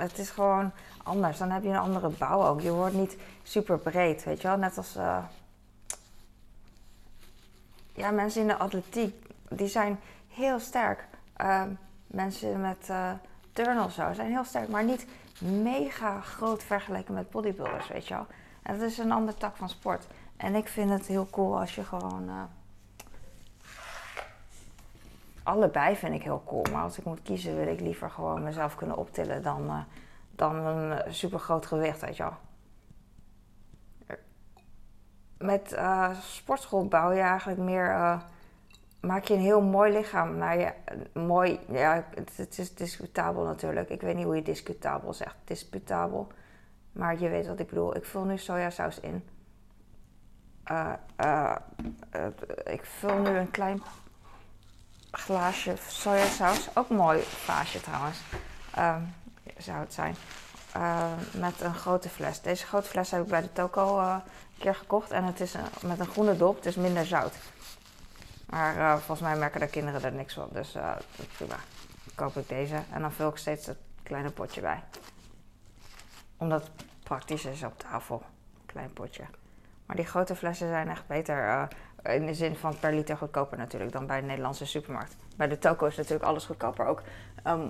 het 0.02 0.18
is 0.18 0.30
gewoon 0.30 0.70
anders. 1.02 1.38
Dan 1.38 1.50
heb 1.50 1.62
je 1.62 1.68
een 1.68 1.76
andere 1.76 2.08
bouw 2.08 2.46
ook. 2.46 2.60
Je 2.60 2.72
wordt 2.72 2.94
niet 2.94 3.16
super 3.42 3.78
breed, 3.78 4.24
weet 4.24 4.40
je 4.42 4.48
wel. 4.48 4.56
Net 4.56 4.76
als 4.76 4.92
ja, 7.92 8.10
mensen 8.10 8.40
in 8.40 8.46
de 8.46 8.56
atletiek, 8.56 9.26
die 9.48 9.68
zijn 9.68 10.00
heel 10.28 10.58
sterk. 10.58 11.04
mensen 12.06 12.60
met 12.60 12.90
turn 13.52 13.80
of 13.80 13.92
zo 13.92 14.12
zijn 14.12 14.30
heel 14.30 14.44
sterk, 14.44 14.68
maar 14.68 14.84
niet 14.84 15.06
mega 15.38 16.20
groot 16.20 16.62
vergeleken 16.62 17.14
met 17.14 17.30
bodybuilders, 17.30 17.88
weet 17.88 18.08
je 18.08 18.14
wel. 18.14 18.26
En 18.62 18.78
dat 18.78 18.90
is 18.90 18.98
een 18.98 19.12
ander 19.12 19.34
tak 19.34 19.56
van 19.56 19.68
sport. 19.68 20.06
En 20.36 20.54
ik 20.54 20.68
vind 20.68 20.90
het 20.90 21.06
heel 21.06 21.28
cool 21.30 21.60
als 21.60 21.74
je 21.74 21.84
gewoon. 21.84 22.30
Allebei 25.42 25.96
vind 25.96 26.14
ik 26.14 26.22
heel 26.22 26.42
cool. 26.46 26.64
Maar 26.72 26.82
als 26.82 26.98
ik 26.98 27.04
moet 27.04 27.22
kiezen, 27.22 27.56
wil 27.56 27.66
ik 27.66 27.80
liever 27.80 28.10
gewoon 28.10 28.42
mezelf 28.42 28.74
kunnen 28.74 28.96
optillen 28.96 29.42
dan, 29.42 29.64
uh, 29.64 29.82
dan 30.30 30.56
een 30.56 31.14
super 31.14 31.38
groot 31.38 31.66
gewicht, 31.66 32.00
weet 32.00 32.16
je. 32.16 32.28
Met 35.38 35.72
uh, 35.72 36.10
sportschool 36.20 36.88
bouw 36.88 37.12
je 37.12 37.20
eigenlijk 37.20 37.60
meer 37.60 38.20
maak 39.02 39.24
je 39.24 39.34
een 39.34 39.40
heel 39.40 39.62
mooi 39.62 39.92
lichaam. 39.92 40.36
Nou 40.36 40.58
ja, 40.58 40.74
mooi, 41.12 41.60
ja, 41.68 42.04
het, 42.14 42.58
is 42.58 42.74
discutabel 42.74 43.44
natuurlijk. 43.44 43.88
Ik 43.90 44.00
weet 44.00 44.14
niet 44.14 44.24
hoe 44.24 44.36
je 44.36 44.42
discutabel 44.42 45.12
zegt. 45.12 45.36
Disputabel. 45.44 46.26
Maar 46.92 47.20
je 47.20 47.28
weet 47.28 47.46
wat 47.46 47.58
ik 47.58 47.66
bedoel. 47.66 47.96
Ik 47.96 48.04
vul 48.04 48.24
nu 48.24 48.38
sojasaus 48.38 49.00
in. 49.00 49.24
Ik 52.64 52.84
vul 52.84 53.18
nu 53.18 53.28
een 53.28 53.50
klein 53.50 53.82
glaasje 55.12 55.74
sojasaus. 55.88 56.68
Ook 56.74 56.88
mooi 56.88 57.20
vaasje 57.22 57.80
trouwens. 57.80 58.18
zou 59.58 59.78
het 59.80 59.92
zijn. 59.94 60.16
eh, 60.72 61.12
met 61.32 61.60
een 61.60 61.74
grote 61.74 62.08
fles. 62.08 62.40
Deze 62.40 62.66
grote 62.66 62.88
fles 62.88 63.10
heb 63.10 63.22
ik 63.22 63.28
bij 63.28 63.40
de 63.40 63.52
toko 63.52 63.98
eh, 64.00 64.16
een 64.24 64.58
keer 64.58 64.74
gekocht. 64.74 65.10
En 65.10 65.24
het 65.24 65.40
is 65.40 65.54
met 65.82 65.98
een 65.98 66.06
groene 66.06 66.36
dop, 66.36 66.56
het 66.56 66.66
is 66.66 66.74
minder 66.76 67.06
zout. 67.06 67.34
Maar 68.46 68.76
eh, 68.76 68.92
volgens 68.96 69.20
mij 69.20 69.36
merken 69.36 69.60
de 69.60 69.66
kinderen 69.66 70.02
er 70.02 70.12
niks 70.12 70.34
van. 70.34 70.48
Dus 70.52 70.74
eh, 70.74 70.92
dat 71.16 71.26
prima. 71.36 71.56
Dan 72.04 72.14
koop 72.14 72.36
ik 72.36 72.48
deze 72.48 72.82
en 72.90 73.00
dan 73.00 73.12
vul 73.12 73.28
ik 73.28 73.36
steeds 73.36 73.66
het 73.66 73.78
kleine 74.02 74.30
potje 74.30 74.60
bij. 74.60 74.82
Omdat 76.36 76.62
het 76.62 76.84
praktisch 77.02 77.44
is 77.44 77.62
op 77.62 77.78
tafel. 77.78 78.22
Klein 78.66 78.92
potje. 78.92 79.24
Maar 79.92 80.00
die 80.00 80.10
grote 80.10 80.36
flessen 80.36 80.68
zijn 80.68 80.88
echt 80.88 81.06
beter. 81.06 81.68
eh, 82.02 82.14
in 82.14 82.26
de 82.26 82.34
zin 82.34 82.56
van 82.56 82.78
per 82.78 82.92
liter 82.92 83.16
goedkoper 83.16 83.58
natuurlijk 83.58 83.92
dan 83.92 84.06
bij 84.06 84.20
de 84.20 84.26
Nederlandse 84.26 84.66
supermarkt. 84.66 85.16
Bij 85.36 85.48
de 85.48 85.58
toko 85.58 85.86
is 85.86 85.96
natuurlijk 85.96 86.24
alles 86.24 86.44
goedkoper. 86.44 86.86
Ook, 86.86 87.02
ehm, 87.42 87.66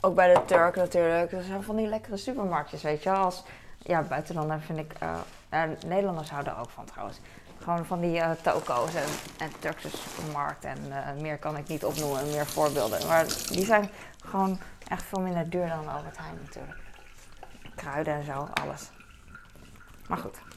ook 0.00 0.14
bij 0.14 0.34
de 0.34 0.44
Turk 0.44 0.76
natuurlijk. 0.76 1.32
Er 1.32 1.42
zijn 1.42 1.62
van 1.62 1.76
die 1.76 1.86
lekkere 1.86 2.16
supermarktjes, 2.16 2.82
weet 2.82 3.02
je. 3.02 3.10
Als 3.10 3.44
ja, 3.78 4.02
buitenlander 4.02 4.60
vind 4.60 4.78
ik... 4.78 4.92
eh, 4.98 5.14
eh, 5.48 5.70
Nederlanders 5.86 6.30
houden 6.30 6.52
er 6.52 6.58
ook 6.58 6.70
van 6.70 6.84
trouwens. 6.84 7.20
Gewoon 7.58 7.86
van 7.86 8.00
die 8.00 8.20
eh, 8.20 8.30
toko's 8.30 8.94
en, 8.94 9.08
en 9.38 9.50
Turkse 9.58 9.88
supermarkt. 9.90 10.64
En 10.64 10.78
meer 11.20 11.38
kan 11.38 11.56
ik 11.56 11.68
niet 11.68 11.84
opnoemen, 11.84 12.30
meer 12.30 12.46
voorbeelden. 12.46 13.06
Maar 13.06 13.24
die 13.48 13.64
zijn 13.64 13.90
gewoon 14.24 14.58
echt 14.88 15.02
veel 15.02 15.20
minder 15.20 15.50
duur 15.50 15.68
dan 15.68 15.88
Albert 15.88 16.18
Heijn 16.18 16.38
natuurlijk. 16.44 16.78
Kruiden 17.74 18.14
en 18.14 18.24
zo, 18.24 18.48
alles. 18.62 18.90
Maar 20.08 20.18
goed. 20.18 20.51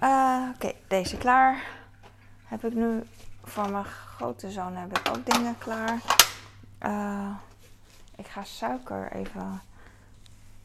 Eh, 0.00 0.48
Oké, 0.54 0.72
deze 0.88 1.16
klaar. 1.16 1.66
Heb 2.44 2.64
ik 2.64 2.74
nu 2.74 3.02
voor 3.44 3.70
mijn 3.70 3.84
grote 3.84 4.50
zoon 4.50 4.76
heb 4.76 4.98
ik 4.98 5.08
ook 5.08 5.26
dingen 5.26 5.58
klaar. 5.58 6.00
Eh, 6.78 7.30
ik 8.16 8.26
ga 8.26 8.44
suiker 8.44 9.12
even. 9.12 9.62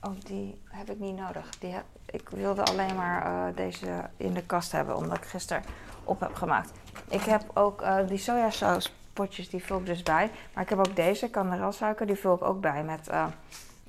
Oh, 0.02 0.12
die 0.24 0.62
heb 0.70 0.90
ik 0.90 1.00
niet 1.00 1.16
nodig. 1.16 1.50
Die 1.60 1.76
ik 2.06 2.30
wilde 2.30 2.64
alleen 2.64 2.96
maar 2.96 3.26
eh, 3.26 3.56
deze 3.56 4.10
in 4.18 4.34
de 4.34 4.44
kast 4.44 4.72
hebben, 4.72 4.96
omdat 4.96 5.18
ik 5.18 5.26
gisteren 5.26 5.64
op 6.04 6.20
heb 6.20 6.34
gemaakt. 6.34 6.72
Ik 7.10 7.22
heb 7.22 7.44
ook 7.54 7.84
die 8.08 8.18
sojasauspotjes, 8.18 9.50
die 9.50 9.64
vul 9.64 9.80
ik 9.80 9.86
dus 9.86 10.04
bij. 10.04 10.32
Maar 10.54 10.64
ik 10.64 10.70
heb 10.70 10.80
ook 10.80 10.96
deze, 10.96 11.30
kanderelsuiker, 11.30 12.06
die 12.06 12.16
vul 12.16 12.36
ik 12.36 12.44
ook 12.44 12.62
bij 12.62 12.84
met... 12.84 13.10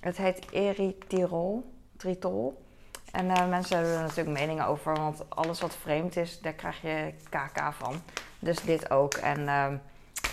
het 0.00 0.16
heet 0.16 0.50
erythritol, 0.50 1.72
tritol. 1.96 2.66
En 3.12 3.30
eh, 3.30 3.48
mensen 3.48 3.76
hebben 3.76 3.94
er 3.94 4.02
natuurlijk 4.02 4.38
meningen 4.38 4.66
over, 4.66 4.94
want 4.94 5.30
alles 5.30 5.60
wat 5.60 5.76
vreemd 5.76 6.16
is, 6.16 6.40
daar 6.40 6.52
krijg 6.52 6.82
je 6.82 7.14
KK 7.30 7.72
van. 7.72 8.02
Dus 8.38 8.60
dit 8.60 8.90
ook. 8.90 9.14
En 9.14 9.48
ehm, 9.48 9.76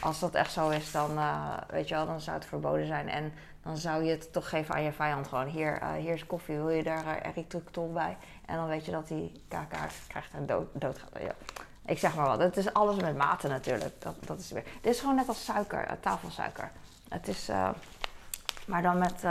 als 0.02 0.20
dat 0.20 0.36
echt 0.36 0.52
zo 0.52 0.70
is, 0.70 0.92
dan, 0.92 1.18
eh, 1.18 1.58
weet 1.70 1.88
je 1.88 1.96
wel, 1.96 2.06
dan 2.06 2.22
zou 2.22 2.38
het 2.38 2.46
verboden 2.46 2.86
zijn. 2.88 3.10
En 3.10 3.34
dan 3.64 3.78
zou 3.78 4.04
je 4.04 4.12
het 4.12 4.34
toch 4.34 4.50
geven 4.50 4.76
aan 4.76 4.84
je 4.84 4.92
vijand. 4.92 5.28
Gewoon, 5.28 5.48
hier, 5.48 5.80
eh, 5.82 5.94
hier 5.94 6.14
is 6.14 6.26
koffie, 6.26 6.56
wil 6.56 6.70
je 6.70 6.84
daar 6.84 7.06
uh, 7.06 7.12
erythritol 7.24 7.92
bij? 7.92 8.18
En 8.46 8.56
dan 8.56 8.68
weet 8.68 8.86
je 8.86 8.92
dat 8.92 9.08
die 9.08 9.44
KK 9.48 9.76
krijgt 10.08 10.34
en 10.34 10.46
dood, 10.46 10.68
dood 10.74 10.98
gaat. 11.00 11.22
Ja. 11.22 11.36
Ik 11.86 12.00
zeg 12.00 12.16
maar 12.16 12.28
wat, 12.28 12.40
het 12.40 12.58
is 12.58 12.74
alles 12.74 12.96
met 12.96 13.18
mate 13.18 13.48
natuurlijk. 13.48 14.02
Dat, 14.02 14.16
dat 14.26 14.40
is 14.40 14.52
weer. 14.52 14.64
Dit 14.82 14.94
is 14.94 15.00
gewoon 15.00 15.16
net 15.16 15.28
als 15.28 15.46
suiker, 15.46 15.98
tafelsuiker. 16.00 16.72
Het 17.10 17.28
is, 17.28 17.50
maar 18.68 18.82
dan 18.82 18.98
met 18.98 19.24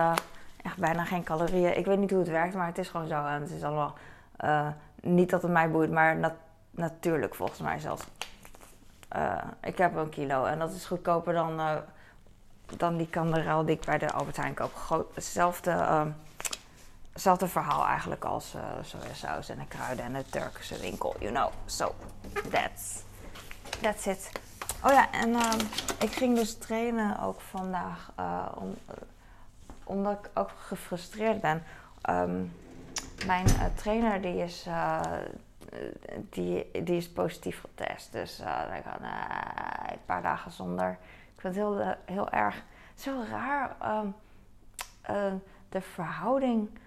echt 0.64 0.76
bijna 0.78 1.04
geen 1.04 1.24
calorieën. 1.24 1.78
Ik 1.78 1.84
weet 1.86 1.98
niet 1.98 2.10
hoe 2.10 2.18
het 2.18 2.28
werkt, 2.28 2.54
maar 2.54 2.66
het 2.66 2.78
is 2.78 2.88
gewoon 2.88 3.06
zo. 3.06 3.24
En 3.26 3.40
het 3.40 3.50
is 3.50 3.62
allemaal, 3.62 3.94
eh, 4.36 4.68
niet 5.00 5.30
dat 5.30 5.42
het 5.42 5.50
mij 5.50 5.70
boeit, 5.70 5.90
maar 5.90 6.16
nat- 6.16 6.32
natuurlijk 6.70 7.34
volgens 7.34 7.60
mij 7.60 7.78
zelfs. 7.78 8.04
Eh, 9.08 9.36
ik 9.62 9.78
heb 9.78 9.96
een 9.96 10.08
kilo 10.08 10.44
en 10.44 10.58
dat 10.58 10.72
is 10.72 10.86
goedkoper 10.86 11.32
dan, 11.34 11.60
eh, 11.60 11.76
dan 12.76 12.96
die 12.96 13.08
kanderel 13.08 13.64
die 13.64 13.74
ik 13.76 13.84
bij 13.84 13.98
de 13.98 14.12
Albert 14.12 14.36
Heijn 14.36 14.54
koop. 14.54 15.10
Hetzelfde, 15.14 15.70
ehm, 15.70 16.08
hetzelfde 17.12 17.48
verhaal 17.48 17.86
eigenlijk 17.86 18.24
als 18.24 18.54
sojasaus 18.82 19.48
en 19.48 19.58
de 19.58 19.66
kruiden 19.66 20.04
en 20.04 20.12
de 20.12 20.24
Turkse 20.24 20.80
winkel, 20.80 21.14
you 21.18 21.32
know. 21.32 21.50
So, 21.66 21.94
that's, 22.50 23.02
that's 23.80 24.06
it. 24.06 24.30
Oh 24.84 24.92
ja, 24.92 25.10
en 25.10 25.34
ehm, 25.34 25.58
ik 25.98 26.10
ging 26.12 26.36
dus 26.36 26.58
trainen 26.58 27.20
ook 27.20 27.40
vandaag, 27.40 28.10
om, 28.54 28.74
omdat 29.84 30.12
ik 30.12 30.30
ook 30.34 30.50
gefrustreerd 30.56 31.40
ben. 31.40 31.62
Ehm, 32.00 32.42
mijn 33.26 33.46
eh, 33.46 33.64
trainer 33.74 34.20
die 34.20 34.36
is, 34.36 34.66
eh, 34.66 35.00
die, 36.30 36.70
die 36.84 36.96
is 36.96 37.10
positief 37.10 37.60
getest. 37.60 38.12
Dus 38.12 38.40
eh 38.40 38.62
dan 38.84 39.08
eh, 39.08 39.92
een 39.92 40.04
paar 40.06 40.22
dagen 40.22 40.50
zonder. 40.50 40.98
Ik 41.34 41.40
vind 41.40 41.54
het 41.54 41.64
heel, 41.64 41.80
eh, 41.80 41.90
heel 42.04 42.30
erg. 42.30 42.64
Heel 43.02 43.24
raar. 43.24 43.76
ehm, 43.80 44.06
eh, 45.02 45.32
de 45.68 45.80
verhouding. 45.80 46.78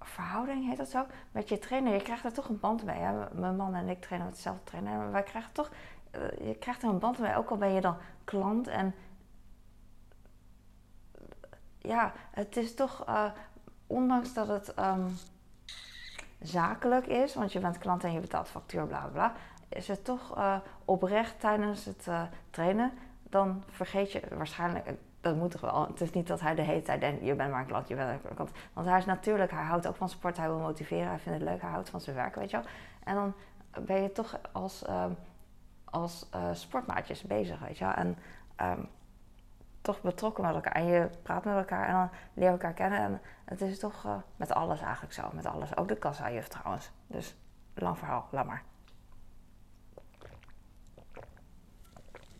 Verhouding 0.00 0.68
heet 0.68 0.76
dat 0.76 0.88
zo? 0.88 1.06
Met 1.32 1.48
je 1.48 1.58
trainer. 1.58 1.92
Je 1.92 2.02
krijgt 2.02 2.24
er 2.24 2.32
toch 2.32 2.48
een 2.48 2.60
band 2.60 2.84
mee. 2.84 2.98
Hè? 2.98 3.12
Mijn 3.32 3.56
man 3.56 3.74
en 3.74 3.88
ik 3.88 4.00
trainen 4.00 4.26
met 4.28 4.36
dezelfde 4.36 4.64
trainer. 4.64 4.96
Maar 4.96 5.12
wij 5.12 5.22
krijgen 5.22 5.52
toch. 5.52 5.70
je 6.40 6.56
krijgt 6.60 6.82
er 6.82 6.88
een 6.88 6.98
band 6.98 7.18
mee. 7.18 7.36
Ook 7.36 7.50
al 7.50 7.56
ben 7.56 7.72
je 7.72 7.80
dan 7.80 7.96
klant. 8.24 8.68
En 8.68 8.94
ja, 11.88 12.12
het 12.30 12.56
is 12.56 12.74
toch. 12.74 13.04
eh, 13.06 13.24
ondanks 13.86 14.34
dat 14.34 14.48
het. 14.48 14.74
ehm, 14.74 15.08
zakelijk 16.40 17.06
is, 17.06 17.34
want 17.34 17.52
je 17.52 17.60
bent 17.60 17.78
klant 17.78 18.04
en 18.04 18.12
je 18.12 18.20
betaalt 18.20 18.48
factuur, 18.48 18.86
bla 18.86 19.08
bla 19.12 19.32
is 19.68 19.88
het 19.88 20.04
toch 20.04 20.36
eh, 20.36 20.56
oprecht 20.84 21.40
tijdens 21.40 21.84
het 21.84 22.06
eh, 22.08 22.22
trainen, 22.50 22.92
dan 23.22 23.62
vergeet 23.70 24.12
je 24.12 24.22
waarschijnlijk, 24.34 24.94
dat 25.20 25.36
moet 25.36 25.50
toch 25.50 25.60
wel, 25.60 25.86
het 25.86 26.00
is 26.00 26.10
niet 26.10 26.26
dat 26.26 26.40
hij 26.40 26.54
de 26.54 26.62
hele 26.62 26.82
tijd 26.82 27.00
denkt, 27.00 27.24
je 27.24 27.34
bent 27.34 27.50
maar 27.50 27.60
een 27.60 27.66
klant, 27.66 27.88
je 27.88 27.94
bent 27.94 28.24
een 28.24 28.34
klant. 28.34 28.50
Want 28.72 28.86
hij 28.86 28.98
is 28.98 29.04
natuurlijk, 29.04 29.50
hij 29.50 29.62
houdt 29.64 29.86
ook 29.86 29.96
van 29.96 30.08
sport, 30.08 30.36
hij 30.36 30.48
wil 30.48 30.58
motiveren, 30.58 31.08
hij 31.08 31.18
vindt 31.18 31.38
het 31.38 31.48
leuk, 31.48 31.60
hij 31.60 31.70
houdt 31.70 31.90
van 31.90 32.00
zijn 32.00 32.16
werk, 32.16 32.34
weet 32.34 32.50
je 32.50 32.56
wel. 32.56 32.66
En 33.04 33.14
dan 33.14 33.34
ben 33.84 34.02
je 34.02 34.12
toch 34.12 34.38
als, 34.52 34.84
ehm, 34.84 35.12
als 35.84 36.28
sportmaatjes 36.52 37.22
bezig, 37.22 37.58
weet 37.58 37.78
je 37.78 37.84
wel. 37.84 37.94
En 37.94 38.16
ehm, 38.56 38.80
toch 39.92 40.00
betrokken 40.00 40.44
met 40.44 40.54
elkaar. 40.54 40.72
En 40.72 40.86
je 40.86 41.08
praat 41.22 41.44
met 41.44 41.56
elkaar 41.56 41.86
en 41.86 41.92
dan 41.92 42.10
leer 42.34 42.44
je 42.44 42.50
elkaar 42.50 42.72
kennen. 42.72 42.98
En 42.98 43.20
het 43.44 43.60
is 43.60 43.78
toch 43.78 44.04
eh, 44.04 44.16
met 44.36 44.52
alles 44.52 44.80
eigenlijk 44.80 45.12
zo. 45.14 45.30
Met 45.32 45.46
alles. 45.46 45.76
Ook 45.76 45.88
de 45.88 45.96
kassa-juf 45.96 46.48
trouwens. 46.48 46.90
Dus 47.06 47.34
lang 47.74 47.98
verhaal, 47.98 48.28
laat 48.30 48.46
maar. 48.46 48.62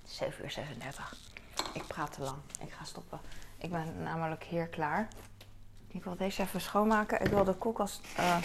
7 0.04 0.44
uur 0.44 0.50
36. 0.50 1.16
Ik 1.72 1.86
praat 1.86 2.12
te 2.12 2.22
lang. 2.22 2.36
Ik 2.60 2.72
ga 2.72 2.84
stoppen. 2.84 3.20
Ik 3.58 3.70
ben 3.70 4.02
namelijk 4.02 4.44
hier 4.44 4.66
klaar. 4.66 5.08
Ik 5.86 6.04
wil 6.04 6.16
deze 6.16 6.42
even 6.42 6.60
schoonmaken. 6.60 7.20
Ik 7.20 7.30
wil 7.30 7.44
de 7.44 7.54
koelkast 7.54 8.00
eh, 8.16 8.36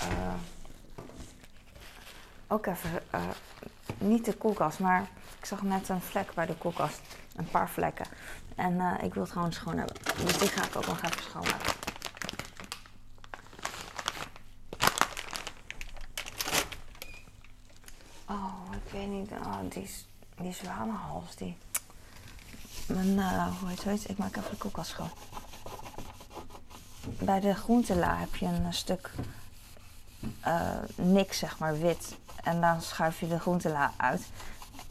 eh, 0.00 0.34
ook 2.46 2.66
even... 2.66 2.90
niet 3.98 4.24
de 4.24 4.34
koelkast, 4.34 4.78
maar 4.78 5.08
ik 5.38 5.44
zag 5.44 5.62
net 5.62 5.88
een 5.88 6.00
vlek 6.00 6.34
bij 6.34 6.46
de 6.46 6.56
koelkast. 6.56 7.13
Een 7.36 7.48
paar 7.48 7.70
vlekken. 7.70 8.06
En 8.54 8.80
eh, 8.80 9.04
ik 9.04 9.14
wil 9.14 9.22
het 9.22 9.32
gewoon 9.32 9.52
schoon 9.52 9.78
hebben. 9.78 9.96
Dus 10.24 10.38
die 10.38 10.48
ga 10.48 10.64
ik 10.64 10.76
ook 10.76 10.86
nog 10.86 11.02
even 11.02 11.22
schoonmaken. 11.22 11.72
Oh, 18.28 18.74
ik 18.86 18.92
weet 18.92 19.08
niet. 19.08 19.30
Oh, 19.30 19.58
die, 19.68 19.90
die 20.36 20.52
zwanenhals, 20.52 21.36
die... 21.36 21.56
Mijn, 22.86 23.18
eh, 23.18 23.46
hoe 23.60 23.68
heet? 23.84 24.08
Ik 24.08 24.18
maak 24.18 24.36
even 24.36 24.50
de 24.50 24.56
koelkast 24.56 24.90
schoon. 24.90 25.10
Bij 27.18 27.40
de 27.40 27.54
groentela 27.54 28.16
heb 28.16 28.36
je 28.36 28.46
een 28.46 28.74
stuk 28.74 29.10
eh, 30.40 30.78
niks, 30.96 31.38
zeg 31.38 31.58
maar, 31.58 31.78
wit. 31.78 32.16
En 32.42 32.60
dan 32.60 32.82
schuif 32.82 33.20
je 33.20 33.28
de 33.28 33.40
groentela 33.40 33.92
uit. 33.96 34.22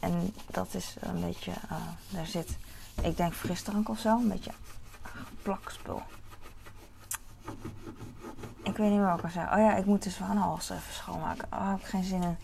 En 0.04 0.34
dat 0.46 0.74
is 0.74 0.96
een 1.00 1.20
beetje, 1.20 1.52
eh, 1.68 1.76
daar 2.10 2.26
zit, 2.26 2.56
ik 3.02 3.16
denk 3.16 3.32
frisdrank 3.32 3.88
of 3.88 3.98
zo, 3.98 4.18
een 4.18 4.28
beetje 4.28 4.52
plakspul. 5.42 6.02
Ik 8.62 8.76
weet 8.76 8.90
niet 8.90 8.98
meer 8.98 9.08
wat 9.08 9.18
ik 9.18 9.24
al 9.24 9.30
zei. 9.30 9.46
Oh 9.46 9.58
ja, 9.58 9.76
ik 9.76 9.84
moet 9.84 10.02
de 10.02 10.10
zwanenhals 10.10 10.70
even 10.70 10.92
schoonmaken. 10.92 11.48
Oh, 11.52 11.70
heb 11.70 11.78
ik 11.78 11.86
geen 11.86 12.04
zin 12.04 12.22
in. 12.22 12.36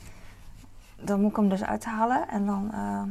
Dan 0.97 1.21
moet 1.21 1.31
ik 1.31 1.37
hem 1.37 1.49
dus 1.49 1.63
uithalen 1.63 2.29
en 2.29 2.47
dan, 2.47 2.73
eh, 2.73 3.03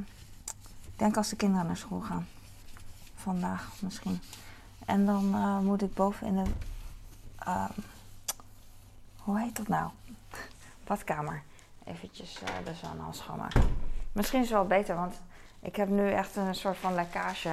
ik 0.92 1.00
denk 1.00 1.18
als 1.18 1.30
de 1.30 1.36
kinderen 1.36 1.66
naar 1.66 1.78
school 1.78 2.02
gaan. 2.02 2.28
Vandaag 3.16 3.72
misschien. 3.82 4.22
En 4.86 5.06
dan 5.06 5.36
eh, 5.36 5.60
moet 5.60 5.82
ik 5.82 5.94
boven 5.94 6.28
in 6.28 6.44
de, 6.44 6.52
eh, 7.38 7.70
hoe 9.18 9.40
heet 9.40 9.56
dat 9.56 9.68
nou? 9.68 9.92
Badkamer. 10.88 11.44
Eventjes 11.84 12.40
de 12.64 12.74
zwanenhals 12.74 13.18
schoonmaken. 13.18 13.79
Misschien 14.20 14.42
is 14.42 14.50
het 14.50 14.58
wel 14.58 14.68
beter, 14.68 14.96
want 14.96 15.22
ik 15.60 15.76
heb 15.76 15.90
nu 15.90 16.12
echt 16.12 16.36
een 16.36 16.56
soort 16.56 16.78
van 16.78 16.94
lekkage 16.94 17.50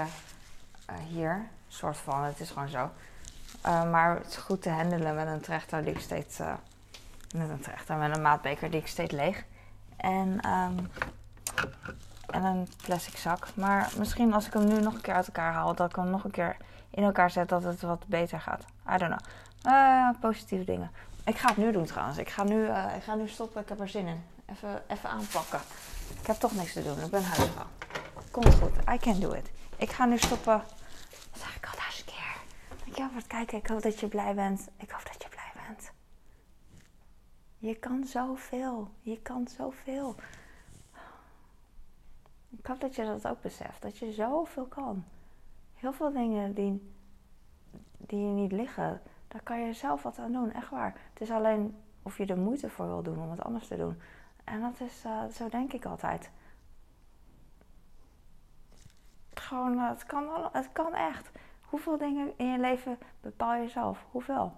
eh, 0.86 0.94
hier. 1.08 1.46
soort 1.68 1.96
van, 1.96 2.22
het 2.22 2.40
is 2.40 2.50
gewoon 2.50 2.68
zo. 2.68 2.90
Uh, 3.66 3.90
maar 3.90 4.16
het 4.16 4.26
is 4.26 4.36
goed 4.36 4.62
te 4.62 4.70
handelen 4.70 5.14
met 5.14 5.26
een 5.26 5.40
trechter 5.40 5.84
die 5.84 5.94
ik 5.94 6.00
steeds... 6.00 6.40
Uh, 6.40 6.54
met 7.36 7.50
een 7.50 7.60
trechter, 7.60 7.96
met 7.96 8.16
een 8.16 8.22
maatbeker 8.22 8.70
die 8.70 8.80
ik 8.80 8.86
steeds 8.86 9.12
leeg. 9.12 9.44
En 9.96 10.50
um, 10.50 10.90
en 12.26 12.44
een 12.44 12.68
plastic 12.84 13.16
zak. 13.16 13.48
Maar 13.54 13.92
misschien 13.98 14.34
als 14.34 14.46
ik 14.46 14.52
hem 14.52 14.68
nu 14.68 14.80
nog 14.80 14.94
een 14.94 15.00
keer 15.00 15.14
uit 15.14 15.26
elkaar 15.26 15.52
haal, 15.52 15.74
dat 15.74 15.90
ik 15.90 15.96
hem 15.96 16.10
nog 16.10 16.24
een 16.24 16.30
keer 16.30 16.56
in 16.90 17.02
elkaar 17.02 17.30
zet, 17.30 17.48
dat 17.48 17.62
het 17.62 17.80
wat 17.80 18.06
beter 18.06 18.40
gaat. 18.40 18.64
I 18.94 18.96
don't 18.96 19.16
know. 19.16 19.74
Uh, 19.74 20.08
positieve 20.20 20.64
dingen. 20.64 20.90
Ik 21.24 21.36
ga 21.36 21.48
het 21.48 21.56
nu 21.56 21.72
doen 21.72 21.84
trouwens. 21.84 22.18
Ik 22.18 22.28
ga 22.28 22.42
nu, 22.42 22.64
uh, 22.64 22.96
ik 22.96 23.02
ga 23.02 23.14
nu 23.14 23.28
stoppen. 23.28 23.62
Ik 23.62 23.68
heb 23.68 23.80
er 23.80 23.88
zin 23.88 24.06
in. 24.06 24.24
Even, 24.46 24.82
even 24.88 25.10
aanpakken. 25.10 25.60
Ik 26.20 26.26
heb 26.26 26.36
toch 26.36 26.54
niks 26.54 26.72
te 26.72 26.82
doen. 26.82 27.00
Ik 27.00 27.10
ben 27.10 27.22
huisvrouw. 27.24 27.66
Komt 28.30 28.54
goed. 28.54 28.76
I 28.92 28.98
can 28.98 29.20
do 29.20 29.32
it. 29.32 29.50
Ik 29.76 29.90
ga 29.90 30.04
nu 30.04 30.18
stoppen. 30.18 30.62
Zeg 31.34 31.56
ik 31.56 31.66
al 31.66 31.78
duizend 31.78 32.04
keer. 32.06 32.36
Dankjewel 32.68 33.08
voor 33.08 33.18
het 33.18 33.26
kijken. 33.26 33.58
Ik 33.58 33.66
hoop 33.66 33.82
dat 33.82 34.00
je 34.00 34.08
blij 34.08 34.34
bent. 34.34 34.68
Ik 34.76 34.90
hoop 34.90 35.04
dat 35.04 35.22
je 35.22 35.28
blij 35.28 35.66
bent. 35.66 35.90
Je 37.58 37.74
kan 37.74 38.04
zoveel. 38.04 38.90
Je 39.00 39.20
kan 39.22 39.48
zoveel. 39.48 40.14
Ik 42.58 42.66
hoop 42.66 42.80
dat 42.80 42.94
je 42.94 43.04
dat 43.04 43.28
ook 43.28 43.40
beseft. 43.42 43.82
Dat 43.82 43.98
je 43.98 44.12
zoveel 44.12 44.66
kan. 44.66 45.04
Heel 45.74 45.92
veel 45.92 46.12
dingen 46.12 46.54
die, 46.54 46.92
die 47.96 48.18
je 48.18 48.32
niet 48.32 48.52
liggen, 48.52 49.02
daar 49.28 49.42
kan 49.42 49.60
je 49.60 49.72
zelf 49.72 50.02
wat 50.02 50.18
aan 50.18 50.32
doen. 50.32 50.52
Echt 50.52 50.70
waar. 50.70 51.00
Het 51.12 51.20
is 51.20 51.30
alleen 51.30 51.76
of 52.02 52.18
je 52.18 52.26
er 52.26 52.38
moeite 52.38 52.70
voor 52.70 52.86
wil 52.86 53.02
doen 53.02 53.18
om 53.18 53.30
het 53.30 53.42
anders 53.42 53.66
te 53.66 53.76
doen. 53.76 54.00
En 54.46 54.60
dat 54.60 54.80
is, 54.80 55.04
uh, 55.04 55.24
zo 55.24 55.48
denk 55.48 55.72
ik 55.72 55.84
altijd. 55.84 56.30
Gewoon, 59.34 59.74
uh, 59.74 59.88
het, 59.88 60.04
kan 60.04 60.28
al, 60.28 60.48
het 60.52 60.72
kan 60.72 60.94
echt. 60.94 61.30
Hoeveel 61.60 61.98
dingen 61.98 62.32
in 62.36 62.46
je 62.46 62.58
leven 62.58 62.98
bepaal 63.20 63.54
je 63.54 63.68
zelf? 63.68 64.06
Hoeveel? 64.10 64.56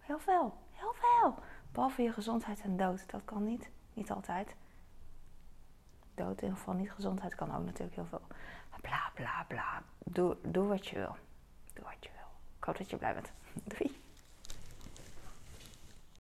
Heel 0.00 0.18
veel. 0.18 0.58
Heel 0.70 0.94
veel. 0.94 1.34
Behalve 1.72 2.02
je 2.02 2.12
gezondheid 2.12 2.60
en 2.60 2.76
dood. 2.76 3.10
Dat 3.10 3.24
kan 3.24 3.44
niet. 3.44 3.70
Niet 3.92 4.10
altijd. 4.10 4.56
Dood 6.14 6.36
in 6.36 6.42
ieder 6.42 6.58
geval 6.58 6.74
niet. 6.74 6.92
Gezondheid 6.92 7.34
kan 7.34 7.54
ook 7.54 7.64
natuurlijk 7.64 7.94
heel 7.94 8.06
veel. 8.06 8.22
Bla 8.80 9.10
bla 9.14 9.44
bla. 9.48 9.82
Doe, 9.98 10.36
doe 10.42 10.66
wat 10.66 10.86
je 10.86 10.96
wil. 10.96 11.16
Doe 11.72 11.84
wat 11.84 12.04
je 12.04 12.10
wil. 12.12 12.28
Ik 12.58 12.64
hoop 12.64 12.76
dat 12.78 12.90
je 12.90 12.96
blij 12.96 13.14
bent. 13.14 13.32
Doei. 13.78 14.03